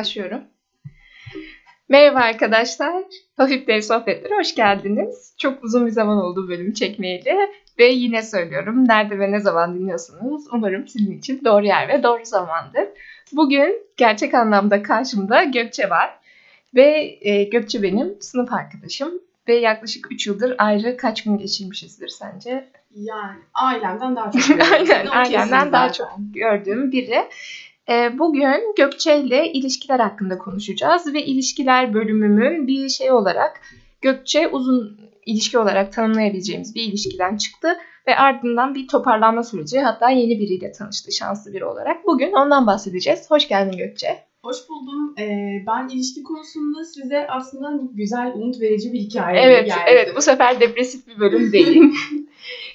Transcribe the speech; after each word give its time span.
Başlıyorum. 0.00 0.40
Merhaba 1.88 2.18
arkadaşlar. 2.18 3.04
Hafif 3.36 3.66
Dev 3.66 3.80
Sohbetlere 3.80 4.34
hoş 4.34 4.54
geldiniz. 4.54 5.34
Çok 5.38 5.64
uzun 5.64 5.86
bir 5.86 5.90
zaman 5.90 6.18
oldu 6.18 6.48
bölüm 6.48 6.72
çekmeyeli. 6.72 7.36
Ve 7.78 7.84
yine 7.84 8.22
söylüyorum 8.22 8.88
nerede 8.88 9.18
ve 9.18 9.32
ne 9.32 9.40
zaman 9.40 9.74
dinliyorsunuz. 9.74 10.44
Umarım 10.52 10.88
sizin 10.88 11.18
için 11.18 11.44
doğru 11.44 11.66
yer 11.66 11.88
ve 11.88 12.02
doğru 12.02 12.24
zamandır. 12.24 12.84
Bugün 13.32 13.86
gerçek 13.96 14.34
anlamda 14.34 14.82
karşımda 14.82 15.44
Gökçe 15.44 15.90
var. 15.90 16.10
Ve 16.74 17.18
e, 17.20 17.44
Gökçe 17.44 17.82
benim 17.82 18.16
sınıf 18.20 18.52
arkadaşım. 18.52 19.10
Ve 19.48 19.54
yaklaşık 19.54 20.12
3 20.12 20.26
yıldır 20.26 20.54
ayrı 20.58 20.96
kaç 20.96 21.24
gün 21.24 21.38
geçirmişizdir 21.38 22.08
sence? 22.08 22.68
Yani 22.94 23.38
ailemden 23.54 24.16
daha 24.16 24.30
çok. 24.30 24.60
Aynen, 24.72 25.06
ailemden 25.06 25.72
daha 25.72 25.92
çok 25.92 26.10
gördüğüm 26.34 26.92
biri. 26.92 27.24
Ee, 27.90 28.18
Bugün 28.18 28.74
Gökçe 28.76 29.20
ile 29.20 29.52
ilişkiler 29.52 30.00
hakkında 30.00 30.38
konuşacağız 30.38 31.14
ve 31.14 31.24
ilişkiler 31.24 31.94
bölümümün 31.94 32.66
bir 32.66 32.88
şey 32.88 33.12
olarak 33.12 33.60
Gökçe 34.00 34.48
uzun 34.48 35.00
ilişki 35.26 35.58
olarak 35.58 35.92
tanımlayabileceğimiz 35.92 36.74
bir 36.74 36.82
ilişkiden 36.82 37.36
çıktı 37.36 37.68
ve 38.06 38.16
ardından 38.16 38.74
bir 38.74 38.88
toparlanma 38.88 39.42
süreci 39.42 39.80
hatta 39.80 40.10
yeni 40.10 40.40
biriyle 40.40 40.72
tanıştı 40.72 41.12
şanslı 41.12 41.52
biri 41.52 41.64
olarak. 41.64 42.06
Bugün 42.06 42.32
ondan 42.32 42.66
bahsedeceğiz. 42.66 43.30
Hoş 43.30 43.48
geldin 43.48 43.78
Gökçe. 43.78 44.18
Hoş 44.42 44.56
buldum. 44.68 45.14
Ee, 45.18 45.64
ben 45.66 45.88
ilişki 45.88 46.22
konusunda 46.22 46.84
size 46.84 47.26
aslında 47.28 47.82
güzel, 47.94 48.32
umut 48.34 48.60
verici 48.60 48.92
bir 48.92 48.98
hikaye 48.98 49.40
Evet, 49.40 49.66
geldi. 49.66 49.80
evet 49.86 50.08
bu 50.16 50.22
sefer 50.22 50.60
depresif 50.60 51.06
bir 51.06 51.20
bölüm 51.20 51.52
değil. 51.52 51.82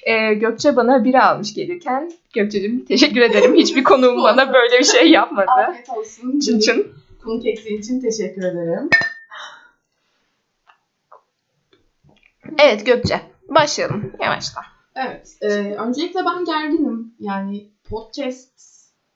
Ee, 0.06 0.34
Gökçe 0.34 0.76
bana 0.76 1.04
biri 1.04 1.20
almış 1.20 1.54
gelirken. 1.54 2.12
Gökçe'cim 2.34 2.84
teşekkür 2.84 3.20
ederim. 3.20 3.54
Hiçbir 3.54 3.84
konuğum 3.84 4.22
bana 4.22 4.52
böyle 4.52 4.78
bir 4.78 4.84
şey 4.84 5.10
yapmadı. 5.10 5.50
Afiyet 5.50 5.90
olsun. 5.90 6.38
Çın 6.38 6.60
çın. 6.60 6.86
Konuk 7.24 7.46
ettiğin 7.46 7.78
için 7.80 8.00
teşekkür 8.00 8.42
ederim. 8.42 8.90
Evet 12.58 12.86
Gökçe. 12.86 13.20
Başlayalım 13.48 14.12
yavaştan. 14.20 14.64
Evet. 14.96 15.36
e, 15.40 15.48
öncelikle 15.74 16.20
ben 16.24 16.44
gerginim. 16.44 17.14
Yani 17.20 17.70
podcast 17.84 18.60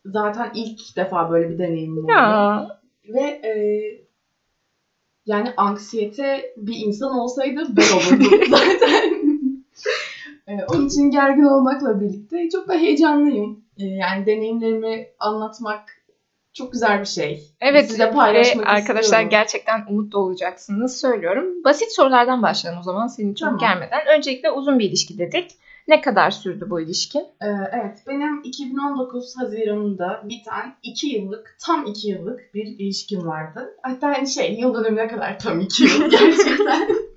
zaten 0.05 0.51
ilk 0.55 0.97
defa 0.97 1.31
böyle 1.31 1.51
bir 1.51 1.59
deneyimim 1.59 2.05
oldu. 2.05 2.13
Ya. 2.13 2.69
Ve 3.09 3.21
e, 3.21 3.53
yani 5.27 5.53
anksiyete 5.57 6.55
bir 6.57 6.77
insan 6.77 7.19
olsaydı 7.19 7.63
ben 7.69 7.97
olurdum 7.97 8.41
zaten. 8.51 9.20
E, 10.51 10.65
onun 10.69 10.87
için 10.87 11.11
gergin 11.11 11.45
olmakla 11.45 12.01
birlikte 12.01 12.49
çok 12.49 12.69
da 12.69 12.75
heyecanlıyım. 12.75 13.65
E, 13.79 13.85
yani 13.85 14.27
deneyimlerimi 14.27 15.07
anlatmak 15.19 15.83
çok 16.53 16.73
güzel 16.73 17.01
bir 17.01 17.07
şey. 17.07 17.43
Evet 17.61 17.91
Size 17.91 18.07
ve 18.07 18.11
paylaşmak 18.11 18.67
arkadaşlar 18.67 19.03
istiyorum. 19.03 19.29
gerçekten 19.31 19.85
umutlu 19.89 20.19
olacaksınız 20.19 21.01
söylüyorum. 21.01 21.65
Basit 21.65 21.93
sorulardan 21.93 22.43
başlayalım 22.43 22.81
o 22.81 22.83
zaman 22.83 23.07
senin 23.07 23.35
çok 23.35 23.47
Tamam. 23.47 23.61
gelmeden. 23.61 24.01
Öncelikle 24.17 24.51
uzun 24.51 24.79
bir 24.79 24.85
ilişki 24.89 25.19
dedik. 25.19 25.51
Ne 25.89 26.01
kadar 26.01 26.31
sürdü 26.31 26.67
bu 26.71 26.81
ilişki? 26.81 27.19
E, 27.19 27.47
evet 27.73 27.99
benim 28.09 28.41
2019 28.45 29.37
Haziran'ında 29.39 30.23
biten 30.29 30.75
2 30.83 31.07
yıllık, 31.07 31.57
tam 31.61 31.87
2 31.87 32.09
yıllık 32.09 32.55
bir 32.55 32.67
ilişkim 32.67 33.27
vardı. 33.27 33.77
Hatta 33.83 34.09
hani 34.09 34.29
şey 34.29 34.55
yıl 34.55 34.75
dönümüne 34.75 35.09
kadar 35.09 35.39
tam 35.39 35.61
2 35.61 35.83
yıl 35.83 36.11
gerçekten. 36.11 37.10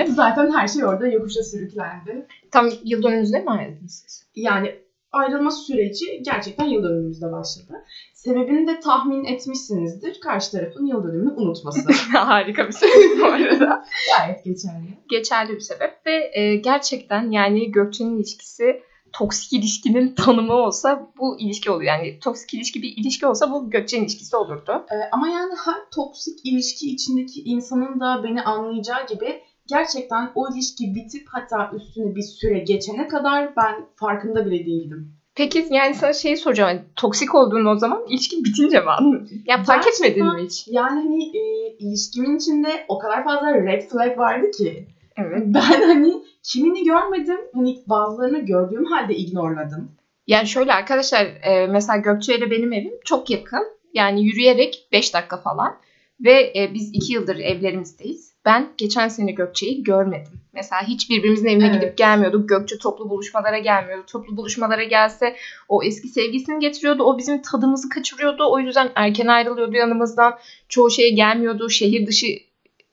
Üzücü. 0.00 0.12
Zaten 0.12 0.52
her 0.52 0.68
şey 0.68 0.84
orada 0.84 1.08
yokuşa 1.08 1.42
sürüklendi. 1.42 2.26
Tam 2.50 2.68
yıl 2.84 3.02
dönümünüzde 3.02 3.40
mi 3.40 3.50
ayrıldınız 3.50 4.04
siz? 4.06 4.26
Yani 4.36 4.74
ayrılma 5.12 5.50
süreci 5.50 6.22
gerçekten 6.24 6.64
yıl 6.64 6.82
dönümümüzde 6.82 7.32
başladı. 7.32 7.84
Sebebini 8.14 8.66
de 8.66 8.80
tahmin 8.80 9.24
etmişsinizdir. 9.24 10.20
Karşı 10.20 10.52
tarafın 10.52 10.86
yıl 10.86 11.04
dönümünü 11.04 11.32
unutması. 11.36 11.92
Harika 12.12 12.66
bir 12.66 12.72
sebep 12.72 13.20
bu 13.20 13.24
arada. 13.24 13.84
Gayet 14.18 14.44
geçerli. 14.44 14.98
Geçerli 15.08 15.54
bir 15.54 15.60
sebep 15.60 16.06
ve 16.06 16.30
e, 16.34 16.56
gerçekten 16.56 17.30
yani 17.30 17.72
Gökçe'nin 17.72 18.16
ilişkisi 18.16 18.82
toksik 19.12 19.52
ilişkinin 19.52 20.14
tanımı 20.14 20.52
olsa 20.52 21.12
bu 21.18 21.40
ilişki 21.40 21.70
oluyor. 21.70 21.92
Yani 21.94 22.18
toksik 22.20 22.54
ilişki 22.54 22.82
bir 22.82 22.96
ilişki 22.96 23.26
olsa 23.26 23.50
bu 23.50 23.70
Gökçe'nin 23.70 24.02
ilişkisi 24.02 24.36
olurdu. 24.36 24.86
Ee, 24.92 24.94
ama 25.12 25.28
yani 25.28 25.52
her 25.64 25.90
toksik 25.94 26.38
ilişki 26.44 26.90
içindeki 26.90 27.42
insanın 27.42 28.00
da 28.00 28.24
beni 28.24 28.42
anlayacağı 28.42 29.06
gibi 29.06 29.42
gerçekten 29.72 30.30
o 30.34 30.54
ilişki 30.54 30.94
bitip 30.94 31.22
hatta 31.28 31.70
üstüne 31.76 32.14
bir 32.16 32.22
süre 32.22 32.58
geçene 32.58 33.08
kadar 33.08 33.56
ben 33.56 33.74
farkında 33.96 34.46
bile 34.46 34.66
değildim. 34.66 35.12
Peki 35.34 35.66
yani 35.70 35.94
sana 35.94 36.12
şeyi 36.12 36.36
soracağım. 36.36 36.68
Yani, 36.76 36.80
toksik 36.96 37.34
olduğunu 37.34 37.70
o 37.70 37.76
zaman 37.76 38.04
ilişki 38.08 38.44
bitince 38.44 38.80
mi 38.80 38.90
anladın? 38.90 39.28
Ya 39.46 39.62
fark 39.62 39.84
Gerçekten- 39.84 40.10
etmedin 40.10 40.34
mi 40.34 40.42
hiç? 40.46 40.64
Yani 40.68 41.00
hani 41.00 41.24
e, 41.36 41.68
ilişkimin 41.78 42.36
içinde 42.36 42.84
o 42.88 42.98
kadar 42.98 43.24
fazla 43.24 43.54
red 43.54 43.82
flag 43.82 44.18
vardı 44.18 44.50
ki. 44.50 44.86
Evet. 45.16 45.42
Ben 45.46 45.82
hani 45.82 46.22
kimini 46.42 46.84
görmedim. 46.84 47.38
Hani 47.54 47.82
bazılarını 47.86 48.38
gördüğüm 48.38 48.84
halde 48.84 49.14
ignorladım. 49.14 49.90
Yani 50.26 50.46
şöyle 50.46 50.72
arkadaşlar 50.72 51.24
e, 51.42 51.66
mesela 51.66 51.96
Gökçe 51.98 52.36
ile 52.38 52.50
benim 52.50 52.72
evim 52.72 52.94
çok 53.04 53.30
yakın. 53.30 53.66
Yani 53.94 54.24
yürüyerek 54.24 54.88
5 54.92 55.14
dakika 55.14 55.36
falan. 55.36 55.76
Ve 56.20 56.52
e, 56.56 56.74
biz 56.74 56.90
2 56.94 57.12
yıldır 57.12 57.36
evlerimizdeyiz. 57.36 58.31
Ben 58.44 58.68
geçen 58.76 59.08
sene 59.08 59.32
Gökçe'yi 59.32 59.82
görmedim. 59.82 60.32
Mesela 60.52 60.82
hiç 60.82 61.10
birbirimizin 61.10 61.46
evine 61.46 61.66
Evet. 61.66 61.74
gidip 61.74 61.98
gelmiyorduk. 61.98 62.48
Gökçe 62.48 62.78
toplu 62.78 63.10
buluşmalara 63.10 63.58
gelmiyordu. 63.58 64.04
Toplu 64.06 64.36
buluşmalara 64.36 64.84
gelse 64.84 65.36
o 65.68 65.82
eski 65.82 66.08
sevgisini 66.08 66.58
getiriyordu. 66.58 67.02
O 67.02 67.18
bizim 67.18 67.42
tadımızı 67.42 67.88
kaçırıyordu. 67.88 68.44
O 68.50 68.58
yüzden 68.58 68.90
erken 68.94 69.26
ayrılıyordu 69.26 69.76
yanımızdan. 69.76 70.38
Çoğu 70.68 70.90
şeye 70.90 71.10
gelmiyordu. 71.10 71.70
Şehir 71.70 72.06
dışı 72.06 72.26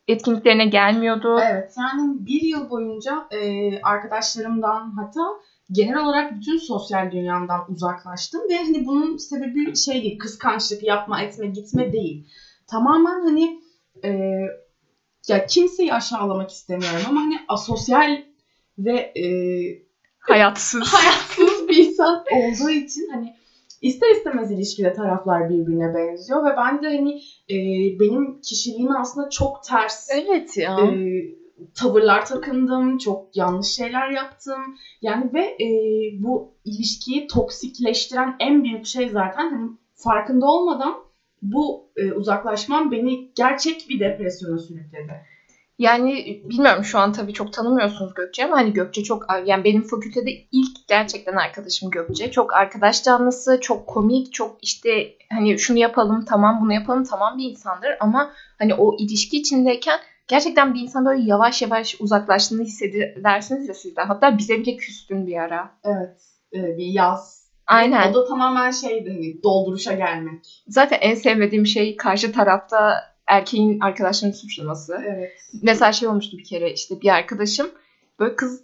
etkinliklerine 0.08 0.66
gelmiyordu. 0.66 1.40
Evet 1.52 1.74
yani 1.78 2.26
bir 2.26 2.42
yıl 2.42 2.70
boyunca 2.70 3.28
e, 3.32 3.72
arkadaşlarımdan 3.82 4.94
hatta 4.98 5.22
genel 5.72 5.98
olarak 5.98 6.36
bütün 6.36 6.58
sosyal 6.58 7.12
dünyamdan 7.12 7.72
uzaklaştım. 7.72 8.42
Ve 8.50 8.58
hani 8.58 8.86
bunun 8.86 9.18
sebebi 9.18 9.76
şey 9.76 10.04
değil 10.04 10.20
kıskançlık 10.20 10.84
yapma 10.84 11.22
etme 11.22 11.48
gitme 11.48 11.94
değil. 11.94 12.28
Tamamen 12.68 13.22
hani 13.22 13.62
e, 14.04 14.30
ya 15.28 15.46
kimseyi 15.46 15.94
aşağılamak 15.94 16.52
istemiyorum 16.52 17.02
ama 17.08 17.22
hani 17.22 17.36
asosyal 17.48 18.22
ve 18.78 18.96
e, 18.98 19.26
Hayatsız. 20.20 20.84
hayatsız 20.94 21.68
bir 21.68 21.78
insan 21.78 22.24
olduğu 22.32 22.70
için 22.70 23.10
hani 23.12 23.34
ister 23.82 24.12
istemez 24.12 24.52
ilişkide 24.52 24.94
taraflar 24.94 25.50
birbirine 25.50 25.94
benziyor 25.94 26.46
ve 26.46 26.58
ben 26.58 26.82
de 26.82 26.88
hani 26.88 27.20
e, 27.50 27.56
benim 28.00 28.42
kişiliğime 28.42 28.94
aslında 29.00 29.30
çok 29.30 29.64
ters 29.64 30.10
evet 30.12 30.58
ya. 30.58 30.78
e, 30.80 31.22
tavırlar 31.76 32.26
takındım, 32.26 32.98
çok 32.98 33.26
yanlış 33.36 33.68
şeyler 33.68 34.10
yaptım. 34.10 34.76
Yani 35.02 35.34
ve 35.34 35.42
e, 35.42 35.68
bu 36.24 36.52
ilişkiyi 36.66 37.28
toksikleştiren 37.28 38.36
en 38.40 38.64
büyük 38.64 38.86
şey 38.86 39.10
zaten 39.10 39.50
hani 39.50 39.72
farkında 39.96 40.46
olmadan 40.46 40.96
bu 41.42 41.92
e, 41.96 42.12
uzaklaşmam 42.12 42.92
beni 42.92 43.32
gerçek 43.36 43.86
bir 43.90 44.00
depresyona 44.00 44.58
sürükledi. 44.58 45.22
Yani 45.80 46.42
bilmiyorum 46.44 46.84
şu 46.84 47.00
an 47.00 47.12
tabii 47.12 47.34
çok 47.34 47.54
tanımıyorsunuz 47.54 48.14
Gökçe 48.14 48.46
ama 48.46 48.58
hani 48.58 48.74
Gökçe 48.74 49.04
çok 49.04 49.26
yani 49.46 49.64
benim 49.64 49.84
fakültede 49.84 50.32
ilk 50.52 50.88
gerçekten 50.88 51.36
arkadaşım 51.36 51.90
Gökçe. 51.90 52.32
Çok 52.32 52.54
arkadaş 52.54 53.04
canlısı, 53.04 53.58
çok 53.62 53.88
komik, 53.88 54.34
çok 54.34 54.58
işte 54.62 55.08
hani 55.32 55.60
şunu 55.60 55.78
yapalım 55.78 56.26
tamam 56.26 56.60
bunu 56.62 56.74
yapalım 56.74 57.04
tamam 57.04 57.38
bir 57.38 57.50
insandır 57.50 57.92
ama 58.00 58.32
hani 58.60 58.74
o 58.74 58.98
ilişki 58.98 59.38
içindeyken 59.38 60.00
gerçekten 60.28 60.74
bir 60.74 60.82
insan 60.82 61.06
böyle 61.06 61.22
yavaş 61.22 61.62
yavaş 61.62 61.96
uzaklaştığını 62.00 62.64
hissedersiniz 62.64 63.68
ya 63.68 63.74
sizden. 63.74 64.06
Hatta 64.06 64.38
bize 64.38 64.60
bile 64.60 64.76
küstün 64.76 65.28
bir 65.28 65.38
ara. 65.38 65.72
Evet, 65.84 66.22
e, 66.54 66.78
bir 66.78 66.86
yaz. 66.86 67.39
Aynen. 67.70 68.12
O 68.12 68.14
da 68.14 68.26
tamamen 68.26 68.72
şeydi 68.72 69.10
hani 69.10 69.44
dolduruşa 69.44 69.94
gelmek. 69.94 70.64
Zaten 70.68 70.98
en 71.02 71.16
sevmediğim 71.16 71.66
şey 71.66 71.98
karşı 71.98 72.32
tarafta 72.32 72.94
erkeğin 73.28 73.80
arkadaşlarını 73.80 74.36
suçlaması. 74.36 75.02
Evet. 75.08 75.32
mesela 75.64 75.92
şey 75.92 76.08
olmuştu 76.10 76.38
bir 76.38 76.44
kere 76.44 76.74
işte 76.74 77.02
bir 77.02 77.10
arkadaşım 77.10 77.72
böyle 78.20 78.36
kız 78.36 78.62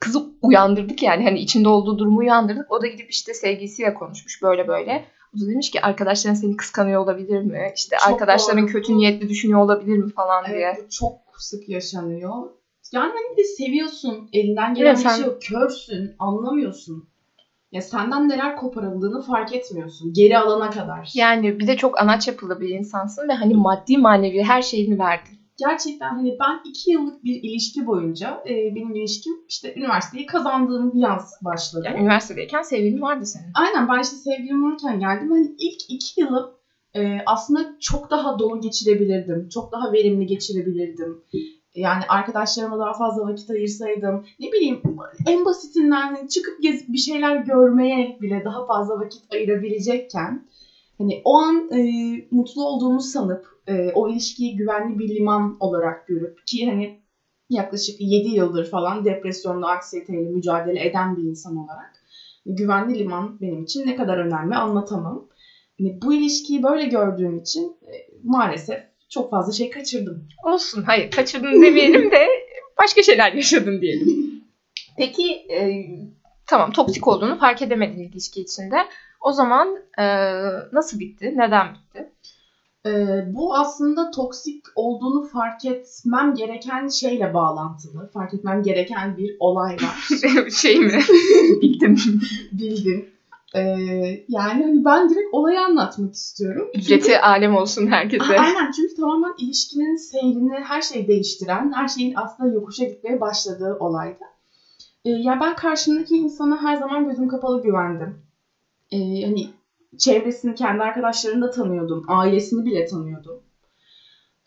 kızı 0.00 0.22
uyandırdık 0.42 1.02
yani 1.02 1.24
hani 1.24 1.38
içinde 1.38 1.68
olduğu 1.68 1.98
durumu 1.98 2.18
uyandırdık. 2.18 2.72
O 2.72 2.82
da 2.82 2.86
gidip 2.86 3.10
işte 3.10 3.34
sevgilisiyle 3.34 3.94
konuşmuş 3.94 4.42
böyle 4.42 4.68
böyle. 4.68 5.04
O 5.36 5.40
da 5.40 5.46
demiş 5.46 5.70
ki 5.70 5.80
arkadaşların 5.82 6.34
seni 6.34 6.56
kıskanıyor 6.56 7.00
olabilir 7.04 7.42
mi? 7.42 7.72
İşte 7.76 7.96
Çok 8.04 8.12
arkadaşların 8.12 8.62
doğru. 8.62 8.72
kötü 8.72 8.96
niyetli 8.96 9.28
düşünüyor 9.28 9.60
olabilir 9.60 9.98
mi 9.98 10.12
falan 10.12 10.46
diye. 10.46 10.56
Evet, 10.58 10.84
bu 10.84 10.90
çok 10.90 11.12
sık 11.38 11.68
yaşanıyor. 11.68 12.32
Yani 12.92 13.12
hani 13.12 13.36
bir 13.36 13.42
de 13.42 13.44
seviyorsun. 13.44 14.28
Elinden 14.32 14.74
gelen 14.74 14.86
Evet, 14.86 14.98
bir 14.98 15.02
sen- 15.02 15.16
şey 15.16 15.26
yok. 15.26 15.42
Körsün. 15.42 16.14
Anlamıyorsun. 16.18 17.09
Ya 17.72 17.82
senden 17.82 18.28
neler 18.28 18.56
koparıldığını 18.56 19.22
fark 19.22 19.52
etmiyorsun. 19.52 20.12
Geri 20.12 20.38
alana 20.38 20.70
kadar. 20.70 21.10
Yani 21.14 21.58
bir 21.58 21.66
de 21.66 21.76
çok 21.76 22.00
anaç 22.00 22.28
yapılı 22.28 22.60
bir 22.60 22.68
insansın 22.68 23.28
ve 23.28 23.32
hani 23.32 23.54
maddi 23.54 23.98
manevi 23.98 24.42
her 24.42 24.62
şeyini 24.62 24.98
verdin. 24.98 25.40
Gerçekten 25.58 26.10
hani 26.10 26.36
ben 26.40 26.60
iki 26.64 26.90
yıllık 26.90 27.24
bir 27.24 27.42
ilişki 27.42 27.86
boyunca 27.86 28.42
e, 28.46 28.50
benim 28.74 28.94
ilişkim 28.94 29.32
işte 29.48 29.74
üniversiteyi 29.76 30.26
kazandığım 30.26 30.92
yaz 30.94 31.32
başladı. 31.44 31.82
Yani 31.86 32.00
üniversitedeyken 32.00 32.62
sevgilin 32.62 33.02
vardı 33.02 33.26
senin. 33.26 33.52
Aynen 33.54 33.88
ben 33.88 34.00
işte 34.02 34.16
sevgilim 34.16 34.64
olurken 34.64 35.00
geldim. 35.00 35.30
Hani 35.30 35.54
ilk 35.58 35.80
iki 35.88 36.20
yılım 36.20 36.50
e, 36.96 37.18
aslında 37.26 37.76
çok 37.80 38.10
daha 38.10 38.38
dolu 38.38 38.60
geçirebilirdim. 38.60 39.48
Çok 39.48 39.72
daha 39.72 39.92
verimli 39.92 40.26
geçirebilirdim. 40.26 41.18
Yani 41.74 42.02
arkadaşlarıma 42.08 42.78
daha 42.78 42.92
fazla 42.94 43.22
vakit 43.22 43.50
ayırsaydım. 43.50 44.22
Ne 44.40 44.52
bileyim 44.52 44.80
en 45.26 45.44
basitinden 45.44 46.14
hani 46.14 46.28
çıkıp 46.28 46.62
gezip 46.62 46.88
bir 46.88 46.98
şeyler 46.98 47.36
görmeye 47.36 48.16
bile 48.20 48.44
daha 48.44 48.66
fazla 48.66 48.94
vakit 48.98 49.32
ayırabilecekken 49.32 50.46
hani 50.98 51.20
o 51.24 51.34
an 51.38 51.68
e, 51.72 51.80
mutlu 52.30 52.64
olduğumu 52.64 53.00
sanıp 53.00 53.46
e, 53.66 53.90
o 53.94 54.08
ilişkiyi 54.08 54.56
güvenli 54.56 54.98
bir 54.98 55.14
liman 55.14 55.56
olarak 55.60 56.06
görüp 56.06 56.46
ki 56.46 56.66
hani 56.66 56.96
yaklaşık 57.50 58.00
7 58.00 58.28
yıldır 58.28 58.70
falan 58.70 59.04
depresyonla 59.04 59.70
anksiyeteyle 59.70 60.28
mücadele 60.28 60.84
eden 60.84 61.16
bir 61.16 61.22
insan 61.22 61.56
olarak 61.56 62.00
güvenli 62.46 62.98
liman 62.98 63.40
benim 63.40 63.62
için 63.62 63.86
ne 63.86 63.94
kadar 63.94 64.18
önemli 64.18 64.54
anlatamam. 64.54 65.24
Yani 65.78 65.98
bu 66.02 66.12
ilişkiyi 66.12 66.62
böyle 66.62 66.84
gördüğüm 66.84 67.36
için 67.36 67.76
e, 67.82 67.92
maalesef 68.24 68.89
çok 69.10 69.30
fazla 69.30 69.52
şey 69.52 69.70
kaçırdım. 69.70 70.28
Olsun. 70.44 70.82
Hayır 70.82 71.10
kaçırdın 71.10 71.62
demeyelim 71.62 72.10
de 72.10 72.26
başka 72.82 73.02
şeyler 73.02 73.32
yaşadın 73.32 73.80
diyelim. 73.80 74.30
Peki 74.96 75.32
e, 75.32 75.86
tamam 76.46 76.72
toksik 76.72 77.08
olduğunu 77.08 77.38
fark 77.38 77.62
edemedin 77.62 77.98
ilişki 77.98 78.40
içinde. 78.40 78.76
O 79.20 79.32
zaman 79.32 79.76
e, 79.98 80.04
nasıl 80.72 80.98
bitti? 80.98 81.32
Neden 81.36 81.74
bitti? 81.74 82.12
Ee, 82.86 83.24
bu 83.34 83.54
aslında 83.54 84.10
toksik 84.10 84.64
olduğunu 84.74 85.28
fark 85.28 85.64
etmem 85.64 86.34
gereken 86.34 86.88
şeyle 86.88 87.34
bağlantılı. 87.34 88.10
Fark 88.12 88.34
etmem 88.34 88.62
gereken 88.62 89.16
bir 89.16 89.36
olay 89.40 89.76
var. 89.76 90.08
şey 90.50 90.78
mi? 90.78 90.92
Bildim. 91.62 91.96
Bildim. 92.52 93.10
Ee, 93.54 93.60
yani 94.28 94.62
hani 94.62 94.84
ben 94.84 95.08
direkt 95.08 95.28
olayı 95.32 95.60
anlatmak 95.60 96.14
istiyorum. 96.14 96.68
Ücreti 96.74 97.20
alem 97.20 97.54
olsun 97.54 97.86
herkese. 97.86 98.40
Aynen 98.40 98.70
çünkü 98.70 98.94
tamamen 98.94 99.34
ilişkinin 99.38 99.96
seyrini 99.96 100.54
her 100.64 100.80
şeyi 100.80 101.08
değiştiren, 101.08 101.72
her 101.74 101.88
şeyin 101.88 102.12
aslında 102.16 102.50
yokuşa 102.50 102.84
gitmeye 102.84 103.20
başladığı 103.20 103.76
olaydı. 103.80 104.24
Ee, 105.04 105.10
ya 105.10 105.38
ben 105.40 105.54
karşımdaki 105.54 106.14
insana 106.16 106.62
her 106.62 106.76
zaman 106.76 107.08
gözüm 107.08 107.28
kapalı 107.28 107.62
güvendim. 107.62 108.16
Ee, 108.92 109.22
hani 109.24 109.48
çevresini, 109.98 110.54
kendi 110.54 110.82
arkadaşlarını 110.82 111.42
da 111.42 111.50
tanıyordum. 111.50 112.04
Ailesini 112.08 112.64
bile 112.64 112.84
tanıyordum. 112.84 113.40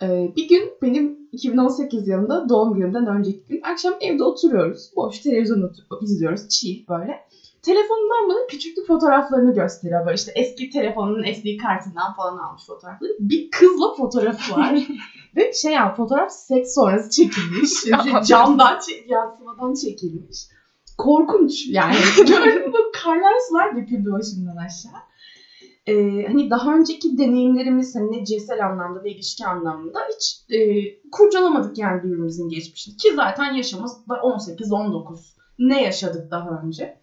Ee, 0.01 0.31
bir 0.35 0.47
gün 0.47 0.71
benim 0.81 1.17
2018 1.31 2.07
yılında 2.07 2.49
doğum 2.49 2.73
günümden 2.73 3.07
önceki 3.07 3.45
gün 3.47 3.61
akşam 3.63 3.94
evde 4.01 4.23
oturuyoruz. 4.23 4.89
Boş 4.95 5.19
televizyon 5.19 5.71
izliyoruz. 6.01 6.47
Chill 6.47 6.88
böyle. 6.89 7.19
Telefonundan 7.63 8.30
bana 8.30 8.48
küçüklük 8.48 8.88
fotoğraflarını 8.88 9.54
gösteriyor. 9.54 10.06
Böyle 10.06 10.15
işte 10.15 10.31
eski 10.36 10.69
telefonunun 10.69 11.33
SD 11.33 11.48
kartından 11.62 12.13
falan 12.13 12.38
almış 12.38 12.65
fotoğrafları. 12.65 13.12
Bir 13.19 13.50
kızla 13.51 13.95
fotoğrafı 13.98 14.54
var. 14.54 14.80
Ve 15.36 15.54
şey 15.54 15.71
yani 15.71 15.95
fotoğraf 15.95 16.31
seks 16.31 16.74
sonrası 16.74 17.10
çekilmiş. 17.10 17.69
Camdan, 18.27 18.80
çek- 18.80 19.10
yansımadan 19.10 19.74
çekilmiş. 19.74 20.38
Korkunç 20.98 21.68
yani. 21.68 21.95
Gördüm 22.18 22.74
bu 22.74 22.92
karlar 23.04 23.33
sular 23.50 23.75
döküldü 23.75 24.12
başımdan 24.12 24.56
aşağı. 24.56 25.01
Ee, 25.88 26.25
hani 26.27 26.50
daha 26.50 26.75
önceki 26.75 27.18
deneyimlerimiz 27.18 27.95
hani 27.95 28.12
ne 28.12 28.25
cinsel 28.25 28.66
anlamda 28.66 29.01
ne 29.01 29.12
ilişki 29.12 29.45
anlamında 29.45 30.00
hiç 30.16 30.42
e, 30.50 30.59
kurcalamadık 31.12 31.77
yani 31.77 32.04
birbirimizin 32.04 32.50
geçmişini. 32.50 32.98
Ki 32.98 33.13
zaten 33.16 33.54
yaşımız 33.54 34.07
da 34.09 34.13
18-19. 34.13 35.18
Ne 35.59 35.83
yaşadık 35.83 36.31
daha 36.31 36.62
önce? 36.66 37.02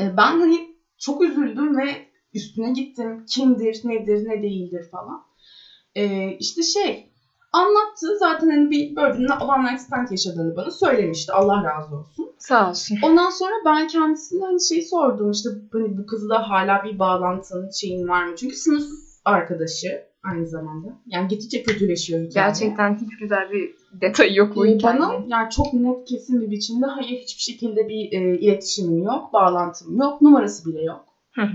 Ee, 0.00 0.16
ben 0.16 0.38
hani 0.40 0.74
çok 0.98 1.22
üzüldüm 1.22 1.76
ve 1.78 2.06
üstüne 2.34 2.70
gittim. 2.70 3.24
Kimdir, 3.34 3.80
nedir, 3.84 4.28
ne 4.28 4.42
değildir 4.42 4.84
falan. 4.90 5.24
Ee, 5.94 6.30
işte 6.38 6.62
şey 6.62 7.10
anlattı. 7.52 8.06
Zaten 8.18 8.50
hani 8.50 8.70
bir 8.70 8.90
bir 8.90 9.44
one 9.44 9.70
night 9.70 9.80
stand 9.80 10.10
yaşadığını 10.10 10.56
bana 10.56 10.70
söylemişti. 10.70 11.32
Allah 11.32 11.64
razı 11.64 11.96
olsun. 11.96 12.34
Sağ 12.38 12.68
olsun. 12.68 12.98
Ondan 13.02 13.30
sonra 13.30 13.52
ben 13.64 13.86
kendisine 13.86 14.44
hani 14.44 14.62
şey 14.68 14.82
sordum 14.82 15.30
işte 15.30 15.48
hani 15.72 15.98
bu 15.98 16.06
kızla 16.06 16.48
hala 16.50 16.84
bir 16.84 16.98
bağlantın 16.98 17.70
şeyin 17.80 18.08
var 18.08 18.24
mı? 18.24 18.36
Çünkü 18.36 18.56
sınıf 18.56 18.84
arkadaşı 19.24 20.09
aynı 20.24 20.46
zamanda. 20.46 20.88
Yani 21.06 21.28
gittikçe 21.28 21.62
kötüleşiyor 21.62 22.20
hikaye. 22.20 22.46
Gerçekten 22.46 22.94
hiç 22.94 23.18
güzel 23.20 23.50
bir 23.50 23.70
detayı 24.00 24.34
yok 24.34 24.56
bu 24.56 24.66
hikayenin. 24.66 25.02
bana 25.02 25.24
yani 25.28 25.50
çok 25.50 25.72
net 25.72 26.04
kesin 26.04 26.40
bir 26.40 26.50
biçimde 26.50 26.86
hayır 26.86 27.18
hiçbir 27.18 27.42
şekilde 27.42 27.88
bir 27.88 28.12
e, 28.12 28.38
iletişimim 28.38 29.02
yok, 29.02 29.32
bağlantım 29.32 29.96
yok, 29.96 30.22
numarası 30.22 30.70
bile 30.70 30.82
yok 30.82 31.04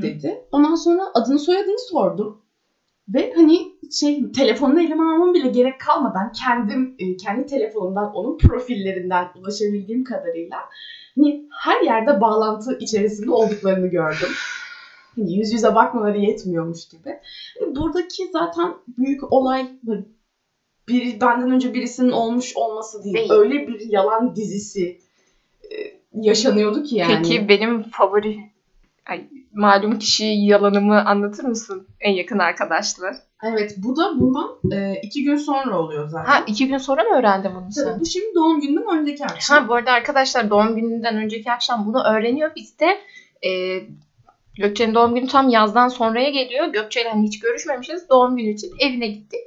dedi. 0.01 0.41
Ondan 0.51 0.75
sonra 0.75 1.01
adını 1.13 1.39
soyadını 1.39 1.79
sordum. 1.89 2.41
Ve 3.07 3.33
hani 3.35 3.57
şey 3.91 4.31
telefonunu 4.31 4.81
elime 4.81 5.03
almam 5.03 5.33
bile 5.33 5.47
gerek 5.47 5.79
kalmadan 5.79 6.31
kendim 6.31 6.95
e, 6.99 7.17
kendi 7.17 7.45
telefonumdan 7.45 8.11
onun 8.13 8.37
profillerinden 8.37 9.27
ulaşabildiğim 9.35 10.03
kadarıyla 10.03 10.57
hani 11.15 11.47
her 11.63 11.81
yerde 11.81 12.21
bağlantı 12.21 12.77
içerisinde 12.79 13.31
olduklarını 13.31 13.87
gördüm. 13.87 14.29
Hani 15.15 15.35
yüz 15.37 15.51
yüze 15.51 15.75
bakmaları 15.75 16.17
yetmiyormuş 16.17 16.85
gibi. 16.85 17.19
Hani 17.59 17.75
buradaki 17.75 18.27
zaten 18.31 18.73
büyük 18.97 19.33
olay 19.33 19.67
böyle 19.83 20.03
bir 20.87 21.21
benden 21.21 21.51
önce 21.51 21.73
birisinin 21.73 22.11
olmuş 22.11 22.51
olması 22.55 23.03
değil. 23.03 23.15
Değil. 23.15 23.31
Öyle 23.31 23.67
bir 23.67 23.79
yalan 23.79 24.35
dizisi 24.35 24.97
e, 25.71 25.75
yaşanıyordu 26.13 26.83
ki 26.83 26.95
yani. 26.95 27.15
Peki 27.15 27.47
benim 27.47 27.83
favori 27.83 28.37
ay, 29.05 29.27
malum 29.53 29.99
kişi 29.99 30.25
yalanımı 30.25 31.05
anlatır 31.05 31.43
mısın? 31.43 31.87
En 31.99 32.11
yakın 32.11 32.39
arkadaşlar. 32.39 33.15
Evet 33.43 33.75
bu 33.77 33.95
da 33.95 34.19
bundan 34.19 34.49
e, 34.71 34.99
iki 35.01 35.23
gün 35.23 35.35
sonra 35.35 35.79
oluyor 35.79 36.09
zaten. 36.09 36.31
Ha 36.31 36.43
iki 36.47 36.67
gün 36.67 36.77
sonra 36.77 37.03
mı 37.03 37.17
öğrendin 37.17 37.51
bunu 37.55 37.69
Tabii 37.75 37.85
sen? 37.85 37.99
bu 37.99 38.05
şimdi 38.05 38.35
doğum 38.35 38.61
günümden 38.61 38.99
önceki 38.99 39.25
akşam. 39.25 39.57
Ha 39.57 39.67
bu 39.67 39.73
arada 39.73 39.91
arkadaşlar 39.91 40.49
doğum 40.49 40.75
gününden 40.75 41.15
önceki 41.17 41.51
akşam 41.51 41.85
bunu 41.85 42.03
öğreniyor. 42.03 42.51
Biz 42.55 42.79
de 42.79 42.97
e, 43.47 43.81
Gökçe'nin 44.57 44.95
doğum 44.95 45.15
günü 45.15 45.27
tam 45.27 45.49
yazdan 45.49 45.87
sonraya 45.87 46.29
geliyor. 46.29 46.65
Gökçe'yle 46.67 47.09
hani 47.09 47.27
hiç 47.27 47.39
görüşmemişiz. 47.39 48.09
Doğum 48.09 48.37
günü 48.37 48.49
için 48.49 48.71
evine 48.79 49.07
gittik. 49.07 49.39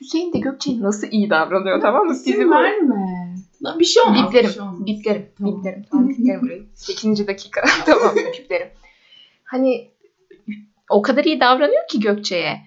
Hüseyin 0.00 0.32
de 0.32 0.38
Gökçe'ye 0.38 0.80
nasıl 0.80 1.08
iyi 1.10 1.30
davranıyor 1.30 1.80
tamam 1.80 2.06
mı? 2.06 2.14
Böyle- 2.26 2.50
verme. 2.50 2.94
Lan 3.64 3.78
Bir 3.78 3.84
şey 3.84 4.02
olmaz. 4.02 4.26
Biplerim, 4.28 4.48
Bir 4.48 4.52
şey 4.54 4.62
olmaz. 4.62 4.86
biplerim, 4.86 5.26
Tamam. 5.38 5.58
biplerim. 5.58 5.84
Tamam, 5.90 6.08
biplerim 6.08 6.40
burayı. 6.42 6.64
8. 6.74 7.26
dakika. 7.26 7.62
tamam, 7.86 8.14
biplerim. 8.38 8.68
Hani 9.44 9.88
o 10.90 11.02
kadar 11.02 11.24
iyi 11.24 11.40
davranıyor 11.40 11.88
ki 11.88 12.00
Gökçe'ye. 12.00 12.60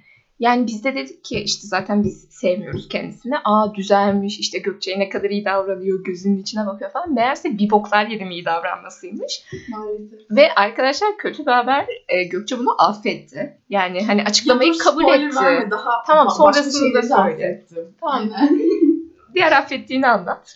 Yani 0.44 0.68
biz 0.68 0.84
de 0.84 0.96
dedik 0.96 1.24
ki 1.24 1.40
işte 1.40 1.68
zaten 1.68 2.04
biz 2.04 2.28
sevmiyoruz 2.30 2.88
kendisini. 2.90 3.36
Aa 3.44 3.74
düzelmiş 3.74 4.40
işte 4.40 4.60
Gökçe'ye 4.60 5.00
ne 5.00 5.10
kadar 5.10 5.30
iyi 5.30 5.46
davranıyor, 5.46 6.04
gözünün 6.04 6.42
içine 6.42 6.66
bakıyor 6.66 6.92
falan. 6.92 7.14
Meğerse 7.14 7.58
bir 7.58 7.70
boklar 7.70 8.08
yedim 8.08 8.32
iyi 8.32 8.46
davranmasıymış. 8.46 9.44
Maalesef. 9.70 10.20
Ve 10.32 10.54
arkadaşlar 10.56 11.18
kötü 11.18 11.46
bir 11.46 11.52
haber 11.52 11.86
e, 12.08 12.24
Gökçe 12.24 12.60
bunu 12.60 12.76
affetti. 12.80 13.58
Yani 13.70 14.06
hani 14.06 14.24
açıklamayı 14.24 14.72
Ya 14.72 14.78
kabul 14.78 15.04
etti. 15.04 15.36
verme, 15.36 15.72
Daha 15.72 16.04
Tamam, 16.08 16.30
sonrasını 16.30 16.94
da 16.94 17.02
söyle. 17.02 17.64
Tamam. 18.02 18.30
Diğer 19.36 19.52
affettiğini 19.52 20.08
anlat. 20.08 20.56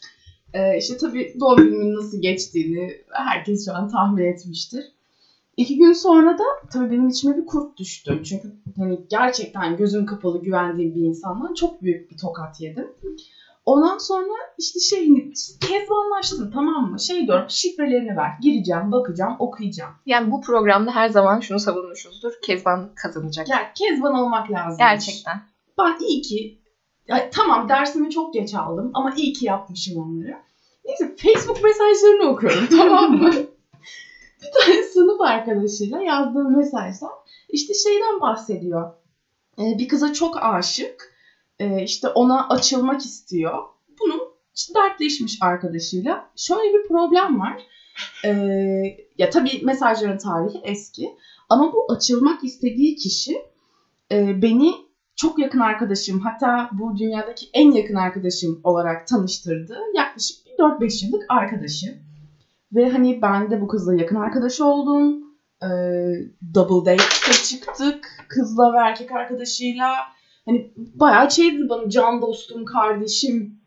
Ee, 0.53 0.77
işte 0.77 0.98
tabii 0.98 1.34
doğum 1.39 1.58
günümün 1.58 1.96
nasıl 1.96 2.22
geçtiğini 2.22 2.91
herkes 3.12 3.65
şu 3.65 3.75
an 3.75 3.89
tahmin 3.89 4.24
etmiştir. 4.25 4.84
İki 5.58 5.78
gün 5.78 5.94
sonra 5.94 6.38
da 6.38 6.44
tabii 6.74 6.92
benim 6.92 7.08
içime 7.08 7.38
bir 7.38 7.46
kurt 7.46 7.78
düştü. 7.78 8.22
Çünkü 8.24 8.56
hani 8.78 9.00
gerçekten 9.10 9.78
gözüm 9.78 10.06
kapalı 10.06 10.42
güvendiğim 10.42 10.96
bir 10.96 11.02
insandan 11.02 11.54
çok 11.54 11.82
büyük 11.82 12.12
bir 12.12 12.18
tokat 12.18 12.60
yedim. 12.62 12.88
Ondan 13.66 13.98
sonra 13.98 14.34
işte 14.58 14.80
şey 14.80 15.08
hani 15.08 15.32
kezbanlaştım 15.62 16.52
tamam 16.54 16.92
mı? 16.92 17.00
Şey 17.00 17.28
diyorum 17.28 17.46
şifrelerini 17.50 18.18
ver. 18.18 18.32
Gireceğim, 18.42 18.92
bakacağım, 18.92 19.36
okuyacağım. 19.40 19.92
Yani 20.06 20.32
bu 20.32 20.42
programda 20.42 20.92
her 20.96 21.10
zaman 21.10 21.40
şunu 21.40 21.60
savunmuşuzdur. 21.60 22.32
Kezban 22.42 22.90
kazanacak. 22.96 23.50
Ya 23.50 23.72
kezban 23.76 24.14
olmak 24.14 24.52
lazım. 24.52 24.78
Gerçekten. 24.80 25.42
Ben 25.80 25.96
iyi 26.00 26.22
ki 26.22 26.58
ya, 27.08 27.30
tamam 27.34 27.70
dersimi 27.70 28.10
çok 28.10 28.34
geç 28.34 28.54
aldım 28.54 28.92
ama 28.94 29.14
iyi 29.16 29.34
ki 29.34 29.46
yapmışım 29.46 29.98
onları. 29.98 30.34
Neyse 30.86 31.16
Facebook 31.18 31.64
mesajlarını 31.64 32.24
okuyorum 32.24 32.68
tamam 32.78 33.12
mı? 33.12 33.32
bir 34.41 34.48
tane 34.65 34.84
sınıf 34.84 35.22
arkadaşıyla 35.22 36.01
yazdığım 36.01 36.58
mesajlar 36.58 37.12
işte 37.50 37.74
şeyden 37.74 38.22
bahsediyor. 38.22 38.91
Ee, 39.60 39.77
bir 39.77 39.88
kıza 39.88 40.13
çok 40.13 40.44
aşık. 40.44 41.12
Ee, 41.60 41.84
işte 41.84 42.08
ona 42.08 42.48
açılmak 42.50 43.06
istiyor. 43.06 43.63
Bunun 44.00 44.20
işte 44.56 44.74
dertleşmiş 44.74 45.38
arkadaşıyla. 45.41 46.29
Şöyle 46.36 46.74
bir 46.74 46.88
problem 46.88 47.39
var. 47.39 47.56
Ee, 48.25 48.29
ya 49.17 49.29
tabii 49.29 49.62
mesajların 49.63 50.17
tarihi 50.17 50.60
eski. 50.63 51.15
Ama 51.50 51.72
bu 51.74 51.86
açılmak 51.89 52.44
istediği 52.44 52.96
kişi 52.96 53.32
e, 54.12 54.41
beni 54.41 54.72
çok 55.15 55.39
yakın 55.39 55.60
arkadaşım 55.60 56.20
hatta 56.20 56.70
bu 56.72 56.98
dünyadaki 56.98 57.50
en 57.53 57.72
yakın 57.72 57.96
arkadaşım 57.96 58.60
olarak 58.63 59.08
tanıştırdı. 59.08 59.77
Yaklaşık 59.96 60.46
bir 60.46 60.51
4-5 60.51 61.06
yıllık 61.06 61.25
arkadaşım. 61.29 62.07
Ve 62.72 62.90
hani 62.90 63.22
ben 63.22 63.52
de 63.52 63.62
bu 63.62 63.68
kızla 63.68 63.96
yakın 63.96 64.16
arkadaş 64.16 64.62
oldum. 64.62 65.24
e, 65.64 65.68
double 66.54 66.92
date'e 66.92 67.34
çıktık 67.44 68.26
kızla 68.28 68.74
ve 68.74 68.78
erkek 68.78 69.12
arkadaşıyla. 69.12 69.96
Hani 70.46 70.72
bayağı 70.76 71.32
şeydi 71.32 71.70
bana 71.70 71.90
can 71.90 72.22
dostum, 72.22 72.66
kardeşim 72.66 73.60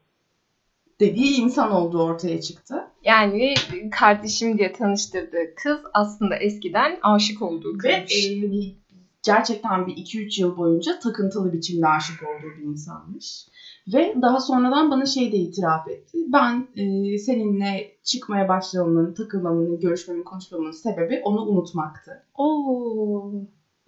dediği 1.00 1.40
insan 1.40 1.70
olduğu 1.70 2.02
ortaya 2.02 2.40
çıktı. 2.40 2.74
Yani 3.04 3.54
kardeşim 3.90 4.58
diye 4.58 4.72
tanıştırdığı 4.72 5.54
kız 5.56 5.78
aslında 5.94 6.36
eskiden 6.36 6.98
aşık 7.02 7.42
olduğu 7.42 7.74
Ve 7.84 8.04
kızmış. 8.04 8.26
e, 8.26 8.40
hani 8.40 8.74
gerçekten 9.22 9.86
bir 9.86 9.92
2-3 9.96 10.40
yıl 10.40 10.56
boyunca 10.56 10.98
takıntılı 10.98 11.52
biçimde 11.52 11.88
aşık 11.88 12.22
olduğu 12.22 12.58
bir 12.58 12.62
insanmış. 12.62 13.46
Ve 13.88 14.14
daha 14.22 14.40
sonradan 14.40 14.90
bana 14.90 15.06
şey 15.06 15.32
de 15.32 15.36
itiraf 15.36 15.88
etti. 15.88 16.18
Ben 16.32 16.68
e, 16.76 17.18
seninle 17.18 17.90
çıkmaya 18.04 18.48
başlamamın, 18.48 19.12
takılmamın, 19.14 19.80
görüşmemin, 19.80 20.22
konuşmamın 20.22 20.70
sebebi 20.70 21.20
onu 21.24 21.42
unutmaktı. 21.42 22.22
Oo, 22.34 23.32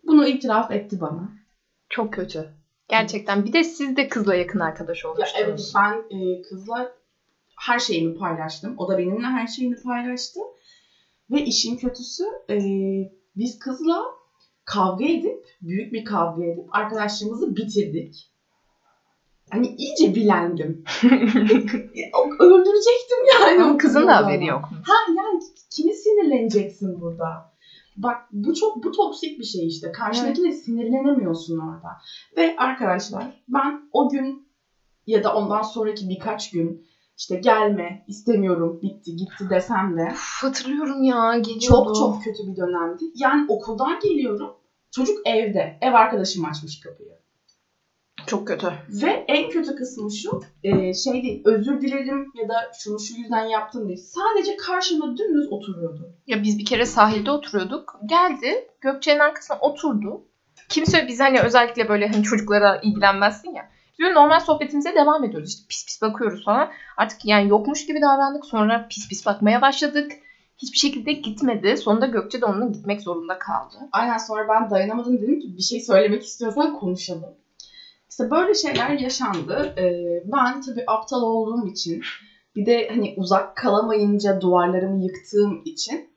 Bunu 0.06 0.26
itiraf 0.26 0.70
etti 0.70 1.00
bana. 1.00 1.32
çok 1.88 2.12
kötü. 2.12 2.49
Gerçekten. 2.88 3.44
Bir 3.44 3.52
de 3.52 3.64
siz 3.64 3.96
de 3.96 4.08
kızla 4.08 4.34
yakın 4.34 4.61
arkadaş 4.61 5.04
Ya 5.04 5.11
olmuştunuz. 5.11 5.44
evet 5.44 5.72
ben 5.75 6.16
e, 6.16 6.42
kızla 6.42 6.92
her 7.61 7.78
şeyimi 7.78 8.14
paylaştım. 8.14 8.75
O 8.78 8.88
da 8.88 8.99
benimle 8.99 9.26
her 9.26 9.46
şeyini 9.46 9.82
paylaştı. 9.82 10.40
Ve 11.30 11.44
işin 11.44 11.76
kötüsü 11.76 12.25
e, 12.50 12.58
biz 13.37 13.58
kızla 13.58 14.02
kavga 14.64 15.04
edip, 15.04 15.44
büyük 15.62 15.92
bir 15.92 16.04
kavga 16.04 16.44
edip 16.44 16.75
arkadaşlığımızı 16.76 17.56
bitirdik. 17.56 18.31
Hani 19.52 19.75
iyice 19.78 20.14
bilendim. 20.14 20.82
O- 22.12 22.44
Öldürecektim 22.44 23.18
yani. 23.32 23.62
Ama 23.62 23.76
kızın 23.76 23.99
kızı 23.99 24.06
da 24.06 24.16
haberi 24.16 24.44
yok 24.47 24.71
mu? 24.71 24.76
Ha 24.85 24.92
yani 25.16 25.40
kimi 25.71 25.94
sinirleneceksin 25.94 27.00
burada? 27.00 27.25
Bak 27.97 28.16
bu 28.30 28.54
çok 28.54 28.85
bu 28.85 28.90
toksik 28.90 29.38
bir 29.38 29.44
şey 29.44 29.66
işte. 29.66 29.92
Karşındakine 29.92 30.52
sinirlenemiyorsun 30.52 31.59
orada. 31.59 31.88
Ve 32.37 32.54
arkadaşlar 32.56 33.40
ben 33.49 33.80
o 33.90 34.09
gün 34.09 34.42
ya 35.06 35.23
da 35.23 35.35
ondan 35.35 35.62
sonraki 35.62 36.09
birkaç 36.09 36.50
gün 36.50 36.82
işte 37.18 37.37
gelme, 37.37 38.02
istemiyorum, 38.06 38.78
bitti, 38.82 39.16
gitti 39.16 39.44
desem 39.50 39.97
de 39.97 40.09
Uf, 40.12 40.42
hatırlıyorum 40.42 41.02
ya. 41.02 41.35
Geliyordu. 41.35 41.68
çok 41.68 41.94
çok 41.94 42.23
kötü 42.25 42.50
bir 42.50 42.56
dönemdi. 42.56 43.04
Yani 43.14 43.44
okuldan 43.49 43.99
geliyorum. 44.02 44.50
Çocuk 44.90 45.16
evde. 45.25 45.76
Ev 45.80 45.92
arkadaşım 45.92 46.44
açmış 46.44 46.80
kapıyı. 46.80 47.21
Çok 48.26 48.48
kötü. 48.48 48.72
Ve 48.88 49.24
en 49.28 49.50
kötü 49.50 49.74
kısmı 49.76 50.12
şu, 50.12 50.40
e, 50.62 50.94
şey 50.94 51.12
değil, 51.12 51.42
özür 51.44 51.80
dilerim 51.80 52.30
ya 52.34 52.48
da 52.48 52.54
şunu 52.78 53.00
şu 53.00 53.14
yüzden 53.14 53.44
yaptım 53.44 53.88
değil. 53.88 54.00
Sadece 54.02 54.56
karşıma 54.56 55.16
dümdüz 55.16 55.52
oturuyordu. 55.52 56.12
Ya 56.26 56.42
biz 56.42 56.58
bir 56.58 56.64
kere 56.64 56.86
sahilde 56.86 57.30
oturuyorduk. 57.30 58.00
Geldi. 58.06 58.68
Gökçe'nin 58.80 59.18
arkasına 59.18 59.58
oturdu. 59.60 60.24
Kimse 60.68 61.08
biz 61.08 61.20
hani 61.20 61.40
özellikle 61.40 61.88
böyle 61.88 62.08
hani 62.08 62.22
çocuklara 62.22 62.80
ilgilenmezsin 62.82 63.54
ya. 63.54 63.68
Biz 63.92 64.04
böyle 64.06 64.14
normal 64.14 64.40
sohbetimize 64.40 64.94
devam 64.94 65.24
ediyoruz. 65.24 65.48
İşte 65.48 65.62
pis 65.68 65.86
pis 65.86 66.02
bakıyoruz 66.02 66.44
falan. 66.44 66.70
Artık 66.96 67.24
yani 67.24 67.48
yokmuş 67.48 67.86
gibi 67.86 68.00
davrandık. 68.00 68.46
Sonra 68.46 68.86
pis 68.90 69.08
pis 69.08 69.26
bakmaya 69.26 69.62
başladık. 69.62 70.12
Hiçbir 70.58 70.78
şekilde 70.78 71.12
gitmedi. 71.12 71.76
Sonunda 71.76 72.06
Gökçe 72.06 72.40
de 72.40 72.46
onunla 72.46 72.66
gitmek 72.66 73.00
zorunda 73.00 73.38
kaldı. 73.38 73.74
Aynen 73.92 74.18
sonra 74.18 74.48
ben 74.48 74.70
dayanamadım 74.70 75.22
dedim 75.22 75.40
ki 75.40 75.56
bir 75.56 75.62
şey 75.62 75.80
söylemek 75.80 76.22
istiyorsan 76.22 76.78
konuşalım. 76.78 77.34
İşte 78.12 78.31
böyle 78.31 78.54
şeyler 78.54 78.90
yaşandı. 78.90 79.75
E, 79.78 79.85
ben 80.25 80.61
tabii 80.61 80.85
aptal 80.87 81.23
olduğum 81.23 81.66
için 81.66 82.00
bir 82.57 82.66
de 82.66 82.88
hani 82.90 83.12
uzak 83.16 83.57
kalamayınca 83.57 84.40
duvarlarımı 84.40 85.02
yıktığım 85.04 85.62
için 85.64 86.09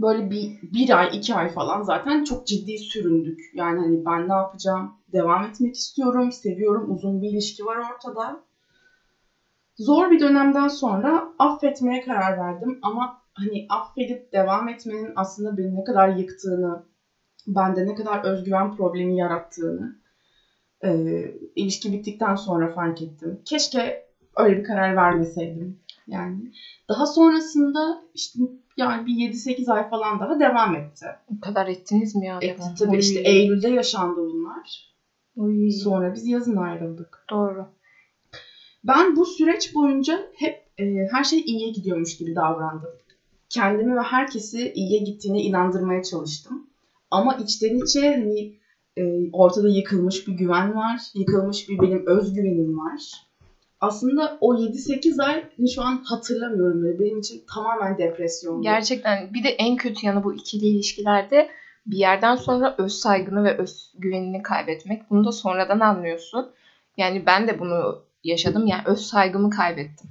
böyle 0.00 0.30
bir, 0.30 0.48
bir 0.62 0.98
ay 0.98 1.08
iki 1.12 1.34
ay 1.34 1.48
falan 1.48 1.82
zaten 1.82 2.24
çok 2.24 2.46
ciddi 2.46 2.78
süründük. 2.78 3.40
Yani 3.54 3.78
hani 3.80 4.04
ben 4.04 4.28
ne 4.28 4.32
yapacağım? 4.32 4.92
Devam 5.12 5.44
etmek 5.44 5.74
istiyorum, 5.74 6.32
seviyorum. 6.32 6.90
Uzun 6.90 7.22
bir 7.22 7.28
ilişki 7.28 7.64
var 7.64 7.76
ortada. 7.76 8.40
Zor 9.76 10.10
bir 10.10 10.20
dönemden 10.20 10.68
sonra 10.68 11.28
affetmeye 11.38 12.00
karar 12.00 12.36
verdim 12.36 12.78
ama 12.82 13.18
hani 13.34 13.66
affedip 13.68 14.32
devam 14.32 14.68
etmenin 14.68 15.12
aslında 15.16 15.56
beni 15.56 15.76
ne 15.76 15.84
kadar 15.84 16.08
yıktığını, 16.08 16.82
bende 17.46 17.86
ne 17.86 17.94
kadar 17.94 18.24
özgüven 18.24 18.70
problemi 18.70 19.16
yarattığını 19.16 19.97
e, 20.84 21.24
ilişki 21.56 21.92
bittikten 21.92 22.34
sonra 22.34 22.72
fark 22.72 23.02
ettim. 23.02 23.40
Keşke 23.44 24.02
öyle 24.36 24.56
bir 24.58 24.64
karar 24.64 24.96
vermeseydim. 24.96 25.76
Yani 26.06 26.52
daha 26.88 27.06
sonrasında 27.06 28.00
işte 28.14 28.38
yani 28.76 29.06
bir 29.06 29.12
7-8 29.12 29.72
ay 29.72 29.88
falan 29.88 30.20
daha 30.20 30.40
devam 30.40 30.74
etti. 30.74 31.06
O 31.36 31.40
kadar 31.40 31.66
ettiniz 31.66 32.14
mi 32.14 32.26
ya? 32.26 32.38
Etti 32.42 32.62
tabii 32.78 32.90
Oy. 32.90 32.98
işte 32.98 33.20
Eylül'de 33.20 33.68
yaşandı 33.68 34.20
bunlar. 34.20 34.94
Oy. 35.36 35.70
Sonra 35.70 36.14
biz 36.14 36.26
yazın 36.26 36.56
ayrıldık. 36.56 37.24
Doğru. 37.30 37.66
Ben 38.84 39.16
bu 39.16 39.26
süreç 39.26 39.74
boyunca 39.74 40.26
hep 40.34 40.62
e, 40.78 40.84
her 41.10 41.24
şey 41.24 41.38
iyiye 41.38 41.70
gidiyormuş 41.70 42.16
gibi 42.16 42.34
davrandım. 42.34 42.90
Kendimi 43.48 43.96
ve 43.96 44.02
herkesi 44.02 44.72
iyiye 44.74 45.00
gittiğine 45.00 45.40
inandırmaya 45.42 46.02
çalıştım. 46.02 46.66
Ama 47.10 47.34
içten 47.34 47.84
içe 47.84 48.14
hani 48.16 48.52
e, 48.98 49.30
ortada 49.32 49.68
yıkılmış 49.68 50.28
bir 50.28 50.32
güven 50.32 50.74
var. 50.74 51.00
Yıkılmış 51.14 51.68
bir 51.68 51.80
benim 51.80 52.06
özgüvenim 52.06 52.78
var. 52.78 53.28
Aslında 53.80 54.38
o 54.40 54.54
7-8 54.54 55.22
ay 55.22 55.44
şu 55.74 55.82
an 55.82 56.02
hatırlamıyorum. 56.04 56.82
Böyle. 56.82 56.98
Benim 56.98 57.18
için 57.18 57.42
tamamen 57.54 57.98
depresyondu. 57.98 58.62
Gerçekten 58.62 59.34
bir 59.34 59.44
de 59.44 59.48
en 59.48 59.76
kötü 59.76 60.06
yanı 60.06 60.24
bu 60.24 60.34
ikili 60.34 60.66
ilişkilerde 60.66 61.48
bir 61.86 61.96
yerden 61.96 62.36
sonra 62.36 62.74
öz 62.78 62.92
saygını 62.92 63.44
ve 63.44 63.58
öz 63.58 63.92
güvenini 63.98 64.42
kaybetmek. 64.42 65.10
Bunu 65.10 65.24
da 65.24 65.32
sonradan 65.32 65.80
anlıyorsun. 65.80 66.50
Yani 66.96 67.26
ben 67.26 67.48
de 67.48 67.58
bunu 67.58 68.02
yaşadım. 68.24 68.66
Yani 68.66 68.82
öz 68.86 69.00
saygımı 69.00 69.50
kaybettim. 69.50 70.10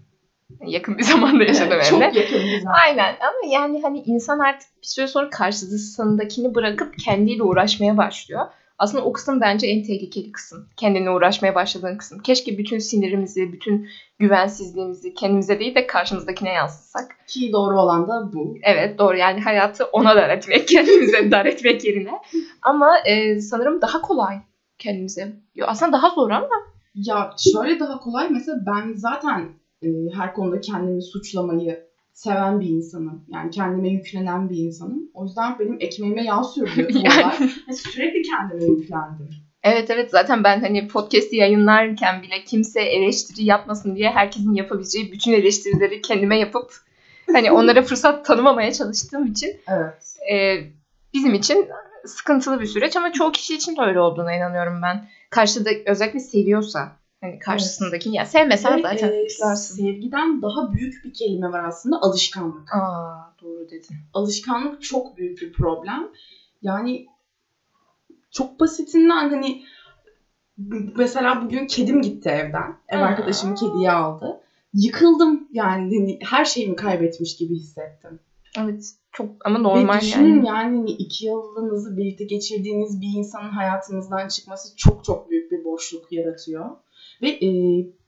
Yakın 0.66 0.98
bir 0.98 1.04
zamanda 1.04 1.44
yaşadım 1.44 1.74
Evet, 1.74 1.86
Çok 1.90 2.02
yakın 2.02 2.40
bir 2.40 2.60
zaman. 2.60 2.78
Aynen 2.86 3.16
ama 3.20 3.54
yani 3.54 3.82
hani 3.82 4.00
insan 4.00 4.40
artık 4.40 4.70
bir 4.82 4.88
süre 4.88 5.08
sonra 5.08 5.30
karşısındakini 5.30 6.56
bırakıp 6.56 7.00
kendiyle 7.00 7.44
uğraşmaya 7.44 7.98
başlıyor. 7.98 8.46
Aslında 8.80 9.04
o 9.04 9.14
kısım 9.14 9.42
bence 9.42 9.68
en 9.68 9.84
tehlikeli 9.84 10.32
kısım. 10.32 10.70
Kendine 10.78 11.12
uğraşmaya 11.12 11.56
başladığın 11.56 11.98
kısım. 11.98 12.20
Keşke 12.20 12.58
bütün 12.58 12.80
sinirimizi, 12.80 13.54
bütün 13.54 13.88
güvensizliğimizi 14.20 15.14
kendimize 15.14 15.60
değil 15.60 15.76
de 15.76 15.88
karşımızdakine 15.88 16.50
yansıtsak. 16.50 17.18
Ki 17.28 17.52
doğru 17.54 17.82
olan 17.82 18.08
da 18.08 18.34
bu. 18.34 18.58
Evet 18.64 19.00
doğru 19.00 19.18
yani 19.18 19.42
hayatı 19.42 19.86
ona 19.86 20.16
dar 20.16 20.30
etmek, 20.30 20.68
kendimize 20.68 21.32
dar 21.32 21.46
etmek 21.46 21.86
yerine. 21.86 22.12
Ama 22.62 22.98
e, 23.06 23.42
sanırım 23.42 23.82
daha 23.82 24.02
kolay 24.02 24.36
kendimize. 24.78 25.34
Yo, 25.56 25.66
aslında 25.70 25.92
daha 25.92 26.10
zor 26.10 26.32
ama 26.32 26.50
Ya 26.96 27.34
şöyle 27.54 27.80
daha 27.80 28.00
kolay 28.00 28.30
mesela 28.30 28.58
ben 28.66 28.94
zaten 28.94 29.50
e, 29.84 29.88
her 30.18 30.34
konuda 30.34 30.62
kendimi 30.62 31.02
suçlamayı 31.02 31.87
seven 32.18 32.60
bir 32.60 32.70
insanım. 32.70 33.24
Yani 33.28 33.52
kendime 33.52 33.90
yüklenen 33.90 34.50
bir 34.50 34.58
insanım. 34.58 35.10
O 35.14 35.24
yüzden 35.24 35.60
benim 35.60 35.78
ekmeğime 35.80 36.24
yağ 36.24 36.44
sürdü 36.44 36.88
bu 36.94 36.98
Yani. 36.98 37.24
olay. 37.24 37.50
Ve 37.70 37.74
sürekli 37.74 38.22
kendime 38.22 38.64
yüklendim. 38.66 39.30
Evet 39.64 39.90
evet 39.90 40.12
zaten 40.12 40.44
ben 40.44 40.60
hani 40.62 40.88
podcast'i 40.88 41.36
yayınlarken 41.36 42.22
bile 42.22 42.44
kimse 42.44 42.82
eleştiri 42.82 43.46
yapmasın 43.46 43.96
diye 43.96 44.10
herkesin 44.12 44.54
yapabileceği 44.54 45.12
bütün 45.12 45.34
eleştirileri 45.34 46.02
kendime 46.02 46.40
yapıp 46.40 46.72
hani 47.32 47.52
onlara 47.52 47.82
fırsat 47.84 48.26
tanımamaya 48.26 48.74
çalıştığım 48.74 49.26
için 49.26 49.58
Evet. 49.68 50.18
e, 50.32 50.58
bizim 51.14 51.34
için 51.34 51.68
sıkıntılı 52.06 52.62
bir 52.62 52.66
süreç 52.66 52.96
ama 52.98 53.12
çoğu 53.12 53.32
kişi 53.32 53.56
için 53.56 53.76
de 53.76 53.82
öyle 53.82 54.00
olduğuna 54.00 54.34
inanıyorum 54.36 54.82
ben. 54.84 55.08
Karşıda 55.30 55.70
özellikle 55.86 56.20
seviyorsa 56.20 56.92
hani 57.28 57.40
karşısındaki 57.40 58.10
ya 58.10 58.26
sevmesen 58.26 58.78
Ve, 58.78 58.82
zaten 58.82 59.14
e, 59.52 59.56
sevgiden 59.56 60.42
daha 60.42 60.74
büyük 60.74 61.06
bir 61.06 61.14
kelime 61.14 61.52
var 61.52 61.64
aslında 61.64 61.98
alışkanlık. 62.02 62.76
Aa 62.76 63.34
doğru 63.42 63.70
dedin. 63.70 63.96
Alışkanlık 64.14 64.82
çok 64.82 65.18
büyük 65.18 65.42
bir 65.42 65.54
problem. 65.54 66.08
Yani 66.62 67.06
çok 68.32 68.60
basitinden 68.60 69.30
hani 69.30 69.64
mesela 70.98 71.46
bugün 71.46 71.68
kedim 71.68 72.02
gitti 72.02 72.30
evden. 72.30 72.76
Ev 72.88 73.00
arkadaşım 73.00 73.56
kediyi 73.56 73.92
aldı. 73.92 74.42
Yıkıldım 74.74 75.48
yani 75.52 75.98
hani 75.98 76.20
her 76.22 76.46
şeyimi 76.46 76.76
kaybetmiş 76.76 77.38
gibi 77.38 77.56
hissettim. 77.56 78.20
Evet 78.60 78.94
çok 79.12 79.46
ama 79.46 79.60
normal 79.60 79.98
Ve 79.98 80.02
düşünün 80.02 80.36
yani. 80.36 80.48
yani. 80.48 80.78
hani 80.78 80.92
iki 80.92 81.26
yılınızı 81.26 81.98
birlikte 81.98 82.24
geçirdiğiniz 82.24 83.02
bir 83.02 83.18
insanın 83.18 83.50
hayatınızdan 83.50 84.28
çıkması 84.28 84.76
çok 84.76 85.04
çok 85.06 85.30
büyük 85.30 85.52
bir 85.52 85.64
boşluk 85.64 86.12
yaratıyor. 86.12 86.66
Ve 87.22 87.30
e, 87.30 87.50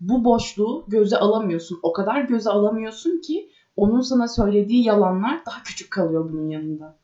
bu 0.02 0.24
boşluğu 0.24 0.86
göze 0.88 1.18
alamıyorsun. 1.18 1.80
O 1.84 1.94
kadar 1.94 2.22
göze 2.22 2.50
alamıyorsun 2.50 3.22
ki 3.22 3.50
onun 3.76 4.02
sana 4.02 4.28
söylediği 4.28 4.84
yalanlar 4.84 5.46
daha 5.46 5.64
küçük 5.64 5.92
kalıyor 5.92 6.30
bunun 6.32 6.50
yanında. 6.50 6.98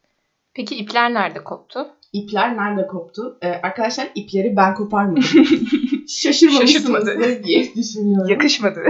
Peki 0.53 0.75
ipler 0.75 1.13
nerede 1.13 1.43
koptu? 1.43 1.87
İpler 2.13 2.57
nerede 2.57 2.87
koptu? 2.87 3.37
Ee, 3.41 3.47
arkadaşlar 3.47 4.11
ipleri 4.15 4.55
ben 4.55 4.73
koparmadım. 4.73 5.23
Şaşırmamışsınızdır 6.07 7.05
Şaşırtmadı. 7.07 7.43
diye 7.43 7.75
düşünüyorum. 7.75 8.29
Yakışmadı. 8.29 8.83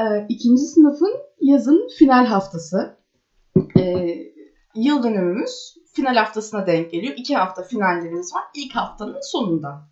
Ee, 0.00 0.26
ikinci 0.28 0.62
sınıfın 0.62 1.12
yazın 1.40 1.88
final 1.98 2.26
haftası. 2.26 2.96
Ee, 3.78 4.18
yıl 4.74 5.02
dönümümüz 5.02 5.74
final 5.92 6.16
haftasına 6.16 6.66
denk 6.66 6.90
geliyor. 6.90 7.14
İki 7.16 7.36
hafta 7.36 7.62
finallerimiz 7.62 8.34
var. 8.34 8.42
İlk 8.54 8.76
haftanın 8.76 9.20
sonunda. 9.22 9.88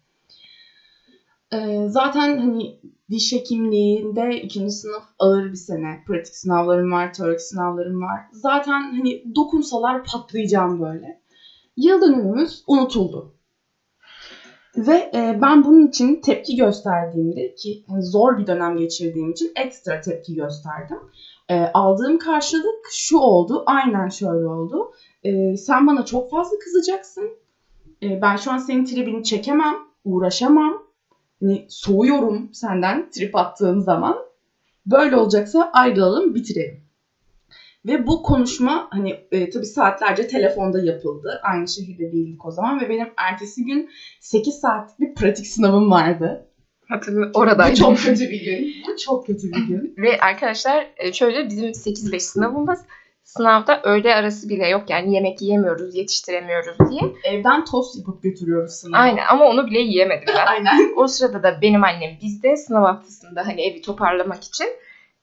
Ee, 1.54 1.88
zaten 1.88 2.38
hani 2.38 2.78
diş 3.10 3.32
hekimliğinde 3.32 4.40
ikinci 4.42 4.70
sınıf 4.70 5.04
ağır 5.18 5.50
bir 5.50 5.56
sene. 5.56 6.02
Pratik 6.06 6.34
sınavlarım 6.34 6.92
var, 6.92 7.12
teorik 7.12 7.40
sınavlarım 7.40 8.02
var. 8.02 8.20
Zaten 8.30 8.80
hani 8.92 9.22
dokunsalar 9.36 10.02
patlayacağım 10.04 10.80
böyle. 10.80 11.20
Yıl 11.76 12.00
dönümümüz 12.00 12.62
unutuldu. 12.66 13.34
Ve 14.76 15.10
e, 15.14 15.38
ben 15.42 15.64
bunun 15.64 15.86
için 15.86 16.20
tepki 16.20 16.56
gösterdiğimde 16.56 17.54
ki 17.54 17.82
hani 17.88 18.02
zor 18.02 18.38
bir 18.38 18.46
dönem 18.46 18.76
geçirdiğim 18.76 19.30
için 19.30 19.52
ekstra 19.56 20.00
tepki 20.00 20.34
gösterdim. 20.34 20.98
E, 21.50 21.54
aldığım 21.74 22.18
karşılık 22.18 22.88
şu 22.90 23.16
oldu, 23.16 23.62
aynen 23.66 24.08
şöyle 24.08 24.46
oldu. 24.46 24.90
E, 25.22 25.56
sen 25.56 25.86
bana 25.86 26.04
çok 26.04 26.30
fazla 26.30 26.56
kızacaksın. 26.64 27.30
E, 28.02 28.20
ben 28.22 28.36
şu 28.36 28.50
an 28.50 28.58
senin 28.58 28.84
tribini 28.84 29.22
çekemem, 29.22 29.74
uğraşamam. 30.04 30.83
Hani 31.40 31.66
soğuyorum 31.68 32.54
senden 32.54 33.10
trip 33.10 33.36
attığın 33.36 33.80
zaman. 33.80 34.16
Böyle 34.86 35.16
olacaksa 35.16 35.70
ayrılalım, 35.72 36.34
bitirelim. 36.34 36.84
Ve 37.86 38.06
bu 38.06 38.22
konuşma 38.22 38.88
hani 38.90 39.10
e, 39.32 39.50
tabii 39.50 39.66
saatlerce 39.66 40.26
telefonda 40.26 40.80
yapıldı. 40.80 41.40
Aynı 41.42 41.68
şehirde 41.68 42.12
değildik 42.12 42.46
o 42.46 42.50
zaman 42.50 42.80
ve 42.80 42.88
benim 42.88 43.08
ertesi 43.16 43.64
gün 43.64 43.90
8 44.20 44.54
saatlik 44.54 45.00
bir 45.00 45.14
pratik 45.14 45.46
sınavım 45.46 45.90
vardı. 45.90 46.46
Hatırlıyorum. 46.88 47.32
Bu 47.34 47.38
Oradaydım. 47.38 47.74
çok 47.74 47.98
kötü 47.98 48.30
bir 48.30 48.44
gün. 48.44 48.74
Bu 48.88 48.96
çok 48.96 49.26
kötü 49.26 49.52
bir 49.52 49.66
gün. 49.66 49.94
Ve 49.98 50.20
arkadaşlar 50.20 50.86
e, 50.96 51.12
şöyle 51.12 51.48
bizim 51.48 51.64
8-5 51.64 52.20
sınavımız 52.20 52.80
sınavda 53.36 53.80
öğle 53.82 54.14
arası 54.14 54.48
bile 54.48 54.68
yok. 54.68 54.90
Yani 54.90 55.14
yemek 55.14 55.42
yiyemiyoruz, 55.42 55.94
yetiştiremiyoruz 55.94 56.90
diye. 56.90 57.00
Evden 57.24 57.64
tost 57.64 57.98
yapıp 57.98 58.22
götürüyoruz 58.22 58.72
sınava. 58.72 59.02
Aynen 59.02 59.24
ama 59.30 59.44
onu 59.44 59.66
bile 59.66 59.78
yiyemedim 59.78 60.28
ben. 60.28 60.46
Aynen. 60.46 60.92
O 60.96 61.08
sırada 61.08 61.42
da 61.42 61.62
benim 61.62 61.84
annem 61.84 62.10
bizde 62.22 62.56
sınav 62.56 62.84
haftasında 62.84 63.46
hani 63.46 63.62
evi 63.62 63.82
toparlamak 63.82 64.44
için 64.44 64.68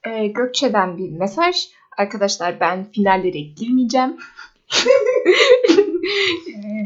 e, 0.04 0.26
Gökçe'den 0.26 0.98
bir 0.98 1.10
mesaj. 1.10 1.56
Arkadaşlar 1.98 2.60
ben 2.60 2.84
finallere 2.84 3.40
girmeyeceğim. 3.40 4.16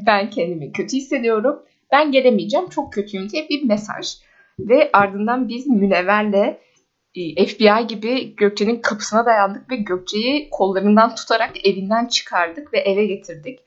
ben 0.06 0.30
kendimi 0.30 0.73
kötü 0.73 0.97
hissediyorum. 0.97 1.62
Ben 1.92 2.12
gelemeyeceğim. 2.12 2.68
Çok 2.68 2.92
kötüyüm 2.92 3.30
diye 3.30 3.49
bir 3.49 3.64
mesaj. 3.64 4.16
Ve 4.59 4.90
ardından 4.92 5.49
biz 5.49 5.66
Münevver'le 5.66 6.56
FBI 7.25 7.87
gibi 7.88 8.37
Gökçe'nin 8.37 8.80
kapısına 8.80 9.26
dayandık 9.26 9.70
ve 9.70 9.76
Gökçe'yi 9.76 10.50
kollarından 10.50 11.14
tutarak 11.14 11.66
evinden 11.66 12.06
çıkardık 12.06 12.73
ve 12.73 12.78
eve 12.78 13.06
getirdik. 13.06 13.58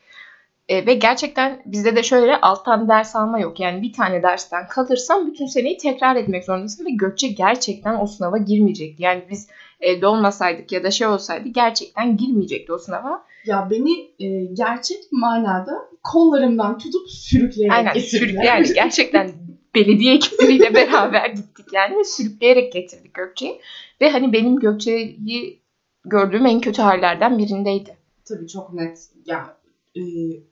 E, 0.70 0.86
ve 0.86 0.94
gerçekten 0.94 1.62
bizde 1.66 1.96
de 1.96 2.04
şöyle 2.04 2.42
alttan 2.42 2.90
ders 2.90 3.16
alma 3.16 3.40
yok. 3.40 3.60
Yani 3.60 3.82
bir 3.82 3.94
tane 3.94 4.24
dersten 4.24 4.68
kalırsan 4.68 5.28
bütün 5.28 5.46
seneyi 5.46 5.78
tekrar 5.78 6.16
etmek 6.16 6.46
zorundasın 6.46 6.86
ve 6.86 6.90
Gökçe 6.90 7.28
gerçekten 7.28 8.00
o 8.00 8.08
sınava 8.08 8.38
girmeyecekti. 8.38 9.04
Yani 9.04 9.24
biz 9.32 9.48
evde 9.80 10.08
olmasaydık 10.08 10.72
ya 10.72 10.84
da 10.84 10.92
şey 10.92 11.08
olsaydı 11.08 11.48
gerçekten 11.50 12.18
girmeyecekti 12.18 12.74
o 12.74 12.78
sınava. 12.78 13.26
Ya 13.46 13.68
beni 13.72 14.12
e, 14.20 14.46
gerçek 14.46 14.98
manada 15.12 15.90
kollarımdan 16.04 16.78
tutup 16.78 17.10
sürükleyerek 17.10 17.78
Aynen 17.78 17.94
getirdiler. 17.94 18.20
sürükleyerek 18.20 18.76
gerçekten 18.76 19.32
belediye 19.76 20.16
ekipleriyle 20.16 20.74
beraber 20.74 21.30
gittik 21.30 21.66
yani 21.74 21.98
ve 21.98 22.04
sürükleyerek 22.04 22.74
getirdik 22.74 23.14
Gökçe'yi. 23.14 23.62
Ve 24.02 24.10
hani 24.10 24.34
benim 24.34 24.60
Gökçe'yi 24.60 25.60
gördüğüm 26.06 26.46
en 26.46 26.60
kötü 26.62 26.82
hallerden 26.82 27.38
birindeydi. 27.38 27.98
Tabii 28.26 28.48
çok 28.48 28.74
net. 28.74 29.10
Ya 29.26 29.58
e, 29.96 30.02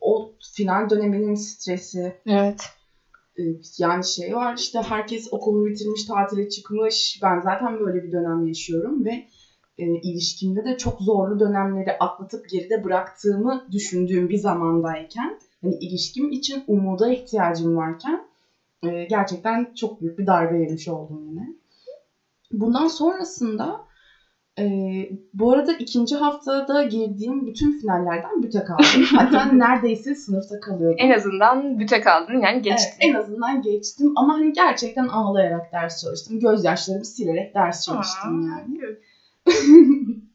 o 0.02 0.32
final 0.56 0.90
döneminin 0.90 1.36
stresi, 1.36 2.16
Evet. 2.26 2.70
e, 3.40 3.42
yani 3.78 4.06
şey 4.06 4.36
var 4.36 4.58
işte 4.58 4.82
herkes 4.82 5.34
okulunu 5.34 5.66
bitirmiş, 5.66 6.06
tatile 6.06 6.50
çıkmış. 6.50 7.20
Ben 7.24 7.40
zaten 7.40 7.80
böyle 7.80 8.04
bir 8.04 8.12
dönem 8.12 8.48
yaşıyorum 8.48 9.06
ve 9.06 9.28
e, 9.78 9.86
ilişkimde 9.86 10.66
de 10.66 10.78
çok 10.78 11.02
zorlu 11.02 11.40
dönemleri 11.40 11.98
atlatıp 12.00 12.50
geride 12.50 12.84
bıraktığımı 12.84 13.68
düşündüğüm 13.72 14.30
bir 14.30 14.38
zamandayken 14.38 15.40
hani 15.62 15.76
ilişkim 15.76 16.32
için 16.32 16.64
umuda 16.68 17.14
ihtiyacım 17.14 17.78
varken 17.78 18.27
e, 18.84 19.04
gerçekten 19.04 19.74
çok 19.74 20.02
büyük 20.02 20.20
bir 20.20 20.28
darbe 20.28 20.58
yemiş 20.58 20.88
oldum 20.88 21.30
yine. 21.30 21.48
Bundan 22.52 22.88
sonrasında 22.88 23.88
e, 24.60 24.64
bu 25.34 25.52
arada 25.52 25.74
ikinci 25.74 26.16
haftada 26.16 26.84
girdiğim 26.84 27.48
bütün 27.48 27.80
finallerden 27.80 28.44
büte 28.44 28.64
kaldım. 28.64 29.02
Hatta 29.18 29.46
neredeyse 29.46 30.16
sınıfta 30.16 30.60
kalıyordum. 30.60 30.98
En 31.00 31.12
azından 31.12 31.80
büte 31.80 32.02
kaldın 32.02 32.34
yani 32.34 32.54
Evet, 32.56 32.64
geçtin. 32.64 33.10
en 33.10 33.14
azından 33.14 33.62
geçtim 33.62 34.14
ama 34.16 34.34
hani 34.34 34.54
gerçekten 34.54 35.08
ağlayarak 35.08 35.72
ders 35.72 36.02
çalıştım. 36.02 36.40
Gözyaşlarımı 36.40 37.06
silerek 37.06 37.56
ders 37.56 37.86
çalıştım 37.86 38.52
Aa, 38.52 38.60
yani. 38.60 38.80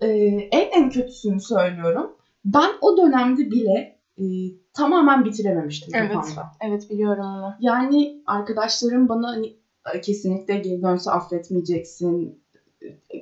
Ee, 0.00 0.06
en 0.52 0.82
en 0.82 0.90
kötüsünü 0.90 1.40
söylüyorum. 1.40 2.16
Ben 2.44 2.70
o 2.80 2.96
dönemde 2.96 3.50
bile 3.50 3.97
e, 4.18 4.24
tamamen 4.72 5.24
bitirememiştim 5.24 5.94
Evet. 5.94 6.12
kafamda. 6.12 6.50
Evet 6.60 6.90
biliyorum 6.90 7.24
onu. 7.24 7.54
Yani 7.58 8.20
arkadaşlarım 8.26 9.08
bana 9.08 9.28
hani 9.28 9.54
"E, 9.94 10.00
kesinlikle 10.00 10.56
geri 10.56 10.82
dönse 10.82 11.10
affetmeyeceksin. 11.10 12.38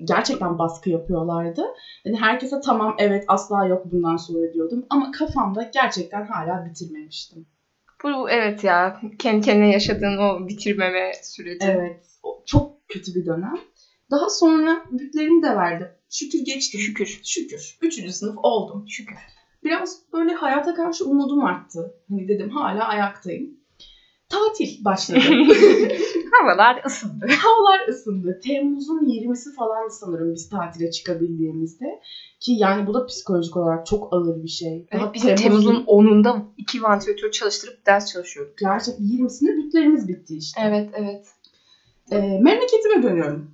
Gerçekten 0.04 0.58
baskı 0.58 0.90
yapıyorlardı. 0.90 1.62
Hani 2.04 2.16
herkese 2.16 2.60
tamam 2.60 2.94
evet 2.98 3.24
asla 3.28 3.66
yok 3.66 3.82
bundan 3.84 4.16
sonra 4.16 4.52
diyordum. 4.52 4.84
Ama 4.90 5.10
kafamda 5.10 5.70
gerçekten 5.74 6.24
hala 6.26 6.64
bitirmemiştim. 6.64 7.46
Bu 8.04 8.30
evet 8.30 8.64
ya 8.64 8.96
kendi 9.18 9.44
kendine 9.44 9.72
yaşadığın 9.72 10.18
o 10.18 10.48
bitirmeme 10.48 11.12
süreci. 11.22 11.66
Evet. 11.66 12.00
Çok 12.46 12.88
kötü 12.88 13.14
bir 13.14 13.26
dönem. 13.26 13.54
Daha 14.10 14.28
sonra 14.28 14.82
bütlerimi 14.90 15.42
de 15.42 15.56
verdim. 15.56 15.88
Şükür 16.10 16.38
geçtim. 16.44 16.80
Şükür. 16.80 17.20
Şükür. 17.24 17.76
Üçüncü 17.82 18.12
sınıf 18.12 18.36
oldum. 18.42 18.84
Şükür. 18.88 19.16
Biraz 19.66 20.02
böyle 20.12 20.32
hayata 20.32 20.74
karşı 20.74 21.04
umudum 21.04 21.44
arttı. 21.44 21.94
Hani 22.08 22.28
dedim 22.28 22.50
hala 22.50 22.84
ayaktayım. 22.88 23.50
Tatil 24.28 24.84
başladı. 24.84 25.18
Havalar 26.32 26.82
ısındı. 26.86 27.26
Havalar 27.38 27.88
ısındı. 27.88 28.40
Temmuz'un 28.44 29.06
20'si 29.06 29.54
falan 29.54 29.88
sanırım 29.88 30.34
biz 30.34 30.48
tatile 30.48 30.90
çıkabildiğimizde. 30.90 32.00
Ki 32.40 32.52
yani 32.52 32.86
bu 32.86 32.94
da 32.94 33.06
psikolojik 33.06 33.56
olarak 33.56 33.86
çok 33.86 34.08
ağır 34.12 34.42
bir 34.42 34.48
şey. 34.48 34.86
Daha 34.92 35.02
Evet, 35.02 35.14
biz 35.14 35.22
Temmuz'un 35.22 35.84
10'unda 35.84 36.42
iki 36.56 36.82
vantilatör 36.82 37.30
çalıştırıp 37.30 37.86
ders 37.86 38.12
çalışıyorduk. 38.12 38.58
Gerçek 38.58 38.98
20'sinde 38.98 39.56
bütlerimiz 39.56 40.08
bitti 40.08 40.36
işte. 40.36 40.60
Evet 40.64 40.88
evet. 40.92 41.26
Ee, 42.12 42.18
memleketime 42.18 43.02
dönüyorum. 43.02 43.50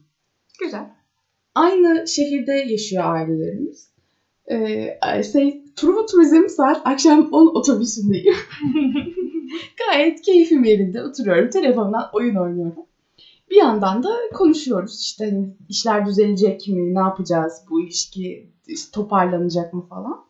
Güzel. 0.61 0.91
Aynı 1.55 2.09
şehirde 2.09 2.53
yaşıyor 2.53 3.05
ailelerimiz. 3.05 3.89
Ee, 4.51 5.23
şey, 5.33 5.62
Truva 5.77 6.07
Turizm 6.07 6.49
saat 6.49 6.81
akşam 6.85 7.29
10 7.33 7.47
otobüsündeyim. 7.55 8.35
Gayet 9.79 10.21
keyfim 10.21 10.65
yerinde 10.65 11.03
oturuyorum. 11.03 11.51
Telefondan 11.51 12.09
oyun 12.13 12.35
oynuyorum. 12.35 12.85
Bir 13.51 13.57
yandan 13.57 14.03
da 14.03 14.09
konuşuyoruz. 14.35 15.01
İşte 15.01 15.25
hani 15.25 15.55
işler 15.69 16.07
düzelecek 16.07 16.69
mi? 16.69 16.95
Ne 16.95 16.99
yapacağız? 16.99 17.63
Bu 17.71 17.81
ilişki 17.81 18.47
işte 18.67 18.91
toparlanacak 18.93 19.73
mı 19.73 19.83
falan. 19.89 20.25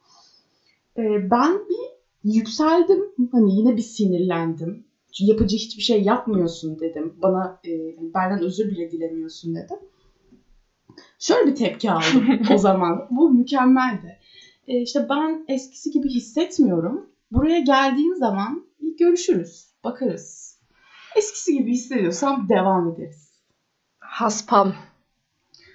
Ee, 0.98 1.30
ben 1.30 1.52
bir 1.54 1.92
yükseldim. 2.34 3.00
Hani 3.32 3.56
yine 3.56 3.76
bir 3.76 3.82
sinirlendim. 3.82 4.84
Yapıcı 5.20 5.56
hiçbir 5.56 5.82
şey 5.82 6.02
yapmıyorsun 6.02 6.78
dedim. 6.78 7.14
Bana 7.22 7.58
e, 7.64 7.70
benden 8.14 8.42
özür 8.42 8.70
bile 8.70 8.90
dilemiyorsun 8.90 9.54
dedim. 9.54 9.78
Şöyle 11.18 11.46
bir 11.46 11.54
tepki 11.54 11.90
aldım 11.90 12.38
o 12.54 12.58
zaman. 12.58 13.06
Bu 13.10 13.30
mükemmeldi. 13.30 14.18
E, 14.72 14.82
işte 14.82 15.06
ben 15.08 15.44
eskisi 15.48 15.90
gibi 15.90 16.08
hissetmiyorum. 16.08 17.10
Buraya 17.30 17.58
geldiğin 17.60 18.14
zaman 18.14 18.66
görüşürüz, 18.98 19.66
bakarız. 19.84 20.58
Eskisi 21.16 21.52
gibi 21.52 21.72
hissediyorsam 21.72 22.48
devam 22.48 22.88
ederiz. 22.92 23.32
Haspam. 23.98 24.74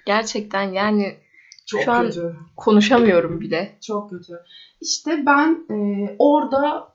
Gerçekten 0.06 0.62
yani 0.62 1.16
Çok 1.66 1.80
Şu 1.80 1.92
an- 1.92 2.06
kötü. 2.06 2.36
konuşamıyorum 2.56 3.40
bile. 3.40 3.76
Çok 3.80 4.10
kötü. 4.10 4.32
İşte 4.80 5.22
ben 5.26 5.66
e, 5.70 5.76
orada 6.18 6.94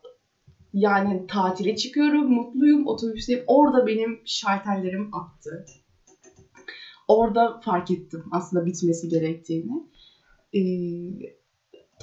yani 0.73 1.27
tatile 1.27 1.75
çıkıyorum, 1.75 2.33
mutluyum, 2.33 2.87
otobüsteyim. 2.87 3.43
Orada 3.47 3.87
benim 3.87 4.21
şartellerim 4.25 5.15
attı. 5.15 5.65
Orada 7.07 7.59
fark 7.59 7.91
ettim 7.91 8.23
aslında 8.31 8.65
bitmesi 8.65 9.09
gerektiğini. 9.09 9.83
E, 10.53 10.59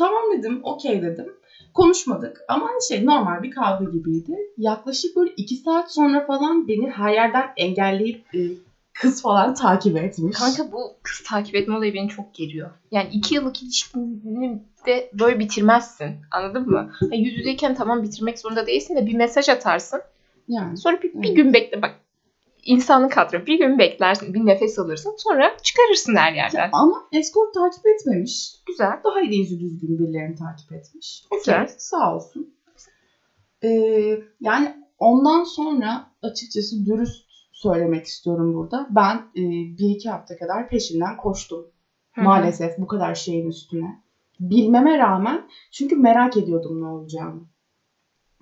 tamam 0.01 0.23
dedim, 0.39 0.61
okey 0.63 1.03
dedim. 1.03 1.27
Konuşmadık 1.75 2.41
ama 2.49 2.69
şey 2.89 3.07
normal 3.07 3.43
bir 3.43 3.51
kavga 3.51 3.85
gibiydi. 3.85 4.33
Yaklaşık 4.59 5.17
böyle 5.17 5.31
iki 5.37 5.57
saat 5.57 5.93
sonra 5.95 6.27
falan 6.27 6.69
beni 6.69 6.91
her 6.91 7.13
yerden 7.13 7.49
engelleyip 7.57 8.35
e, 8.35 8.39
kız 8.93 9.23
falan 9.23 9.55
takip 9.55 9.97
etmiş. 9.97 10.39
Kanka 10.39 10.73
bu 10.73 10.93
kız 11.03 11.23
takip 11.29 11.55
etme 11.55 11.77
olayı 11.77 11.95
beni 11.95 12.09
çok 12.09 12.35
geriyor. 12.35 12.71
Yani 12.91 13.09
iki 13.13 13.35
yıllık 13.35 13.63
ilişkini 13.63 14.61
de 14.87 15.11
böyle 15.21 15.39
bitirmezsin. 15.39 16.17
Anladın 16.31 16.67
mı? 16.71 16.91
Yani 17.03 17.23
yüz 17.23 17.39
yüzeyken 17.39 17.75
tamam 17.75 18.03
bitirmek 18.03 18.39
zorunda 18.39 18.67
değilsin 18.67 18.97
de 18.97 19.07
bir 19.07 19.15
mesaj 19.15 19.49
atarsın. 19.49 20.01
yani 20.49 20.77
Sonra 20.77 21.03
bir, 21.03 21.13
bir 21.15 21.29
Evet. 21.29 21.37
gün 21.37 21.53
bekle 21.53 21.83
bak. 21.83 21.95
İnsanlık 22.65 23.17
hatırı 23.17 23.47
bir 23.47 23.59
gün 23.59 23.79
beklersin, 23.79 24.35
bir 24.35 24.47
nefes 24.47 24.79
alırsın. 24.79 25.15
Sonra 25.19 25.57
çıkarırsın 25.63 26.17
her 26.17 26.33
yerden. 26.33 26.71
ama 26.73 27.09
escort 27.13 27.55
takip 27.55 27.87
etmemiş. 27.87 28.55
Güzel. 28.67 29.01
Daha 29.05 29.21
iyi 29.21 29.39
yüzü 29.39 29.61
düzgün 29.61 29.99
birilerini 29.99 30.37
takip 30.37 30.73
etmiş. 30.73 31.25
Güzel. 31.33 31.63
Okey, 31.63 31.75
sağ 31.79 32.17
olsun. 32.17 32.55
Ee, 33.63 34.23
yani 34.41 34.77
ondan 34.99 35.45
sonra 35.45 36.11
açıkçası 36.23 36.87
dürüst 36.87 37.31
söylemek 37.53 38.07
istiyorum 38.07 38.55
burada. 38.55 38.87
Ben 38.91 39.17
e, 39.17 39.43
bir 39.79 39.91
iki 39.91 40.11
hafta 40.11 40.37
kadar 40.39 40.69
peşinden 40.69 41.17
koştum. 41.17 41.67
Hı 42.13 42.21
hı. 42.21 42.25
Maalesef 42.25 42.79
bu 42.79 42.87
kadar 42.87 43.15
şeyin 43.15 43.49
üstüne. 43.49 44.03
Bilmeme 44.41 44.99
rağmen 44.99 45.49
çünkü 45.73 45.97
merak 45.97 46.37
ediyordum 46.37 46.83
ne 46.83 46.87
olacağını. 46.87 47.41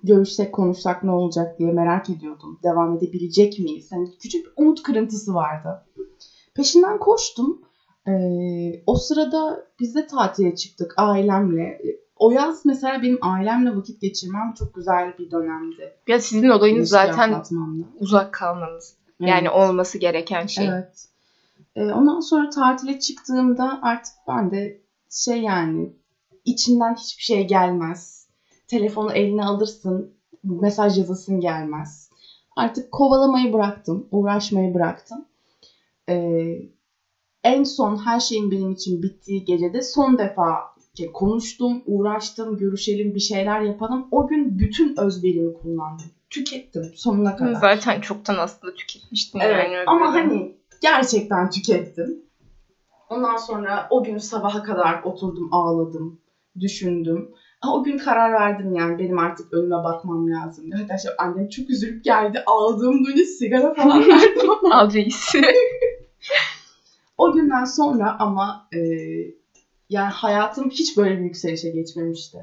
Görüşsek 0.03 0.53
konuşsak 0.53 1.03
ne 1.03 1.11
olacak 1.11 1.59
diye 1.59 1.71
merak 1.71 2.09
ediyordum. 2.09 2.59
Devam 2.63 2.97
edebilecek 2.97 3.59
miyiz? 3.59 3.91
Hani 3.91 4.17
küçük 4.19 4.45
bir 4.45 4.51
umut 4.55 4.83
kırıntısı 4.83 5.33
vardı. 5.33 5.83
Peşinden 6.55 6.99
koştum. 6.99 7.61
Ee, 8.07 8.81
o 8.85 8.95
sırada 8.95 9.65
biz 9.79 9.95
de 9.95 10.07
tatile 10.07 10.55
çıktık 10.55 10.93
ailemle. 10.97 11.81
O 12.15 12.31
yaz 12.31 12.65
mesela 12.65 13.01
benim 13.01 13.17
ailemle 13.21 13.75
vakit 13.75 14.01
geçirmem 14.01 14.53
çok 14.57 14.73
güzel 14.73 15.17
bir 15.17 15.31
dönemdi. 15.31 15.93
Ya 16.07 16.19
sizin 16.19 16.49
olayınız 16.49 16.89
zaten 16.89 17.43
uzak 17.99 18.33
kalmanız. 18.33 18.95
Evet. 19.19 19.29
Yani 19.29 19.49
olması 19.49 19.97
gereken 19.97 20.45
şey. 20.45 20.67
Evet. 20.67 21.07
Ee, 21.75 21.91
ondan 21.93 22.19
sonra 22.19 22.49
tatile 22.49 22.99
çıktığımda 22.99 23.79
artık 23.81 24.13
ben 24.27 24.51
de 24.51 24.81
şey 25.11 25.41
yani 25.41 25.93
içinden 26.45 26.95
hiçbir 26.95 27.23
şey 27.23 27.47
gelmez. 27.47 28.18
Telefonu 28.69 29.13
eline 29.13 29.43
alırsın, 29.43 30.13
mesaj 30.43 30.97
yazasın 30.97 31.39
gelmez. 31.39 32.09
Artık 32.55 32.91
kovalamayı 32.91 33.53
bıraktım, 33.53 34.07
uğraşmayı 34.11 34.73
bıraktım. 34.73 35.25
Ee, 36.09 36.55
en 37.43 37.63
son 37.63 38.05
her 38.05 38.19
şeyin 38.19 38.51
benim 38.51 38.71
için 38.71 39.03
bittiği 39.03 39.45
gecede 39.45 39.81
son 39.81 40.17
defa 40.17 40.53
ki 40.95 41.11
konuştum, 41.13 41.81
uğraştım, 41.85 42.57
görüşelim, 42.57 43.15
bir 43.15 43.19
şeyler 43.19 43.61
yapalım. 43.61 44.07
O 44.11 44.27
gün 44.27 44.59
bütün 44.59 44.99
özverimi 44.99 45.53
kullandım. 45.53 46.05
Tükettim 46.29 46.91
sonuna 46.95 47.35
kadar. 47.35 47.53
Zaten 47.53 48.01
çoktan 48.01 48.37
aslında 48.37 48.73
tüketmiştin 48.73 49.39
Evet 49.39 49.65
yani. 49.71 49.83
ama 49.87 50.13
hani 50.13 50.55
gerçekten 50.81 51.49
tükettim. 51.49 52.21
Ondan 53.09 53.37
sonra 53.37 53.87
o 53.89 54.03
gün 54.03 54.17
sabaha 54.17 54.63
kadar 54.63 55.03
oturdum 55.03 55.49
ağladım, 55.51 56.19
düşündüm. 56.59 57.29
Ha, 57.61 57.73
o 57.73 57.83
gün 57.83 57.97
karar 57.97 58.33
verdim 58.33 58.75
yani 58.75 58.99
benim 58.99 59.19
artık 59.19 59.53
önüme 59.53 59.75
bakmam 59.75 60.31
lazım. 60.31 60.65
Arkadaşlar 60.73 61.13
annem 61.17 61.49
çok 61.49 61.69
üzülüp 61.69 62.03
geldi. 62.03 62.43
Ağladığım 62.45 63.05
duyunca 63.05 63.25
sigara 63.25 63.73
falan 63.73 63.99
verdim 64.09 64.49
ama 64.49 64.75
Al 64.75 64.91
o 67.17 67.33
günden 67.33 67.65
sonra 67.65 68.15
ama 68.19 68.67
e, 68.73 68.79
yani 69.89 70.11
hayatım 70.11 70.69
hiç 70.69 70.97
böyle 70.97 71.17
bir 71.17 71.23
yükselişe 71.23 71.69
geçmemişti. 71.69 72.37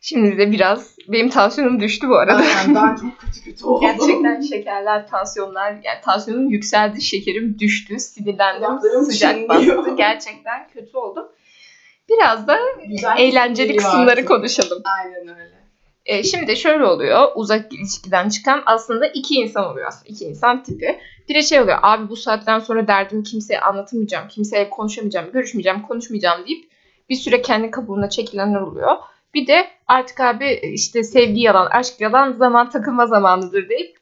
Şimdi 0.00 0.38
de 0.38 0.52
biraz 0.52 0.96
benim 1.08 1.28
tansiyonum 1.28 1.80
düştü 1.80 2.08
bu 2.08 2.16
arada. 2.16 2.42
Aynen 2.58 2.74
ben 2.74 2.96
çok 3.00 3.18
kötü 3.20 3.44
kötü 3.44 3.64
oldum. 3.66 3.80
Gerçekten 3.80 4.40
şekerler, 4.40 5.08
tansiyonlar, 5.08 5.70
yani 5.70 6.00
tansiyonum 6.04 6.48
yükseldi, 6.50 7.02
şekerim 7.02 7.58
düştü, 7.58 7.98
sinirlendim, 7.98 8.68
Kulaklarım 8.68 9.04
sıcak 9.04 9.34
çınlıyor. 9.34 9.78
bastı. 9.78 9.96
Gerçekten 9.96 10.68
kötü 10.74 10.96
oldum. 10.96 11.24
Biraz 12.08 12.46
da 12.46 12.58
Güzel 12.88 13.16
eğlenceli 13.18 13.76
kısımları 13.76 14.10
artık. 14.10 14.28
konuşalım. 14.28 14.82
Aynen 15.02 15.28
öyle. 15.38 15.62
E, 16.06 16.22
şimdi 16.22 16.56
şöyle 16.56 16.84
oluyor. 16.84 17.28
Uzak 17.34 17.72
ilişkiden 17.72 18.28
çıkan 18.28 18.62
aslında 18.66 19.06
iki 19.06 19.34
insan 19.34 19.64
oluyor 19.64 19.88
aslında. 19.88 20.08
iki 20.08 20.24
insan 20.24 20.62
tipi. 20.62 20.98
Biri 21.28 21.42
şey 21.44 21.60
oluyor. 21.60 21.78
Abi 21.82 22.08
bu 22.08 22.16
saatten 22.16 22.58
sonra 22.58 22.88
derdimi 22.88 23.22
kimseye 23.22 23.60
anlatamayacağım. 23.60 24.28
Kimseye 24.28 24.70
konuşamayacağım. 24.70 25.32
Görüşmeyeceğim. 25.32 25.82
Konuşmayacağım 25.82 26.46
deyip 26.46 26.64
bir 27.08 27.14
süre 27.14 27.42
kendi 27.42 27.70
kabuğuna 27.70 28.10
çekilenler 28.10 28.60
oluyor. 28.60 28.96
Bir 29.34 29.46
de 29.46 29.66
artık 29.86 30.20
abi 30.20 30.60
işte 30.74 31.02
sevgi 31.04 31.40
yalan, 31.40 31.66
aşk 31.66 32.00
yalan, 32.00 32.32
zaman 32.32 32.70
takılma 32.70 33.06
zamanıdır 33.06 33.68
deyip 33.68 33.96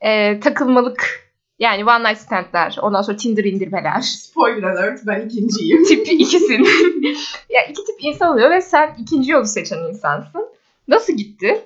e, 0.00 0.40
takılmalık 0.40 1.29
yani 1.60 1.84
one 1.84 2.04
night 2.04 2.18
standler, 2.18 2.76
ondan 2.82 3.02
sonra 3.02 3.16
Tinder 3.16 3.44
indirmeler. 3.44 4.00
Spoiler 4.00 4.62
alert 4.62 5.06
ben 5.06 5.20
ikinciyim. 5.20 5.84
tip 5.84 6.08
ikisin. 6.08 6.64
ya 7.50 7.64
iki 7.70 7.84
tip 7.84 7.96
insan 8.00 8.32
oluyor 8.32 8.50
ve 8.50 8.60
sen 8.60 8.96
ikinci 8.98 9.30
yolu 9.30 9.46
seçen 9.46 9.78
insansın. 9.78 10.48
Nasıl 10.88 11.12
gitti? 11.12 11.64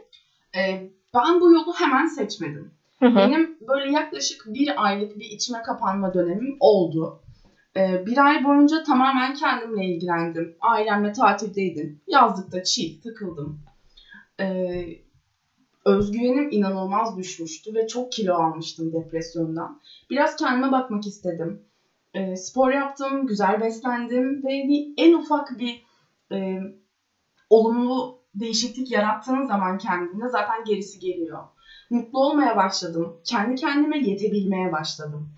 Ee, 0.57 0.91
ben 1.15 1.41
bu 1.41 1.53
yolu 1.53 1.75
hemen 1.75 2.07
seçmedim. 2.07 2.71
Hı 2.99 3.07
hı. 3.07 3.17
Benim 3.17 3.57
böyle 3.69 3.93
yaklaşık 3.93 4.47
bir 4.47 4.85
aylık 4.85 5.19
bir 5.19 5.25
içime 5.25 5.63
kapanma 5.63 6.15
dönemim 6.15 6.57
oldu. 6.61 7.21
Ee, 7.77 8.07
bir 8.07 8.19
ay 8.27 8.45
boyunca 8.45 8.83
tamamen 8.83 9.35
kendimle 9.35 9.85
ilgilendim. 9.85 10.57
Ailemle 10.61 11.13
tatildeydim. 11.13 12.01
Yazlıkta 12.07 12.65
chill 12.65 13.03
takıldım. 13.03 13.61
Ee, 14.41 14.87
özgüvenim 15.85 16.49
inanılmaz 16.51 17.17
düşmüştü 17.17 17.75
ve 17.75 17.87
çok 17.87 18.13
kilo 18.13 18.35
almıştım 18.35 18.93
depresyondan. 18.93 19.79
Biraz 20.11 20.37
kendime 20.37 20.73
bakmak 20.73 21.07
istedim. 21.07 21.61
Ee, 22.15 22.37
spor 22.37 22.71
yaptım, 22.71 23.27
güzel 23.27 23.61
beslendim 23.61 24.45
ve 24.45 24.49
bir, 24.69 24.93
en 24.97 25.13
ufak 25.13 25.59
bir 25.59 25.83
e, 26.33 26.59
olumlu 27.51 28.17
değişiklik 28.35 28.91
yarattığın 28.91 29.45
zaman 29.45 29.79
kendinde 29.79 30.29
zaten 30.29 30.65
gerisi 30.65 30.99
geliyor 30.99 31.45
mutlu 31.91 32.19
olmaya 32.19 32.57
başladım. 32.57 33.17
Kendi 33.25 33.55
kendime 33.55 33.99
yetebilmeye 33.99 34.73
başladım. 34.73 35.29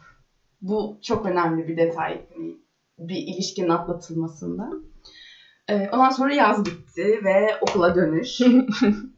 Bu 0.61 0.99
çok 1.03 1.27
önemli 1.27 1.67
bir 1.67 1.77
detay 1.77 2.23
hani 2.35 2.57
bir 2.99 3.17
ilişkinin 3.27 3.69
atlatılmasında. 3.69 4.71
Ee, 5.69 5.89
ondan 5.93 6.11
sonra 6.11 6.35
yaz 6.35 6.65
bitti 6.65 7.21
ve 7.25 7.57
okula 7.61 7.95
dönüş. 7.95 8.41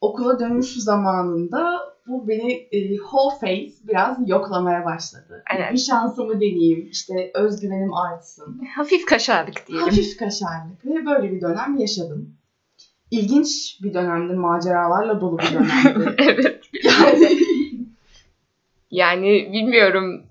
okula 0.00 0.38
dönüş 0.38 0.74
zamanında 0.76 1.80
bu 2.06 2.28
beni 2.28 2.52
e, 2.52 2.96
whole 2.96 3.38
face 3.40 3.72
biraz 3.88 4.28
yoklamaya 4.28 4.84
başladı. 4.84 5.44
Evet. 5.56 5.72
Bir 5.72 5.78
şansımı 5.78 6.34
deneyeyim, 6.34 6.88
işte 6.90 7.30
özgüvenim 7.34 7.94
artsın. 7.94 8.60
Hafif 8.76 9.06
kaşarlık 9.06 9.66
diyelim. 9.66 9.86
Hafif 9.86 10.16
kaşarlık 10.16 10.84
ve 10.84 11.06
böyle 11.06 11.32
bir 11.32 11.40
dönem 11.40 11.76
yaşadım. 11.78 12.34
İlginç 13.10 13.78
bir 13.82 13.94
dönemdi, 13.94 14.34
maceralarla 14.34 15.20
dolu 15.20 15.38
bir 15.38 15.52
dönemdi. 15.52 16.14
evet. 16.18 16.60
yani 16.82 17.38
Yani 18.90 19.52
bilmiyorum 19.52 20.22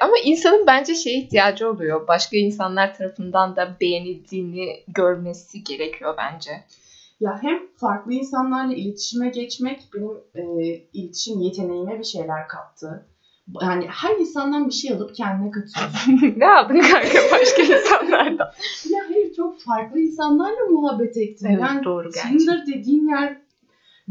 ama 0.00 0.12
insanın 0.24 0.66
bence 0.66 0.94
şeye 0.94 1.18
ihtiyacı 1.18 1.70
oluyor. 1.70 2.08
Başka 2.08 2.36
insanlar 2.36 2.94
tarafından 2.94 3.56
da 3.56 3.76
beğenildiğini 3.80 4.84
görmesi 4.88 5.64
gerekiyor 5.64 6.14
bence. 6.18 6.50
Ya 7.20 7.38
hem 7.42 7.58
farklı 7.76 8.12
insanlarla 8.12 8.74
iletişime 8.74 9.28
geçmek 9.28 9.88
benim 9.94 10.10
e, 10.34 10.74
iletişim 10.92 11.40
yeteneğime 11.40 11.98
bir 11.98 12.04
şeyler 12.04 12.48
kattı. 12.48 13.06
Yani 13.62 13.86
her 13.88 14.16
insandan 14.16 14.66
bir 14.66 14.72
şey 14.72 14.92
alıp 14.92 15.14
kendine 15.14 15.50
katıyorsun. 15.50 16.34
ne 16.36 16.50
aldın 16.50 16.80
kanka 16.80 17.18
başka 17.32 17.62
insanlardan? 17.62 18.50
ya 18.90 19.00
hayır 19.08 19.34
çok 19.34 19.60
farklı 19.60 20.00
insanlarla 20.00 20.70
muhabbet 20.70 21.16
ettim. 21.16 21.48
Evet, 21.50 21.60
yani 21.60 21.84
doğru 21.84 22.10
gerçekten. 22.10 22.38
Tinder 22.38 22.66
dediğin 22.66 23.08
yer 23.08 23.36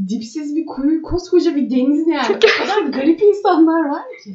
dipsiz 0.09 0.55
bir 0.55 0.65
kuyu, 0.65 1.01
koskoca 1.01 1.55
bir 1.55 1.69
deniz 1.69 2.07
yani. 2.07 2.35
o 2.35 2.39
kadar 2.39 2.81
garip 2.81 3.21
insanlar 3.21 3.89
var 3.89 4.03
ki. 4.23 4.31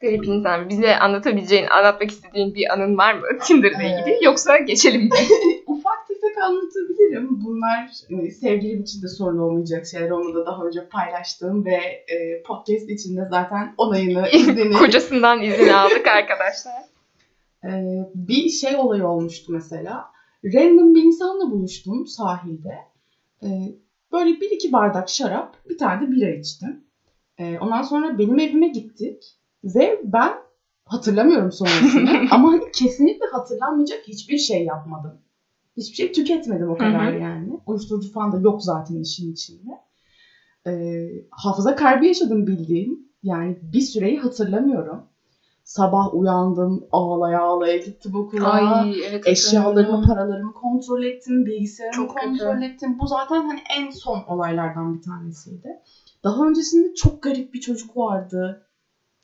Garip 0.00 0.26
insan. 0.26 0.68
Bize 0.68 0.98
anlatabileceğin, 0.98 1.66
anlatmak 1.66 2.10
istediğin 2.10 2.54
bir 2.54 2.72
anın 2.72 2.98
var 2.98 3.14
mı 3.14 3.26
Tinder'la 3.42 3.82
ilgili? 3.82 4.24
Yoksa 4.24 4.58
geçelim 4.58 5.02
mi? 5.02 5.10
Ufak 5.66 6.08
tefek 6.08 6.44
anlatabilirim. 7.08 7.44
Bunlar 7.44 7.90
e, 8.10 8.30
sevgilim 8.30 8.82
için 8.82 9.02
de 9.02 9.08
sorun 9.08 9.38
olmayacak 9.38 9.86
şeyler. 9.86 10.10
Onu 10.10 10.34
da 10.34 10.46
daha 10.46 10.64
önce 10.64 10.88
paylaştığım 10.88 11.64
ve 11.64 11.74
e, 12.08 12.42
podcast 12.42 12.90
içinde 12.90 13.28
zaten 13.30 13.74
onayını, 13.78 14.28
iznini 14.32 14.72
Kocasından 14.72 15.42
izin 15.42 15.68
aldık 15.68 16.06
arkadaşlar. 16.16 16.82
Ee, 17.64 18.08
bir 18.14 18.48
şey 18.48 18.76
olayı 18.76 19.06
olmuştu 19.06 19.52
mesela. 19.52 20.04
Random 20.44 20.94
bir 20.94 21.02
insanla 21.02 21.50
buluştum 21.50 22.06
sahilde. 22.06 22.74
Böyle 24.12 24.40
bir 24.40 24.50
iki 24.50 24.72
bardak 24.72 25.08
şarap, 25.08 25.56
bir 25.68 25.78
tane 25.78 26.06
de 26.06 26.10
bira 26.10 26.30
içtim. 26.30 26.84
Ondan 27.60 27.82
sonra 27.82 28.18
benim 28.18 28.38
evime 28.38 28.68
gittik 28.68 29.22
ve 29.64 30.00
ben 30.04 30.32
hatırlamıyorum 30.84 31.52
sonrasını 31.52 32.20
ama 32.30 32.52
hani 32.52 32.72
kesinlikle 32.72 33.26
hatırlanmayacak 33.26 34.08
hiçbir 34.08 34.38
şey 34.38 34.64
yapmadım. 34.64 35.18
Hiçbir 35.78 35.96
şey 35.96 36.12
tüketmedim 36.12 36.70
o 36.70 36.78
kadar 36.78 37.12
Hı 37.12 37.16
hı. 37.16 37.20
yani. 37.20 37.60
Uyuşturucu 37.66 38.12
falan 38.12 38.32
da 38.32 38.38
yok 38.38 38.62
zaten 38.62 38.96
işin 39.02 39.32
içinde. 39.32 39.70
Ee, 40.66 41.08
hafıza 41.30 41.74
kaybı 41.74 42.06
yaşadım 42.06 42.46
bildiğim. 42.46 43.08
Yani 43.22 43.58
bir 43.62 43.80
süreyi 43.80 44.18
hatırlamıyorum. 44.18 45.02
Sabah 45.64 46.14
uyandım, 46.14 46.84
ağlaya 46.92 47.40
ağlaya 47.40 47.76
gittim 47.76 48.14
okula. 48.14 48.48
Ay 48.48 49.00
evet. 49.04 49.26
Eşyalarımı, 49.26 50.06
paralarımı 50.06 50.52
kontrol 50.52 51.02
ettim, 51.02 51.46
bilgisayarımı 51.46 51.96
Çok 51.96 52.16
kötü. 52.16 52.26
kontrol 52.28 52.62
ettim. 52.62 52.98
Bu 52.98 53.06
zaten 53.06 53.42
hani 53.42 53.60
en 53.78 53.90
son 53.90 54.22
olaylardan 54.28 54.94
bir 54.94 55.02
tanesiydi. 55.02 55.68
Daha 56.24 56.46
öncesinde 56.48 56.94
çok 56.94 57.22
garip 57.22 57.54
bir 57.54 57.60
çocuk 57.60 57.96
vardı. 57.96 58.66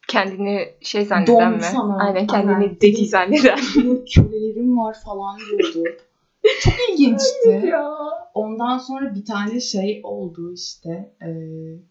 Kendini 0.08 0.68
şey 0.80 1.04
zanneden 1.04 1.50
Don 1.50 1.56
mi? 1.56 1.62
sana. 1.62 1.98
Aynen 1.98 2.26
kendini 2.26 2.54
Aynen. 2.54 2.76
deli 2.80 3.06
zanneden. 3.06 3.58
Kölelerim 4.14 4.78
var 4.78 4.96
falan 5.04 5.38
diyordu. 5.38 5.84
Çok 6.60 6.74
ilginçti. 6.92 7.66
ya. 7.66 7.94
Ondan 8.34 8.78
sonra 8.78 9.14
bir 9.14 9.24
tane 9.24 9.60
şey 9.60 10.00
oldu 10.04 10.52
işte. 10.52 11.12
Ee, 11.22 11.26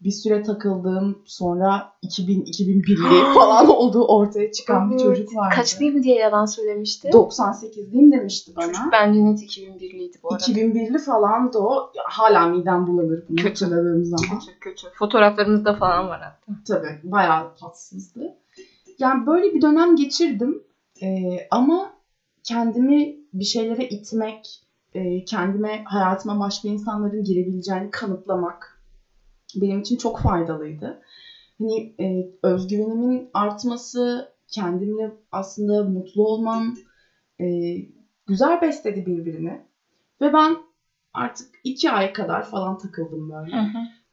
bir 0.04 0.10
süre 0.10 0.42
takıldığım 0.42 1.22
sonra 1.24 1.92
2000-2001'li 2.02 3.34
falan 3.34 3.68
olduğu 3.68 4.06
ortaya 4.06 4.52
çıkan 4.52 4.90
bir 4.90 4.98
çocuk 4.98 5.36
vardı. 5.36 5.54
Kaçlıyım 5.56 6.02
diye 6.02 6.16
yalan 6.16 6.46
söylemişti. 6.46 7.08
98'liyim 7.08 8.12
demişti 8.12 8.52
bana. 8.56 8.66
Çocuk 8.66 8.84
bence 8.92 9.24
net 9.24 9.42
2001'liydi 9.42 10.22
bu 10.22 10.32
arada. 10.34 10.44
2001'li 10.44 10.98
falan 10.98 11.52
da 11.52 11.58
o. 11.58 11.90
Ya, 11.94 12.02
Hala 12.06 12.46
midem 12.46 12.86
bulanır 12.86 13.24
bunu 13.28 13.36
Kötü. 13.36 13.48
hatırladığım 13.48 14.04
zaman. 14.04 14.38
Kötü 14.40 14.58
kötü. 14.60 14.86
Fotoğraflarımızda 14.98 15.74
falan 15.74 16.08
var 16.08 16.20
hatta. 16.20 16.52
Tabii 16.68 17.00
bayağı 17.04 17.54
tatsızdı. 17.56 18.20
Yani 18.98 19.26
böyle 19.26 19.54
bir 19.54 19.62
dönem 19.62 19.96
geçirdim. 19.96 20.62
Ee, 21.02 21.06
ama 21.50 21.94
kendimi 22.44 23.16
bir 23.32 23.44
şeylere 23.44 23.84
itmek, 23.84 24.60
e, 24.94 25.24
kendime 25.24 25.82
hayatıma 25.84 26.38
başka 26.38 26.68
insanların 26.68 27.24
girebileceğini 27.24 27.90
kanıtlamak 27.90 28.78
benim 29.56 29.80
için 29.80 29.96
çok 29.96 30.18
faydalıydı. 30.18 30.98
Hani 31.58 31.92
e, 32.00 32.26
özgüvenimin 32.42 33.30
artması, 33.32 34.30
kendimle 34.48 35.10
aslında 35.32 35.82
mutlu 35.82 36.22
olmam 36.22 36.74
e, 37.40 37.44
güzel 38.26 38.60
besledi 38.60 39.06
birbirini. 39.06 39.60
Ve 40.20 40.32
ben 40.32 40.56
artık 41.14 41.48
iki 41.64 41.90
ay 41.90 42.12
kadar 42.12 42.42
falan 42.42 42.78
takıldım 42.78 43.30
böyle 43.30 43.56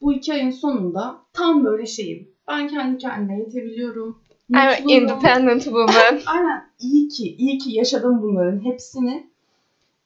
bu 0.01 0.13
iki 0.13 0.33
ayın 0.33 0.49
sonunda 0.49 1.19
tam 1.33 1.63
böyle 1.63 1.85
şeyim. 1.85 2.27
Ben 2.47 2.67
kendi 2.67 2.97
kendime 2.97 3.39
yetebiliyorum. 3.39 4.20
I'm 4.51 4.89
independent 4.89 5.63
woman. 5.63 6.19
Aynen. 6.25 6.69
İyi 6.79 7.07
ki, 7.07 7.35
iyi 7.37 7.57
ki 7.57 7.71
yaşadım 7.71 8.21
bunların 8.21 8.65
hepsini. 8.65 9.31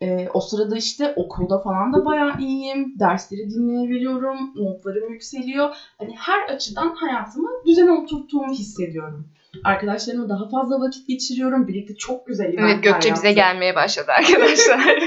Ee, 0.02 0.28
o 0.34 0.40
sırada 0.40 0.78
işte 0.78 1.14
okulda 1.16 1.60
falan 1.60 1.94
da 1.94 2.06
bayağı 2.06 2.40
iyiyim. 2.40 2.94
Dersleri 3.00 3.50
dinleyebiliyorum. 3.50 4.52
Notlarım 4.56 5.10
yükseliyor. 5.14 5.70
Hani 5.98 6.16
her 6.18 6.56
açıdan 6.56 6.96
hayatımı 6.96 7.48
düzene 7.66 7.92
oturttuğumu 7.92 8.54
hissediyorum. 8.54 9.28
Arkadaşlarımla 9.64 10.30
daha 10.30 10.50
fazla 10.50 10.80
vakit 10.80 11.08
geçiriyorum. 11.08 11.68
Birlikte 11.68 11.96
çok 11.96 12.26
güzel 12.26 12.46
eventler 12.46 12.74
evet 12.74 12.84
Gökçe 12.84 13.14
bize 13.14 13.28
yaptık. 13.28 13.44
gelmeye 13.44 13.76
başladı 13.76 14.12
arkadaşlar. 14.12 15.00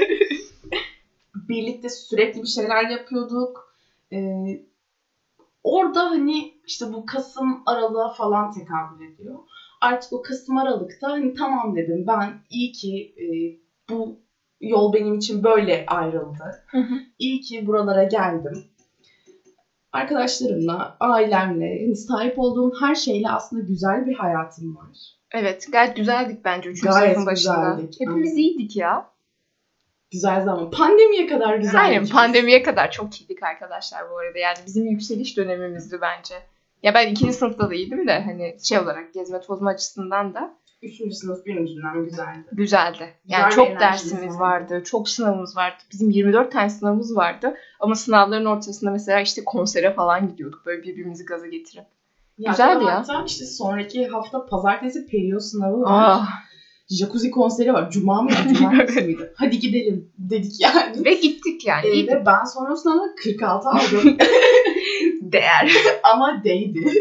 birlikte 1.49 1.89
sürekli 1.89 2.41
bir 2.41 2.47
şeyler 2.47 2.89
yapıyorduk. 2.89 3.73
Ee, 4.13 4.17
orada 5.79 6.09
hani 6.09 6.53
işte 6.65 6.93
bu 6.93 7.05
Kasım 7.05 7.61
Aralık'a 7.65 8.09
falan 8.09 8.51
tekabül 8.51 9.13
ediyor. 9.13 9.35
Artık 9.81 10.13
o 10.13 10.21
Kasım 10.21 10.57
Aralık'ta 10.57 11.11
hani 11.11 11.33
tamam 11.33 11.75
dedim 11.75 12.05
ben 12.07 12.33
iyi 12.49 12.71
ki 12.71 13.13
e, 13.17 13.25
bu 13.89 14.17
yol 14.61 14.93
benim 14.93 15.13
için 15.15 15.43
böyle 15.43 15.85
ayrıldı. 15.87 16.63
İyi 17.19 17.39
ki 17.41 17.67
buralara 17.67 18.03
geldim. 18.03 18.63
Arkadaşlarımla, 19.91 20.97
ailemle, 20.99 21.83
hani 21.85 21.95
sahip 21.95 22.39
olduğum 22.39 22.71
her 22.81 22.95
şeyle 22.95 23.29
aslında 23.29 23.61
güzel 23.61 24.05
bir 24.05 24.13
hayatım 24.13 24.75
var. 24.75 25.15
evet 25.31 25.67
gayet 25.71 25.95
güzeldik 25.95 26.45
bence 26.45 26.69
3. 26.69 26.81
Gayet 26.81 27.13
sınıfın 27.13 27.25
başında. 27.25 27.55
güzeldik, 27.55 27.95
Hepimiz 27.99 28.37
iyiydik 28.37 28.75
ya. 28.75 29.09
Güzel 30.11 30.43
zaman. 30.43 30.71
Pandemiye 30.71 31.27
kadar 31.27 31.55
güzel. 31.55 31.81
Aynen 31.81 32.07
pandemiye 32.07 32.63
kadar 32.63 32.91
çok 32.91 33.21
iyiydik 33.21 33.43
arkadaşlar 33.43 34.11
bu 34.11 34.17
arada. 34.17 34.37
Yani 34.37 34.57
bizim 34.65 34.85
yükseliş 34.85 35.37
dönemimizdi 35.37 35.97
bence. 36.01 36.35
Ya 36.83 36.93
ben 36.93 37.07
ikinci 37.07 37.33
sınıfta 37.33 37.69
da 37.69 37.73
iyiydim 37.73 38.07
de 38.07 38.19
hani 38.23 38.57
şey 38.63 38.79
olarak 38.79 39.13
gezme 39.13 39.41
tozma 39.41 39.69
açısından 39.69 40.33
da 40.33 40.59
Üçüncü 40.81 41.15
sınıf 41.15 41.45
birinci 41.45 41.75
dönem 41.75 42.05
güzeldi. 42.05 42.45
güzeldi. 42.51 43.13
Yani 43.25 43.49
Güzel 43.49 43.65
çok 43.65 43.79
dersimiz 43.79 44.39
vardı. 44.39 44.73
vardı, 44.73 44.83
çok 44.83 45.09
sınavımız 45.09 45.57
vardı. 45.57 45.75
Bizim 45.91 46.09
24 46.09 46.51
tane 46.51 46.69
sınavımız 46.69 47.15
vardı. 47.15 47.55
Ama 47.79 47.95
sınavların 47.95 48.45
ortasında 48.45 48.91
mesela 48.91 49.19
işte 49.19 49.43
konsere 49.45 49.93
falan 49.93 50.27
gidiyorduk 50.27 50.65
böyle 50.65 50.83
birbirimizi 50.83 51.25
gaza 51.25 51.47
getirip. 51.47 51.85
Ya 52.37 52.51
Güzeldi 52.51 52.83
ya. 52.83 52.95
Hatta 52.99 53.23
işte 53.25 53.45
sonraki 53.45 54.07
hafta 54.07 54.45
pazartesi 54.45 55.07
periyo 55.07 55.39
sınavı 55.39 55.81
var. 55.81 55.91
Ah. 55.91 56.29
Jacuzzi 56.89 57.31
konseri 57.31 57.73
var. 57.73 57.91
Cuma 57.91 58.21
mıydı? 58.21 58.37
Cumartesi 58.57 59.01
miydi? 59.01 59.33
Hadi 59.35 59.59
gidelim 59.59 60.11
dedik 60.17 60.61
yani. 60.61 61.05
Ve 61.05 61.13
gittik 61.13 61.65
yani. 61.65 61.87
Ee, 61.87 62.07
ve 62.07 62.25
ben 62.25 62.43
sonra 62.43 62.73
o 62.73 62.75
sınavda 62.75 63.15
46 63.23 63.69
aldım. 63.69 64.17
değer. 65.21 65.73
Ama 66.03 66.41
değdi. 66.43 66.93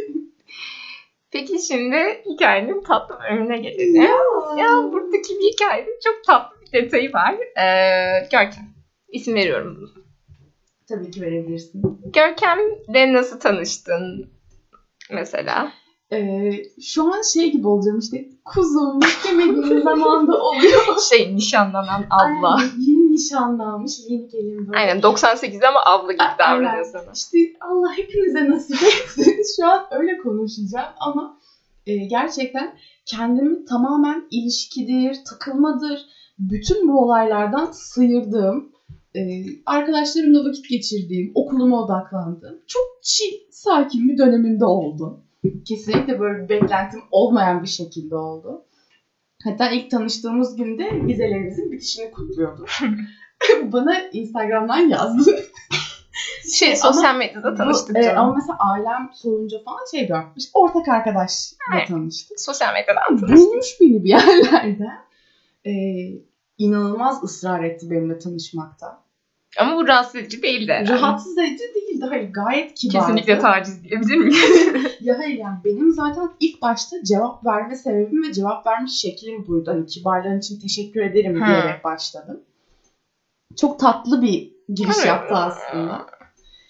Peki 1.30 1.58
şimdi 1.68 2.22
hikayenin 2.30 2.82
tatlı 2.82 3.18
bölümüne 3.30 3.58
gelelim. 3.58 4.02
Ya 4.58 4.68
buradaki 4.92 5.34
bir 5.38 5.52
hikayenin 5.52 5.98
çok 6.04 6.24
tatlı 6.24 6.56
bir 6.60 6.72
detayı 6.72 7.12
var. 7.12 7.34
Ee, 7.34 8.20
Görkem. 8.22 8.68
İsim 9.08 9.34
veriyorum. 9.34 9.90
Tabii 10.88 11.10
ki 11.10 11.22
verebilirsin. 11.22 11.82
Görkem'le 12.14 13.12
nasıl 13.12 13.40
tanıştın 13.40 14.30
mesela? 15.10 15.72
Ee, 16.12 16.52
şu 16.80 17.14
an 17.14 17.22
şey 17.32 17.52
gibi 17.52 17.66
olacağım 17.68 17.98
işte. 17.98 18.28
Kuzum 18.44 18.98
istemediğin 19.00 19.80
zamanda 19.84 20.42
oluyor. 20.42 20.98
Şey 21.10 21.36
nişanlanan 21.36 22.04
abla. 22.10 22.54
Aynen, 22.54 22.70
yeni 22.78 23.12
nişanlanmış, 23.12 23.92
yeni 24.08 24.28
gelin 24.28 24.68
böyle. 24.68 24.78
Aynen 24.78 25.02
98 25.02 25.64
ama 25.64 25.80
abla 25.86 26.12
gibi 26.12 26.22
davranıyor 26.38 26.84
sana. 26.84 27.12
İşte 27.14 27.38
Allah 27.60 27.92
hepinize 27.96 28.50
nasip 28.50 28.82
etsin. 28.82 29.36
Şu 29.56 29.66
an 29.66 29.86
öyle 29.90 30.18
konuşacağım 30.18 30.92
ama 31.00 31.38
e, 31.86 31.96
gerçekten 31.96 32.74
kendimi 33.06 33.64
tamamen 33.64 34.24
ilişkidir, 34.30 35.16
takılmadır, 35.30 36.06
bütün 36.38 36.88
bu 36.88 37.04
olaylardan 37.04 37.70
sıyırdığım, 37.72 38.72
e, 39.16 39.20
arkadaşlarımla 39.66 40.48
vakit 40.48 40.68
geçirdiğim, 40.68 41.32
okuluma 41.34 41.84
odaklandığım 41.84 42.60
çok 42.66 43.02
chill, 43.02 43.34
sakin 43.50 44.08
bir 44.08 44.18
dönemimde 44.18 44.64
oldu. 44.64 45.24
Kesinlikle 45.64 46.20
böyle 46.20 46.42
bir 46.42 46.48
beklentim 46.48 47.00
olmayan 47.10 47.62
bir 47.62 47.68
şekilde 47.68 48.16
oldu. 48.16 48.64
Hatta 49.44 49.70
ilk 49.70 49.90
tanıştığımız 49.90 50.56
günde 50.56 51.06
vizelerimizin 51.06 51.72
bitişini 51.72 52.10
kutluyorduk. 52.10 52.68
Bana 53.72 54.00
Instagram'dan 54.08 54.78
yazdı. 54.78 55.36
Şey 56.54 56.76
sosyal 56.76 57.16
medyada 57.16 57.54
tanıştık 57.54 57.94
bu, 57.94 57.98
e, 57.98 58.02
canım. 58.02 58.18
ama 58.18 58.34
mesela 58.34 58.58
ailem 58.58 59.10
sorunca 59.14 59.58
falan 59.64 59.78
şey 59.90 60.08
diyor. 60.08 60.24
İşte 60.36 60.50
ortak 60.54 60.88
arkadaşla 60.88 61.56
tanıştık. 61.88 62.40
Sosyal 62.40 62.72
medyadan 62.72 63.16
tanıştık. 63.20 63.48
Bulmuş 63.48 63.66
beni 63.80 64.04
bir 64.04 64.08
yerlerden. 64.08 64.98
E, 65.66 65.72
inanılmaz 66.58 67.24
ısrar 67.24 67.64
etti 67.64 67.90
benimle 67.90 68.18
tanışmakta. 68.18 69.02
Ama 69.58 69.76
bu 69.76 69.86
rahatsız 69.86 70.16
edici 70.16 70.42
değildi. 70.42 70.84
Rahatsız 70.88 71.38
edici 71.38 71.64
değildi. 71.74 72.04
Hayır 72.08 72.32
gayet 72.32 72.74
kibardı. 72.74 72.98
Kesinlikle 72.98 73.38
taciz 73.38 73.84
diyebilir 73.84 74.16
miyiz? 74.16 74.38
Ya 75.00 75.18
hayır 75.18 75.38
yani 75.38 75.58
benim 75.64 75.92
zaten 75.92 76.30
ilk 76.40 76.62
başta 76.62 76.96
cevap 77.04 77.46
verme 77.46 77.76
sebebim 77.76 78.22
ve 78.22 78.32
cevap 78.32 78.66
verme 78.66 78.88
şeklim 78.88 79.46
buydu. 79.46 79.70
Hani 79.70 79.86
kibarlığın 79.86 80.38
için 80.38 80.60
teşekkür 80.60 81.00
ederim 81.00 81.40
Hı. 81.40 81.46
diyerek 81.46 81.84
başladım. 81.84 82.40
Çok 83.56 83.78
tatlı 83.78 84.22
bir 84.22 84.52
giriş 84.74 85.04
yaptı 85.06 85.34
aslında. 85.34 86.06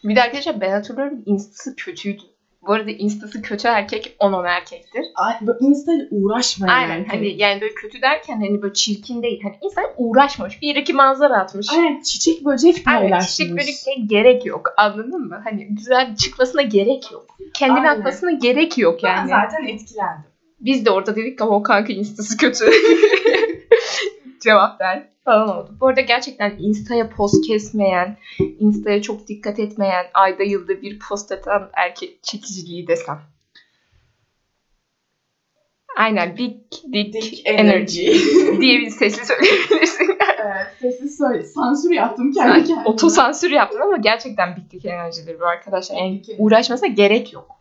bir 0.04 0.16
de 0.16 0.22
arkadaşlar 0.22 0.60
ben 0.60 0.70
hatırlıyorum 0.70 1.22
instası 1.26 1.76
kötüydü. 1.76 2.22
Bu 2.66 2.72
arada 2.72 2.90
instası 2.90 3.42
kötü 3.42 3.68
erkek 3.68 4.16
10-10 4.20 4.48
erkektir. 4.48 5.02
Ay, 5.14 5.34
böyle 5.40 5.58
Insta 5.60 5.92
ile. 5.94 6.72
Aynen 6.72 6.94
yani. 6.94 7.06
hani 7.08 7.34
yani 7.36 7.60
böyle 7.60 7.74
kötü 7.74 8.02
derken 8.02 8.36
hani 8.36 8.62
böyle 8.62 8.74
çirkin 8.74 9.22
değil. 9.22 9.40
Hani 9.42 9.54
insan 9.62 9.84
uğraşmamış. 9.96 10.62
Bir 10.62 10.76
iki 10.76 10.92
manzara 10.92 11.38
atmış. 11.38 11.66
Aynen 11.72 12.02
çiçek 12.02 12.44
böcek 12.44 12.82
Aynen 12.86 13.00
paylaşmış. 13.00 13.36
çiçek 13.36 13.52
böcekle 13.56 13.92
gerek 14.06 14.46
yok. 14.46 14.72
Anladın 14.76 15.20
mı? 15.28 15.40
Hani 15.44 15.66
güzel 15.74 16.16
çıkmasına 16.16 16.62
gerek 16.62 17.12
yok. 17.12 17.26
Kendini 17.54 17.88
Aynen. 17.88 18.00
atmasına 18.00 18.30
gerek 18.30 18.78
yok 18.78 19.00
Ben 19.02 19.16
yani. 19.16 19.28
zaten 19.28 19.64
etkilendim. 19.64 20.24
Biz 20.60 20.86
de 20.86 20.90
orada 20.90 21.16
dedik 21.16 21.38
ki 21.38 21.44
o 21.44 21.62
kanka 21.62 21.92
instası 21.92 22.36
kötü. 22.36 22.64
Cevap 24.40 24.80
ver 24.80 25.08
falan 25.24 25.48
oldu. 25.48 25.76
Bu 25.80 25.86
arada 25.86 26.00
gerçekten 26.00 26.56
instaya 26.58 27.10
post 27.10 27.46
kesmeyen, 27.46 28.16
instaya 28.58 29.02
çok 29.02 29.28
dikkat 29.28 29.58
etmeyen, 29.58 30.06
ayda 30.14 30.42
yılda 30.42 30.82
bir 30.82 30.98
post 30.98 31.32
atan 31.32 31.70
erkek 31.72 32.22
çekiciliği 32.22 32.88
desem. 32.88 33.20
Aynen 35.96 36.36
big 36.36 36.56
dick, 36.92 37.12
Dick 37.12 37.46
energy, 37.46 38.06
energy. 38.06 38.60
diye 38.60 38.78
bir 38.80 38.90
sesli 38.90 39.26
söyleyebilirsin. 39.26 40.06
evet, 40.38 40.66
sessiz 40.80 41.18
söyle. 41.18 41.42
Sansür 41.42 41.90
yaptım 41.90 42.32
kendi 42.32 42.64
kendime. 42.64 42.84
Otosansür 42.84 43.50
yaptın 43.50 43.80
ama 43.80 43.96
gerçekten 43.96 44.56
big 44.56 44.70
dick 44.70 44.84
enerjidir 44.84 45.40
bu 45.40 45.46
arkadaşlar. 45.46 45.96
Yani 45.96 46.22
uğraşmasına 46.38 46.88
gerek 46.88 47.32
yok. 47.32 47.57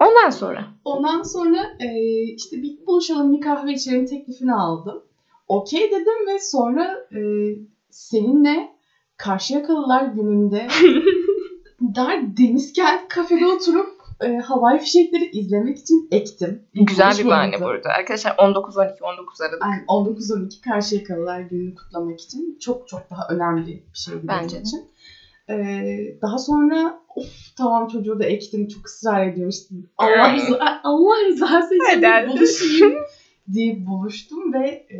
Ondan 0.00 0.30
sonra. 0.30 0.64
Ondan 0.84 1.22
sonra 1.22 1.58
e, 1.80 1.88
işte 2.22 2.62
bir 2.62 2.86
buluşalım 2.86 3.32
bir 3.32 3.40
kahve 3.40 3.72
içelim 3.72 4.06
teklifini 4.06 4.54
aldım. 4.54 5.02
Okey 5.48 5.90
dedim 5.90 6.26
ve 6.26 6.38
sonra 6.38 7.06
e, 7.12 7.20
seninle 7.90 8.78
Karşıyakalılar 9.16 10.04
gününde 10.04 10.68
dar 11.96 12.36
Denizkent 12.36 13.08
kafede 13.08 13.46
oturup 13.46 13.98
e, 14.20 14.36
havai 14.36 14.78
fişekleri 14.78 15.30
izlemek 15.30 15.78
için 15.78 16.08
ektim. 16.10 16.62
Güzel 16.74 17.18
bir 17.18 17.26
bahane 17.26 17.60
burada. 17.60 17.88
Arkadaşlar 17.88 18.30
19-12-19 18.30 19.44
Aralık. 19.44 19.62
Yani 19.62 19.84
19-12 19.88 20.60
Karşıyakalılar 20.60 21.40
gününü 21.40 21.74
kutlamak 21.74 22.20
için 22.20 22.58
çok 22.60 22.88
çok 22.88 23.10
daha 23.10 23.28
önemli 23.30 23.66
bir 23.66 23.82
şeydi 23.94 24.28
Bence 24.28 24.60
için. 24.60 24.90
Ee, 25.50 26.18
daha 26.22 26.38
sonra 26.38 27.00
of 27.18 27.26
tamam 27.56 27.88
çocuğu 27.88 28.18
da 28.18 28.24
ektim 28.24 28.68
çok 28.68 28.86
ısrar 28.86 29.26
ediyor 29.26 29.48
işte 29.52 29.74
Allah, 29.98 30.36
rıza- 30.36 30.80
Allah 30.84 31.26
rızası 31.28 31.74
için 31.74 32.02
buluşayım 32.30 32.94
deyip 33.48 33.86
buluştum 33.86 34.52
ve 34.52 34.68
e, 34.68 34.98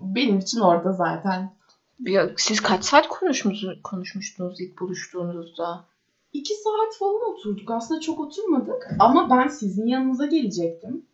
benim 0.00 0.38
için 0.38 0.60
orada 0.60 0.92
zaten 0.92 1.54
Bir- 1.98 2.34
Siz 2.36 2.60
kaç 2.60 2.84
saat 2.84 3.08
konuşmuş, 3.08 3.64
konuşmuştunuz 3.84 4.60
ilk 4.60 4.80
buluştuğunuzda? 4.80 5.84
iki 6.32 6.54
saat 6.54 6.98
falan 6.98 7.32
oturduk 7.32 7.70
aslında 7.70 8.00
çok 8.00 8.20
oturmadık 8.20 8.88
ama 8.98 9.30
ben 9.30 9.48
sizin 9.48 9.86
yanınıza 9.86 10.26
gelecektim. 10.26 11.06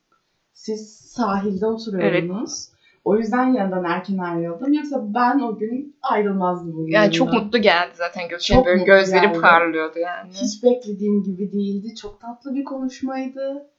Siz 0.52 0.96
sahilde 0.98 1.66
oturuyordunuz. 1.66 2.68
O 3.06 3.16
yüzden 3.16 3.52
yanından 3.52 3.84
erken 3.84 4.18
ayrıldım. 4.18 4.72
Yoksa 4.72 5.14
ben 5.14 5.38
o 5.38 5.58
gün 5.58 5.96
ayrılmazdım. 6.02 6.88
Yani 6.88 7.12
çok 7.12 7.32
mutlu 7.32 7.58
geldi 7.58 7.92
zaten. 7.94 8.28
Çok 8.38 8.66
Böyle 8.66 8.84
gözleri 8.84 9.26
geldi. 9.26 9.40
parlıyordu 9.40 9.98
yani. 9.98 10.30
Hiç 10.32 10.62
beklediğim 10.62 11.22
gibi 11.22 11.52
değildi. 11.52 11.94
Çok 11.94 12.20
tatlı 12.20 12.54
bir 12.54 12.64
konuşmaydı. 12.64 13.70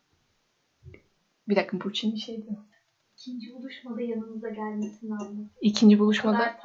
Bir 1.48 1.56
dakika 1.56 1.80
Burçin 1.82 2.14
bir 2.14 2.20
şeydi. 2.20 2.58
İkinci 3.18 3.54
buluşmada 3.54 4.02
yanımıza 4.02 4.50
gelmesini 4.50 5.14
anladım. 5.14 5.50
İkinci 5.62 6.00
buluşmada. 6.00 6.56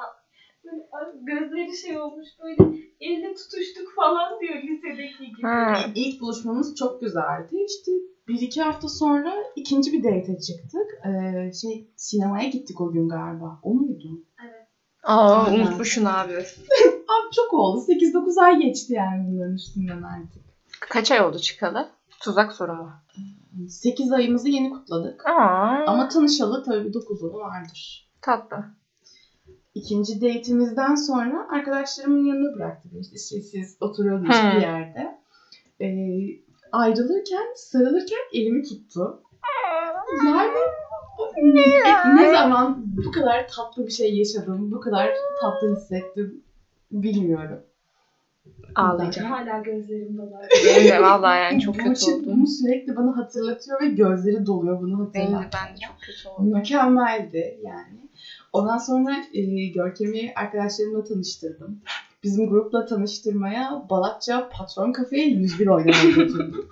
Böyle 0.65 1.13
gözleri 1.23 1.77
şey 1.77 1.99
olmuş 1.99 2.29
böyle 2.43 2.79
elle 3.01 3.35
tutuştuk 3.35 3.95
falan 3.97 4.41
diyor 4.41 4.55
lisedeki 4.55 5.27
gibi. 5.27 5.43
Ha. 5.43 5.85
İlk 5.95 6.21
buluşmamız 6.21 6.77
çok 6.77 7.01
güzeldi. 7.01 7.57
İşte 7.69 7.93
bir 8.29 8.41
iki 8.41 8.63
hafta 8.63 8.89
sonra 8.89 9.35
ikinci 9.57 9.93
bir 9.93 10.03
date 10.05 10.39
çıktık. 10.41 11.07
Ee, 11.07 11.53
şey 11.53 11.89
sinemaya 11.97 12.49
gittik 12.49 12.81
o 12.81 12.93
gün 12.93 13.09
galiba. 13.09 13.59
O 13.63 13.75
muydu? 13.75 14.09
Aa 15.03 15.43
Aynen. 15.45 15.61
unutmuşsun 15.67 16.05
abi. 16.05 16.33
Abi 17.13 17.33
çok 17.37 17.53
oldu. 17.55 17.85
8-9 17.89 18.41
ay 18.45 18.59
geçti 18.59 18.93
yani 18.93 19.27
bunların 19.29 19.55
üstünden 19.55 20.03
artık. 20.03 20.43
Kaç 20.81 21.11
ay 21.11 21.21
oldu 21.21 21.39
çıkalı? 21.39 21.91
Tuzak 22.21 22.53
soru 22.53 22.75
mu? 22.75 22.91
8 23.69 24.13
ayımızı 24.13 24.49
yeni 24.49 24.71
kutladık. 24.71 25.27
Aa, 25.27 25.85
Ama 25.87 26.09
tanışalı 26.09 26.65
tabii 26.65 26.85
bir 26.89 26.93
9 26.95 27.23
yılı 27.23 27.33
vardır. 27.33 28.09
tatlı. 28.21 28.65
İkinci 29.75 30.15
date'imizden 30.21 30.95
sonra 30.95 31.49
arkadaşlarımın 31.51 32.25
yanına 32.25 32.55
bıraktı 32.57 32.89
beni. 32.93 33.01
İşte 33.01 33.19
siz, 33.19 33.51
siz 33.51 33.77
oturuyordunuz 33.81 34.37
Hmm. 34.43 34.51
bir 34.57 34.61
yerde. 34.61 35.19
Ee, 35.81 35.87
ayrılırken, 36.73 37.47
sarılırken 37.57 38.19
elimi 38.33 38.63
tuttu. 38.63 39.21
Yani 40.25 40.51
ne, 41.43 42.17
ne 42.23 42.31
zaman 42.31 42.83
bu 43.07 43.11
kadar 43.11 43.49
tatlı 43.49 43.87
bir 43.87 43.93
şey 43.93 44.17
yaşadım, 44.19 44.71
bu 44.73 44.81
kadar 44.81 45.11
tatlı 45.41 45.77
hissettim 45.77 46.43
bilmiyorum. 46.93 47.61
Ağlayacağım. 48.75 49.31
Hala 49.31 49.59
gözlerim 49.59 50.19
dolar. 50.19 50.47
Benim 50.67 50.89
de 50.89 51.03
vallahi 51.03 51.39
yani 51.39 51.61
çok 51.61 51.75
kötü 51.75 51.91
Burçin 51.91 52.13
oldum. 52.13 52.33
bunu 52.37 52.47
sürekli 52.47 52.97
bana 52.97 53.17
hatırlatıyor 53.17 53.81
ve 53.81 53.87
gözleri 53.87 54.47
doluyor 54.47 54.81
bunu 54.81 55.11
Benim 55.15 55.33
de 55.33 55.37
hatırlatıyor. 55.37 55.63
ben 55.69 55.77
de 55.77 55.81
çok 55.81 56.01
kötü 56.01 56.29
oldum. 56.29 56.53
Mükemmeldi 56.53 57.59
yani. 57.63 58.09
Ondan 58.53 58.79
sonra 58.79 59.15
e, 59.35 59.67
Görkem'i 59.67 60.33
arkadaşlarımla 60.37 61.05
tanıştırdım. 61.05 61.81
Bizim 62.23 62.47
grupla 62.47 62.85
tanıştırmaya 62.85 63.87
Balatça 63.91 64.49
Patron 64.49 64.93
Kafe'ye 64.93 65.27
101 65.27 65.67
oynamaya 65.67 66.11
götürdüm. 66.11 66.69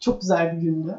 Çok 0.00 0.20
güzel 0.20 0.52
bir 0.56 0.60
gündü. 0.60 0.94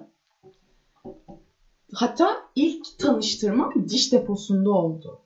Hatta 1.94 2.38
ilk 2.56 2.86
tanıştırmam 3.00 3.72
diş 3.90 4.12
deposunda 4.12 4.70
oldu. 4.70 5.20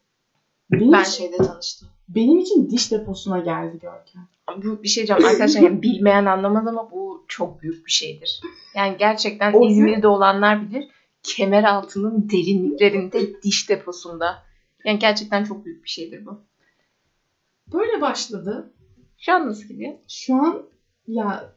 Benim, 0.72 0.92
Ben 0.92 1.02
için, 1.02 1.12
şeyde 1.12 1.38
tanıştım. 1.38 1.88
benim 2.10 2.40
için 2.40 2.70
diş 2.70 2.92
deposuna 2.92 3.40
geldi 3.40 3.80
Görkem. 3.82 4.28
Bu 4.64 4.84
bir 4.84 4.88
şey 4.88 5.08
diyeceğim 5.08 5.26
arkadaşlar 5.32 5.62
yani 5.62 5.82
bilmeyen 5.82 6.26
anlamaz 6.26 6.68
ama 6.68 6.92
bu 6.92 7.26
çok 7.28 7.62
büyük 7.62 7.86
bir 7.86 7.92
şeydir. 7.92 8.42
Yani 8.76 8.98
gerçekten 8.98 9.54
O 9.54 9.62
gün- 9.62 9.70
İzmir'de 9.70 10.08
olanlar 10.08 10.62
bilir. 10.62 10.88
Kemer 11.24 11.64
altının 11.64 12.30
derinliklerinde 12.30 13.42
diş 13.44 13.70
deposunda. 13.70 14.44
Yani 14.86 15.00
gerçekten 15.00 15.44
çok 15.44 15.66
büyük 15.66 15.84
bir 15.84 15.90
şeydir 15.90 16.26
bu. 16.26 16.40
Böyle 17.74 18.02
başladı. 18.02 18.70
Şu 19.18 19.34
an 19.34 19.48
nasıl 19.48 19.64
gidiyor? 19.64 19.94
Şu 20.08 20.36
an 20.36 20.64
ya 21.08 21.50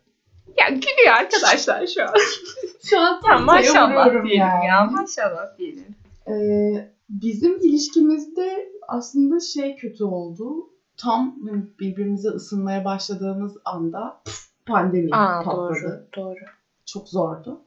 Ya 0.58 0.68
gülüyor 0.68 1.16
arkadaşlar 1.18 1.86
şu 1.86 2.02
an. 2.02 2.14
şu 2.84 3.00
an 3.00 3.20
tam 3.20 3.44
maşallah 3.44 4.10
diyelim 4.12 4.26
yani. 4.38 4.66
ya 4.66 4.84
maşallah 4.84 5.58
diyelim. 5.58 5.84
Ee, 6.28 6.90
bizim 7.08 7.56
ilişkimizde 7.60 8.72
aslında 8.88 9.40
şey 9.40 9.76
kötü 9.76 10.04
oldu. 10.04 10.68
Tam 10.96 11.36
hani 11.48 11.62
birbirimize 11.80 12.28
ısınmaya 12.28 12.84
başladığımız 12.84 13.56
anda 13.64 14.22
pandemi 14.66 15.14
Aa 15.16 15.42
patladı. 15.42 15.58
doğru 15.58 16.06
doğru. 16.16 16.44
Çok 16.86 17.08
zordu. 17.08 17.60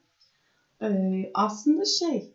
Ee, 0.81 1.31
aslında 1.33 1.85
şey 1.85 2.33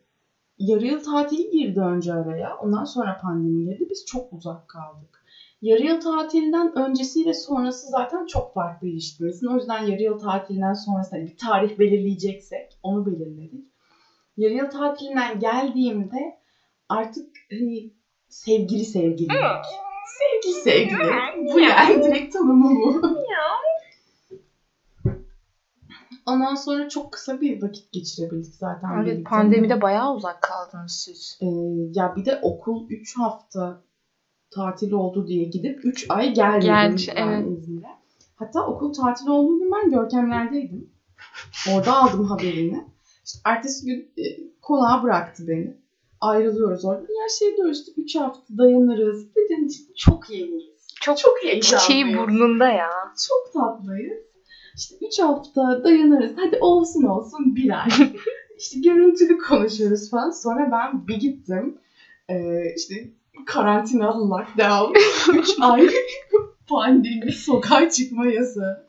yarı 0.58 0.86
yıl 0.86 1.04
tatili 1.04 1.50
girdi 1.50 1.80
önce 1.80 2.12
araya. 2.14 2.56
Ondan 2.56 2.84
sonra 2.84 3.18
pandemi 3.22 3.64
girdi. 3.64 3.86
Biz 3.90 4.06
çok 4.06 4.32
uzak 4.32 4.68
kaldık. 4.68 5.19
Yarı 5.62 5.82
yıl 5.82 6.00
tatilinden 6.00 6.78
öncesiyle 6.78 7.34
sonrası 7.34 7.86
zaten 7.86 8.26
çok 8.26 8.54
farklı 8.54 8.86
ilişkimizin. 8.86 9.46
O 9.46 9.54
yüzden 9.54 9.86
yarı 9.86 10.02
yıl 10.02 10.18
tatilinden 10.18 10.72
sonrası 10.72 11.10
hani 11.10 11.26
bir 11.26 11.36
tarih 11.36 11.78
belirleyeceksek 11.78 12.78
onu 12.82 13.06
belirledik. 13.06 13.64
Yarı 14.36 14.54
yıl 14.54 14.70
tatilinden 14.70 15.38
geldiğimde 15.38 16.36
artık 16.88 17.26
hani 17.50 17.90
sevgili 18.28 18.84
sevgili. 18.84 19.32
Sevgili 20.18 20.60
sevgili. 20.62 20.98
Bu 21.54 21.60
yani 21.60 22.02
direkt 22.02 22.32
tanımı 22.32 22.70
bu. 22.70 23.00
Ondan 26.26 26.54
sonra 26.54 26.88
çok 26.88 27.12
kısa 27.12 27.40
bir 27.40 27.62
vakit 27.62 27.92
geçirebildik 27.92 28.54
zaten. 28.54 28.88
Evet 28.96 29.06
birlikte. 29.06 29.30
pandemide 29.30 29.80
bayağı 29.80 30.14
uzak 30.14 30.40
kaldınız 30.40 30.92
siz. 30.92 31.38
Ee, 31.42 31.46
ya 31.94 32.16
bir 32.16 32.24
de 32.24 32.38
okul 32.42 32.86
3 32.88 33.18
hafta 33.18 33.80
tatil 34.50 34.92
oldu 34.92 35.26
diye 35.26 35.44
gidip 35.44 35.84
3 35.84 36.06
ay 36.08 36.34
gelmedim 36.34 36.66
Gerçi, 36.66 37.12
evet. 37.16 37.46
İzmir'e. 37.58 37.86
Hatta 38.36 38.66
okul 38.66 38.92
tatili 38.92 39.30
olduğu 39.30 39.58
gün 39.58 39.70
ben 39.72 39.90
Görkemler'deydim. 39.90 40.90
Orada 41.74 41.96
aldım 41.96 42.24
haberini. 42.24 42.84
İşte 43.26 43.38
ertesi 43.44 43.86
gün 43.86 44.12
e, 44.18 44.24
konağa 44.62 45.02
bıraktı 45.02 45.48
beni. 45.48 45.76
Ayrılıyoruz 46.20 46.84
orada. 46.84 47.00
Ya 47.00 47.28
şey 47.38 47.56
diyoruz 47.56 47.78
işte 47.78 47.92
3 48.02 48.16
hafta 48.16 48.58
dayanırız. 48.58 49.34
Dedim 49.34 49.68
çok 49.96 50.30
yeniyiz. 50.30 50.70
Çok, 51.00 51.18
Çok 51.18 51.36
çiçeği 51.36 51.52
heyecanlıyız. 51.52 52.18
burnunda 52.18 52.68
ya. 52.68 52.90
Çok 53.28 53.52
tatlıyız. 53.52 54.18
İşte 54.76 54.96
3 55.06 55.18
hafta 55.18 55.84
dayanırız. 55.84 56.32
Hadi 56.36 56.58
olsun 56.60 57.02
olsun 57.02 57.56
bir 57.56 57.82
ay. 57.82 57.88
işte 58.58 58.80
görüntülü 58.80 59.38
konuşuyoruz 59.38 60.10
falan. 60.10 60.30
Sonra 60.30 60.68
ben 60.72 61.08
bir 61.08 61.16
gittim. 61.16 61.78
Ee, 62.28 62.74
işte 62.76 62.94
karantina, 63.46 64.18
lockdown, 64.18 64.92
3 65.38 65.48
ay 65.60 65.88
pandemi, 66.68 67.32
sokağa 67.32 67.88
çıkma 67.88 68.26
yasağı. 68.26 68.86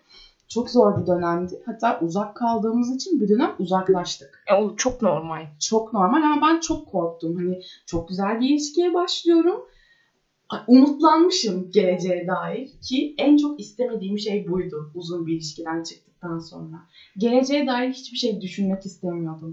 Çok 0.48 0.70
zor 0.70 1.02
bir 1.02 1.08
dönemdi. 1.08 1.62
Hatta 1.66 2.00
uzak 2.02 2.36
kaldığımız 2.36 2.96
için 2.96 3.20
bir 3.20 3.30
dönem 3.30 3.52
uzaklaştık. 3.60 4.44
E, 4.48 4.54
o 4.54 4.76
çok 4.76 5.02
normal. 5.02 5.48
Çok 5.60 5.94
normal 5.94 6.24
ama 6.24 6.48
ben 6.48 6.60
çok 6.60 6.86
korktum. 6.86 7.36
Hani 7.36 7.60
çok 7.86 8.08
güzel 8.08 8.40
bir 8.40 8.50
ilişkiye 8.50 8.94
başlıyorum. 8.94 9.62
Umutlanmışım 10.68 11.70
geleceğe 11.72 12.28
dair 12.28 12.70
ki 12.82 13.14
en 13.18 13.38
çok 13.38 13.60
istemediğim 13.60 14.20
şey 14.20 14.48
buydu 14.48 14.92
uzun 14.94 15.26
bir 15.26 15.34
ilişkiden 15.34 15.84
çıktıktan 15.84 16.40
sonra. 16.40 16.76
Geleceğe 17.18 17.68
dair 17.68 17.92
hiçbir 17.92 18.18
şey 18.18 18.42
düşünmek 18.42 18.86
istemiyordum. 18.86 19.52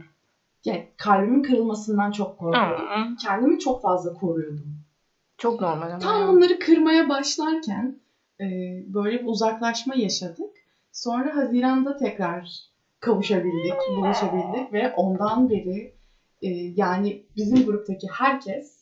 Yani 0.64 0.88
kalbimin 0.96 1.42
kırılmasından 1.42 2.10
çok 2.10 2.36
korkuyordum. 2.38 2.84
Aa, 2.88 3.06
Kendimi 3.22 3.58
çok 3.58 3.82
fazla 3.82 4.12
koruyordum. 4.12 4.77
Çok 5.38 5.60
normal 5.60 5.90
ama. 5.90 5.98
Tam 5.98 6.20
ya. 6.20 6.28
onları 6.28 6.58
kırmaya 6.58 7.08
başlarken 7.08 8.00
e, 8.40 8.46
böyle 8.94 9.20
bir 9.20 9.26
uzaklaşma 9.26 9.94
yaşadık. 9.94 10.50
Sonra 10.92 11.36
Haziran'da 11.36 11.96
tekrar 11.96 12.48
kavuşabildik, 13.00 13.74
buluşabildik 13.96 14.72
ve 14.72 14.92
ondan 14.96 15.50
beri 15.50 15.94
e, 16.42 16.48
yani 16.76 17.22
bizim 17.36 17.66
gruptaki 17.66 18.06
herkes 18.12 18.78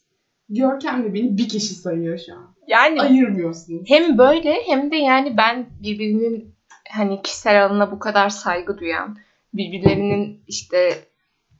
Görkem 0.48 1.04
ve 1.04 1.14
beni 1.14 1.38
bir 1.38 1.48
kişi 1.48 1.74
sayıyor 1.74 2.18
şu 2.26 2.34
an. 2.34 2.54
Yani 2.66 3.00
Ayırmıyorsunuz. 3.00 3.82
hem 3.88 4.18
böyle 4.18 4.54
hem 4.66 4.90
de 4.90 4.96
yani 4.96 5.36
ben 5.36 5.66
birbirinin 5.82 6.54
hani 6.90 7.22
kişisel 7.22 7.64
alanına 7.64 7.90
bu 7.90 7.98
kadar 7.98 8.28
saygı 8.28 8.78
duyan, 8.78 9.16
birbirlerinin 9.54 10.44
işte 10.46 10.92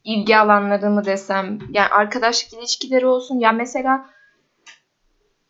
ilgi 0.04 0.36
alanları 0.36 0.90
mı 0.90 1.04
desem, 1.04 1.58
yani 1.70 1.88
arkadaşlık 1.88 2.60
ilişkileri 2.60 3.06
olsun. 3.06 3.38
Ya 3.38 3.52
mesela 3.52 4.06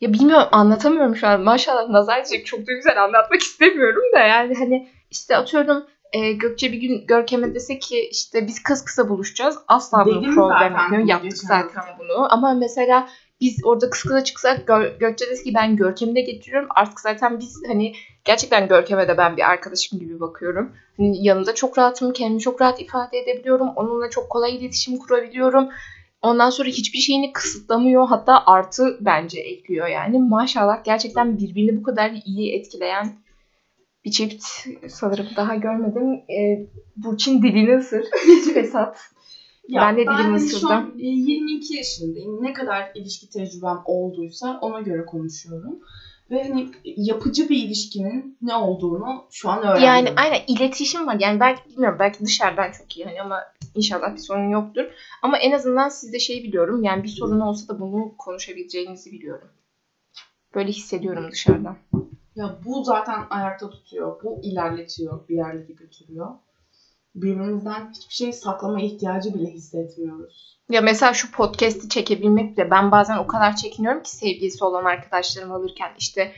ya 0.01 0.13
bilmiyorum 0.13 0.49
anlatamıyorum 0.53 1.17
şu 1.17 1.27
an. 1.27 1.41
Maşallah 1.41 1.89
nazar 1.89 2.17
diyecek 2.17 2.47
çok 2.47 2.67
da 2.67 2.73
güzel 2.73 3.05
anlatmak 3.05 3.41
istemiyorum 3.43 4.03
da 4.15 4.19
yani 4.19 4.55
hani 4.55 4.89
işte 5.11 5.37
atıyorum 5.37 5.87
e, 6.13 6.33
Gökçe 6.33 6.73
bir 6.73 6.79
gün 6.79 7.07
Görkem'e 7.07 7.55
dese 7.55 7.79
ki 7.79 8.09
işte 8.11 8.47
biz 8.47 8.63
kız 8.63 8.85
kısa 8.85 9.09
buluşacağız. 9.09 9.59
Asla 9.69 10.07
bunu 10.07 10.35
problem 10.35 10.77
etmiyor. 10.77 11.03
bunu 11.03 11.11
Yaptık 11.11 11.39
zaten 11.39 11.85
bunu. 11.99 12.33
Ama 12.33 12.55
mesela 12.55 13.09
biz 13.41 13.61
orada 13.65 13.91
kız 13.91 14.03
kıza 14.03 14.25
çıksak 14.25 14.67
Gör, 14.67 14.99
Gökçe 14.99 15.31
dese 15.31 15.45
ki 15.45 15.55
ben 15.55 15.77
Görkem'i 15.77 16.15
de 16.15 16.21
getiriyorum. 16.21 16.69
Artık 16.75 17.01
zaten 17.01 17.39
biz 17.41 17.63
hani 17.67 17.95
gerçekten 18.25 18.69
Görkem'e 18.69 19.09
de 19.09 19.19
ben 19.19 19.37
bir 19.37 19.51
arkadaşım 19.51 19.99
gibi 19.99 20.21
bakıyorum. 20.21 20.73
Hani 20.97 21.27
yanında 21.27 21.55
çok 21.55 21.79
rahatım. 21.79 22.13
Kendimi 22.13 22.41
çok 22.41 22.61
rahat 22.61 22.81
ifade 22.81 23.19
edebiliyorum. 23.19 23.69
Onunla 23.77 24.11
çok 24.11 24.31
kolay 24.31 24.57
iletişim 24.57 24.99
kurabiliyorum. 24.99 25.69
Ondan 26.23 26.51
sonra 26.51 26.69
hiçbir 26.69 26.99
şeyini 26.99 27.33
kısıtlamıyor. 27.33 28.09
Hatta 28.09 28.43
artı 28.47 28.99
bence 29.01 29.41
ekliyor 29.41 29.87
yani. 29.87 30.19
Maşallah 30.19 30.85
gerçekten 30.85 31.39
birbirini 31.39 31.77
bu 31.77 31.83
kadar 31.83 32.13
iyi 32.27 32.53
etkileyen 32.53 33.13
bir 34.05 34.11
çift 34.11 34.45
sanırım 34.89 35.27
daha 35.37 35.55
görmedim. 35.55 36.13
Ee, 36.31 36.67
Burçin 36.97 37.43
dilini 37.43 37.77
ısır. 37.77 38.05
Hiç 38.29 38.45
fesat. 38.55 38.99
Ya 39.69 39.83
Ben 39.83 39.97
de 39.97 40.01
dilimi 40.01 40.13
hani 40.13 40.37
ısırdım. 40.37 40.69
Şu 40.69 40.75
an 40.75 40.99
e, 40.99 41.07
22 41.07 41.77
yaşındayım. 41.77 42.43
Ne 42.43 42.53
kadar 42.53 42.91
ilişki 42.95 43.31
tecrübem 43.31 43.79
olduysa 43.85 44.59
ona 44.61 44.81
göre 44.81 45.07
konuşuyorum. 45.07 45.79
Ve 46.31 46.43
hani 46.43 46.71
yapıcı 46.85 47.49
bir 47.49 47.57
ilişkinin 47.57 48.39
ne 48.43 48.55
olduğunu 48.55 49.27
şu 49.31 49.51
an 49.51 49.63
öğrendim. 49.63 49.85
Yani 49.85 50.13
aynen 50.17 50.41
iletişim 50.47 51.07
var. 51.07 51.17
Yani 51.21 51.41
belki 51.41 51.71
bilmiyorum 51.71 51.99
belki 51.99 52.25
dışarıdan 52.25 52.73
çok 52.73 52.97
iyi 52.97 53.07
hani 53.07 53.23
ama 53.23 53.43
inşallah 53.75 54.13
bir 54.15 54.21
sorun 54.21 54.51
yoktur. 54.51 54.85
Ama 55.23 55.39
en 55.39 55.53
azından 55.53 55.89
sizde 55.89 56.19
şey 56.19 56.43
biliyorum. 56.43 56.83
Yani 56.83 57.03
bir 57.03 57.09
sorun 57.09 57.41
olsa 57.41 57.69
da 57.69 57.81
bunu 57.81 58.17
konuşabileceğinizi 58.19 59.13
biliyorum. 59.13 59.49
Böyle 60.55 60.69
hissediyorum 60.69 61.29
dışarıdan. 61.31 61.77
Ya 62.37 62.59
bu 62.65 62.85
zaten 62.85 63.27
ayakta 63.31 63.71
tutuyor. 63.71 64.23
Bu 64.25 64.41
ilerletiyor. 64.43 65.29
Bir 65.29 65.37
yerlere 65.37 65.73
götürüyor. 65.73 66.29
Birbirimizden 67.15 67.91
hiçbir 67.91 68.15
şey 68.15 68.33
saklama 68.33 68.81
ihtiyacı 68.81 69.35
bile 69.35 69.51
hissetmiyoruz. 69.51 70.56
Ya 70.71 70.81
mesela 70.81 71.15
şu 71.15 71.31
podcast'i 71.31 71.89
çekebilmek 71.89 72.57
bile 72.57 72.71
ben 72.71 72.91
bazen 72.91 73.17
o 73.19 73.27
kadar 73.27 73.57
çekiniyorum 73.57 74.03
ki 74.03 74.11
sevgilisi 74.11 74.65
olan 74.65 74.85
arkadaşlarım 74.85 75.53
alırken 75.53 75.93
işte 75.99 76.33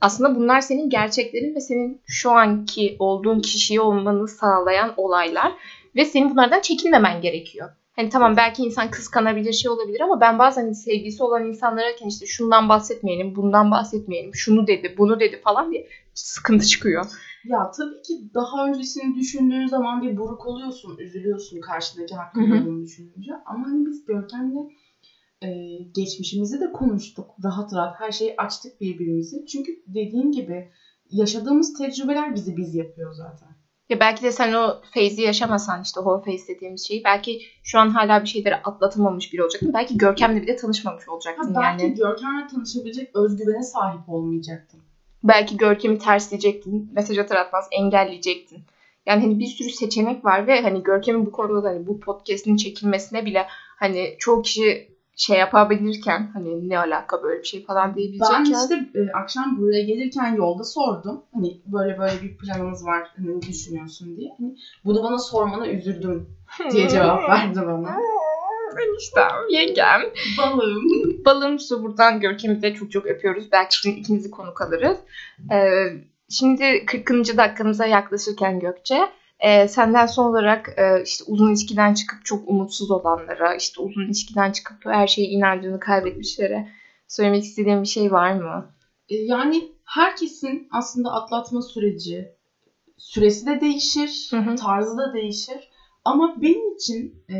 aslında 0.00 0.34
bunlar 0.34 0.60
senin 0.60 0.90
gerçeklerin 0.90 1.54
ve 1.54 1.60
senin 1.60 2.02
şu 2.06 2.30
anki 2.30 2.96
olduğun 2.98 3.40
kişiyi 3.40 3.80
olmanı 3.80 4.28
sağlayan 4.28 4.94
olaylar 4.96 5.52
ve 5.96 6.04
senin 6.04 6.30
bunlardan 6.30 6.60
çekinmemen 6.60 7.20
gerekiyor. 7.20 7.70
Hani 7.96 8.08
tamam 8.08 8.36
belki 8.36 8.62
insan 8.62 8.90
kıskanabilir 8.90 9.52
şey 9.52 9.70
olabilir 9.70 10.00
ama 10.00 10.20
ben 10.20 10.38
bazen 10.38 10.72
sevgilisi 10.72 11.22
olan 11.22 11.44
insanlarken 11.44 12.06
işte 12.06 12.26
şundan 12.26 12.68
bahsetmeyelim, 12.68 13.36
bundan 13.36 13.70
bahsetmeyelim, 13.70 14.34
şunu 14.34 14.66
dedi, 14.66 14.94
bunu 14.98 15.20
dedi 15.20 15.40
falan 15.44 15.72
diye 15.72 15.88
sıkıntı 16.14 16.66
çıkıyor. 16.66 17.04
Ya 17.48 17.70
tabii 17.70 18.02
ki 18.02 18.34
daha 18.34 18.66
öncesini 18.68 19.14
düşündüğün 19.14 19.66
zaman 19.66 20.02
bir 20.02 20.16
buruk 20.16 20.46
oluyorsun, 20.46 20.96
üzülüyorsun 20.98 21.60
karşıdaki 21.60 22.14
hı. 22.54 22.66
bunu 22.66 22.82
düşününce. 22.82 23.32
Ama 23.46 23.66
hani 23.66 23.86
biz 23.86 24.04
Görkem'le 24.04 24.70
e, 25.42 25.48
geçmişimizi 25.94 26.60
de 26.60 26.72
konuştuk. 26.72 27.30
Rahat 27.44 27.74
rahat 27.74 28.00
her 28.00 28.12
şeyi 28.12 28.34
açtık 28.36 28.80
birbirimizi. 28.80 29.46
Çünkü 29.46 29.72
dediğin 29.86 30.32
gibi 30.32 30.70
yaşadığımız 31.10 31.72
tecrübeler 31.72 32.34
bizi 32.34 32.56
biz 32.56 32.74
yapıyor 32.74 33.12
zaten. 33.12 33.48
Ya 33.88 34.00
belki 34.00 34.22
de 34.22 34.32
sen 34.32 34.52
o 34.52 34.80
feyzi 34.94 35.22
yaşamasan 35.22 35.82
işte 35.82 35.98
whole 36.00 36.24
face 36.24 36.54
dediğimiz 36.54 36.86
şeyi 36.86 37.04
belki 37.04 37.40
şu 37.62 37.78
an 37.78 37.90
hala 37.90 38.22
bir 38.22 38.28
şeyleri 38.28 38.56
atlatamamış 38.56 39.32
biri 39.32 39.42
olacaktın. 39.42 39.72
Belki 39.74 39.98
Görkem'le 39.98 40.42
bile 40.42 40.56
tanışmamış 40.56 41.08
Ha, 41.08 41.12
olacaktın 41.12 41.54
belki 41.54 41.84
yani. 41.84 41.94
Görkem'le 41.94 42.48
tanışabilecek 42.48 43.16
özgüvene 43.16 43.62
sahip 43.62 44.08
olmayacaktım. 44.08 44.85
Belki 45.22 45.56
Görkem'i 45.56 45.98
tersleyecektin, 45.98 46.90
mesaj 46.92 47.18
atar 47.18 47.36
atmaz 47.36 47.68
engelleyecektin. 47.72 48.64
Yani 49.06 49.22
hani 49.22 49.38
bir 49.38 49.46
sürü 49.46 49.70
seçenek 49.70 50.24
var 50.24 50.46
ve 50.46 50.60
hani 50.60 50.82
Görkem'in 50.82 51.26
bu 51.26 51.32
konuda 51.32 51.64
da 51.64 51.68
hani 51.68 51.86
bu 51.86 52.00
podcast'in 52.00 52.56
çekilmesine 52.56 53.24
bile 53.24 53.46
hani 53.78 54.16
çoğu 54.18 54.42
kişi 54.42 54.96
şey 55.16 55.38
yapabilirken 55.38 56.30
hani 56.32 56.68
ne 56.68 56.78
alaka 56.78 57.22
böyle 57.22 57.40
bir 57.40 57.46
şey 57.46 57.64
falan 57.64 57.94
diyebilecekken. 57.94 58.44
Ben 58.44 58.50
işte 58.50 58.74
e, 58.94 59.12
akşam 59.12 59.58
buraya 59.58 59.82
gelirken 59.82 60.34
yolda 60.34 60.64
sordum. 60.64 61.22
Hani 61.34 61.60
böyle 61.66 61.98
böyle 61.98 62.22
bir 62.22 62.36
planımız 62.38 62.86
var. 62.86 63.08
Hani 63.16 63.42
düşünüyorsun 63.42 64.16
diye. 64.16 64.30
Hani 64.38 64.54
bunu 64.84 65.02
bana 65.02 65.18
sormana 65.18 65.68
üzüldüm 65.68 66.26
diye 66.70 66.88
cevap 66.88 67.28
verdi 67.28 67.60
bana. 67.66 67.96
Eniştem, 68.80 69.30
yengem. 69.50 70.00
Balım. 70.38 70.82
Balım 71.24 71.58
su 71.58 71.82
buradan 71.82 72.20
Görkem'i 72.20 72.62
de 72.62 72.74
çok 72.74 72.92
çok 72.92 73.06
öpüyoruz. 73.06 73.52
Belki 73.52 73.76
şimdi 73.78 74.00
ikinizi 74.00 74.30
konuk 74.30 74.60
alırız. 74.60 74.98
Ee, 75.52 75.86
şimdi 76.30 76.86
40. 76.86 77.10
dakikamıza 77.36 77.86
yaklaşırken 77.86 78.60
Gökçe 78.60 78.98
e, 79.40 79.68
senden 79.68 80.06
son 80.06 80.30
olarak 80.30 80.68
e, 80.78 81.02
işte 81.04 81.24
uzun 81.26 81.48
ilişkiden 81.50 81.94
çıkıp 81.94 82.24
çok 82.24 82.48
umutsuz 82.48 82.90
olanlara, 82.90 83.54
işte 83.54 83.82
uzun 83.82 84.06
ilişkiden 84.06 84.52
çıkıp 84.52 84.86
her 84.86 85.06
şeye 85.06 85.28
inancını 85.28 85.80
kaybetmişlere 85.80 86.68
söylemek 87.08 87.44
istediğin 87.44 87.82
bir 87.82 87.88
şey 87.88 88.12
var 88.12 88.32
mı? 88.32 88.74
E, 89.08 89.14
Yani 89.16 89.72
herkesin 89.84 90.68
aslında 90.72 91.10
atlatma 91.12 91.62
süreci 91.62 92.28
süresi 92.98 93.46
de 93.46 93.60
değişir, 93.60 94.28
Hı 94.30 94.36
hı. 94.36 94.56
tarzı 94.56 94.98
da 94.98 95.14
değişir. 95.14 95.70
Ama 96.04 96.36
benim 96.42 96.74
için 96.74 97.24
e, 97.28 97.34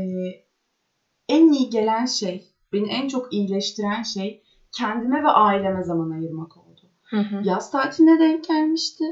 en 1.29 1.53
iyi 1.53 1.71
gelen 1.71 2.07
şey, 2.07 2.47
beni 2.73 2.89
en 2.89 3.09
çok 3.09 3.33
iyileştiren 3.33 4.03
şey 4.03 4.43
kendime 4.73 5.23
ve 5.23 5.29
aileme 5.29 5.83
zaman 5.83 6.11
ayırmak 6.11 6.57
oldu. 6.57 6.81
Hı 7.03 7.17
hı. 7.17 7.41
Yaz 7.45 7.71
tatiline 7.71 8.19
denk 8.19 8.45
gelmişti. 8.49 9.05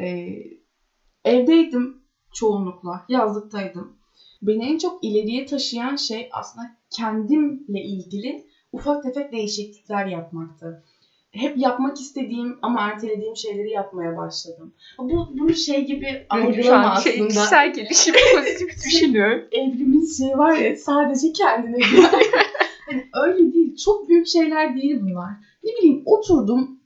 E, 0.00 0.36
evdeydim 1.24 2.02
çoğunlukla, 2.34 3.04
yazlıktaydım. 3.08 3.96
Beni 4.42 4.66
en 4.66 4.78
çok 4.78 5.04
ileriye 5.04 5.46
taşıyan 5.46 5.96
şey 5.96 6.28
aslında 6.32 6.66
kendimle 6.90 7.80
ilgili 7.82 8.46
ufak 8.72 9.02
tefek 9.02 9.32
değişiklikler 9.32 10.06
yapmaktı. 10.06 10.84
Hep 11.30 11.56
yapmak 11.56 12.00
istediğim 12.00 12.58
ama 12.62 12.80
ertelediğim 12.80 13.36
şeyleri 13.36 13.70
yapmaya 13.70 14.16
başladım. 14.16 14.74
Bu, 14.98 15.28
bunu 15.38 15.54
şey 15.54 15.86
gibi 15.86 16.26
algılama 16.28 16.96
şey, 17.00 17.12
aslında. 17.12 17.28
kişisel 17.28 17.72
gelişim 17.72 18.14
pozitif 18.34 18.84
düşünüyorum. 18.84 19.44
Evrimiz 19.52 20.18
şey 20.18 20.38
var 20.38 20.56
ya 20.56 20.76
sadece 20.76 21.32
kendine 21.32 21.78
güven. 21.78 22.10
hani 22.86 23.08
öyle 23.22 23.52
değil. 23.52 23.76
Çok 23.76 24.08
büyük 24.08 24.26
şeyler 24.26 24.76
değil 24.76 24.98
bunlar. 25.00 25.30
Ne 25.64 25.70
bileyim 25.70 26.02
oturdum. 26.04 26.80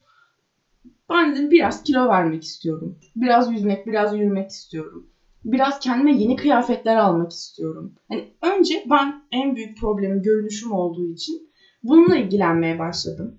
Ben 1.10 1.32
dedim 1.32 1.50
biraz 1.50 1.82
kilo 1.82 2.08
vermek 2.08 2.44
istiyorum. 2.44 2.98
Biraz 3.16 3.52
yüzmek, 3.52 3.86
biraz 3.86 4.16
yürümek 4.16 4.50
istiyorum. 4.50 5.06
Biraz 5.44 5.78
kendime 5.78 6.16
yeni 6.16 6.36
kıyafetler 6.36 6.96
almak 6.96 7.32
istiyorum. 7.32 7.94
Hani 8.08 8.32
önce 8.42 8.84
ben 8.90 9.22
en 9.32 9.56
büyük 9.56 9.78
problemim 9.78 10.22
görünüşüm 10.22 10.72
olduğu 10.72 11.12
için 11.12 11.50
bununla 11.82 12.16
ilgilenmeye 12.16 12.78
başladım. 12.78 13.38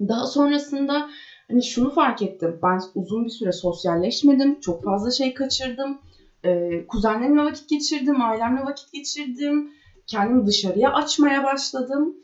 Daha 0.00 0.26
sonrasında 0.26 1.06
hani 1.50 1.64
şunu 1.64 1.90
fark 1.90 2.22
ettim. 2.22 2.58
Ben 2.62 2.78
uzun 2.94 3.24
bir 3.24 3.30
süre 3.30 3.52
sosyalleşmedim. 3.52 4.60
Çok 4.60 4.84
fazla 4.84 5.10
şey 5.10 5.34
kaçırdım. 5.34 5.98
Ee, 6.44 6.86
kuzenlerimle 6.88 7.40
vakit 7.42 7.68
geçirdim, 7.68 8.20
ailemle 8.20 8.60
vakit 8.64 8.92
geçirdim. 8.92 9.68
Kendimi 10.06 10.46
dışarıya 10.46 10.92
açmaya 10.92 11.42
başladım. 11.42 12.14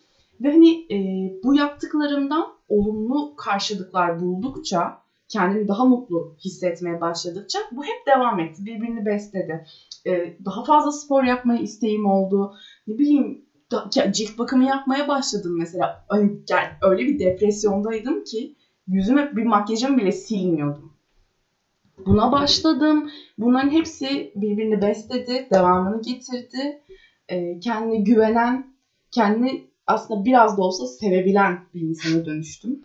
Ve 0.41 0.51
hani 0.51 0.71
e, 0.91 0.97
bu 1.45 1.55
yaptıklarımdan 1.55 2.47
olumlu 2.69 3.35
karşılıklar 3.37 4.21
buldukça, 4.21 4.99
kendimi 5.29 5.69
daha 5.69 5.85
mutlu 5.85 6.35
hissetmeye 6.45 7.01
başladıkça 7.01 7.59
bu 7.71 7.85
hep 7.85 8.07
devam 8.07 8.41
etti. 8.41 8.65
Birbirini 8.65 9.07
besledi. 9.07 9.65
Ee, 10.07 10.37
daha 10.45 10.65
fazla 10.65 10.93
spor 10.93 11.23
yapmaya 11.23 11.61
isteğim 11.61 12.07
oldu. 12.07 12.53
Ne 12.87 12.99
bileyim 12.99 13.43
ya 13.95 14.13
cilt 14.13 14.39
bakımı 14.39 14.65
yapmaya 14.65 15.09
başladım 15.09 15.57
mesela. 15.59 16.05
Yani 16.51 16.69
öyle 16.83 17.07
bir 17.07 17.19
depresyondaydım 17.19 18.25
ki 18.25 18.53
yüzüme 18.87 19.29
bir 19.37 19.45
makyajımı 19.45 19.99
bile 19.99 20.13
silmiyordum. 20.13 20.93
Buna 22.07 22.33
başladım. 22.33 23.07
Bunların 23.39 23.71
hepsi 23.71 24.33
birbirini 24.35 24.83
besledi, 24.83 25.47
devamını 25.55 26.03
getirdi. 26.03 26.79
Ee, 27.29 27.59
kendine 27.61 27.97
güvenen, 27.97 28.67
kendini 29.11 29.65
aslında 29.87 30.25
biraz 30.25 30.57
da 30.57 30.63
olsa 30.63 30.87
sevebilen 30.87 31.59
bir 31.75 31.81
insana 31.81 32.25
dönüştüm. 32.25 32.81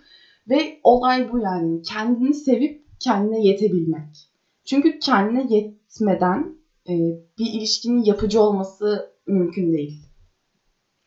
Ve 0.49 0.79
olay 0.83 1.29
bu 1.29 1.39
yani. 1.39 1.81
Kendini 1.81 2.33
sevip 2.33 2.81
kendine 2.99 3.41
yetebilmek. 3.43 4.29
Çünkü 4.65 4.99
kendine 4.99 5.53
yetmeden 5.53 6.55
e, 6.89 6.93
bir 7.39 7.51
ilişkinin 7.53 8.03
yapıcı 8.03 8.41
olması 8.41 9.09
mümkün 9.27 9.73
değil. 9.73 10.06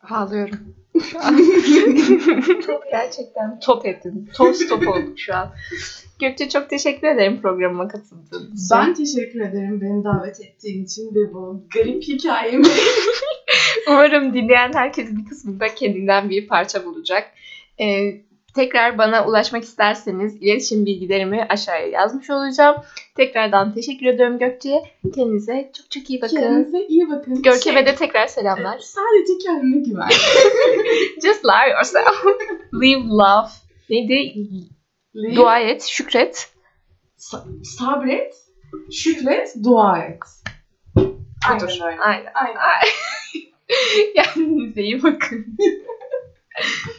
Ağlıyorum. 0.09 0.59
Şu 1.03 1.21
an. 1.21 1.37
Gerçekten 2.91 3.61
top 3.61 3.87
ettin. 3.87 4.31
Toz 4.35 4.69
top 4.69 4.89
olduk 4.89 5.19
şu 5.19 5.35
an. 5.35 5.51
Gökçe 6.21 6.49
çok 6.49 6.71
teşekkür 6.71 7.09
ederim 7.09 7.41
programıma 7.43 7.89
katıldığın 7.89 8.55
için. 8.55 8.69
Ben 8.73 8.95
teşekkür 8.95 9.41
ederim 9.41 9.81
beni 9.81 10.05
davet 10.05 10.41
ettiğin 10.41 10.85
için 10.85 11.15
ve 11.15 11.35
bu 11.35 11.65
garip 11.75 12.03
hikayemi. 12.03 12.67
Umarım 13.89 14.35
dinleyen 14.35 14.73
herkes 14.73 15.17
bir 15.17 15.25
kısmında 15.25 15.75
kendinden 15.75 16.31
bir 16.31 16.49
parça 16.49 16.85
bulacak. 16.85 17.31
Ee, 17.81 18.21
tekrar 18.55 18.99
bana 18.99 19.27
ulaşmak 19.27 19.63
isterseniz 19.63 20.37
iletişim 20.37 20.87
bilgilerimi 20.87 21.47
aşağıya 21.49 21.87
yazmış 21.87 22.31
olacağım. 22.31 22.77
Tekrardan 23.21 23.75
teşekkür 23.75 24.07
ediyorum 24.07 24.39
Gökçe. 24.39 24.83
Kendinize 25.15 25.71
çok 25.77 25.91
çok 25.91 26.11
iyi 26.11 26.23
bakın. 26.23 26.37
Kendinize 26.37 26.87
iyi 26.87 27.11
bakın. 27.11 27.43
Görkem'e 27.43 27.87
de 27.87 27.95
tekrar 27.95 28.27
selamlar. 28.27 28.79
Sadece 28.79 29.39
kendine 29.45 29.89
güven. 29.89 30.09
Just 31.23 31.45
love 31.45 31.71
yourself. 31.71 32.25
Live 32.75 33.05
love. 33.09 33.49
Neydi? 33.91 34.35
Dua 35.37 35.59
et, 35.59 35.83
şükret. 35.83 36.53
Sa- 37.19 37.65
sabret, 37.65 38.35
şükret, 38.93 39.55
dua 39.65 39.99
et. 39.99 40.19
Aynen 41.49 41.61
Budur. 41.61 41.79
öyle. 41.85 42.01
Aynen. 42.01 42.33
Aynen. 42.35 42.61
Kendinize 44.15 44.83
iyi 44.83 45.03
bakın. 45.03 45.47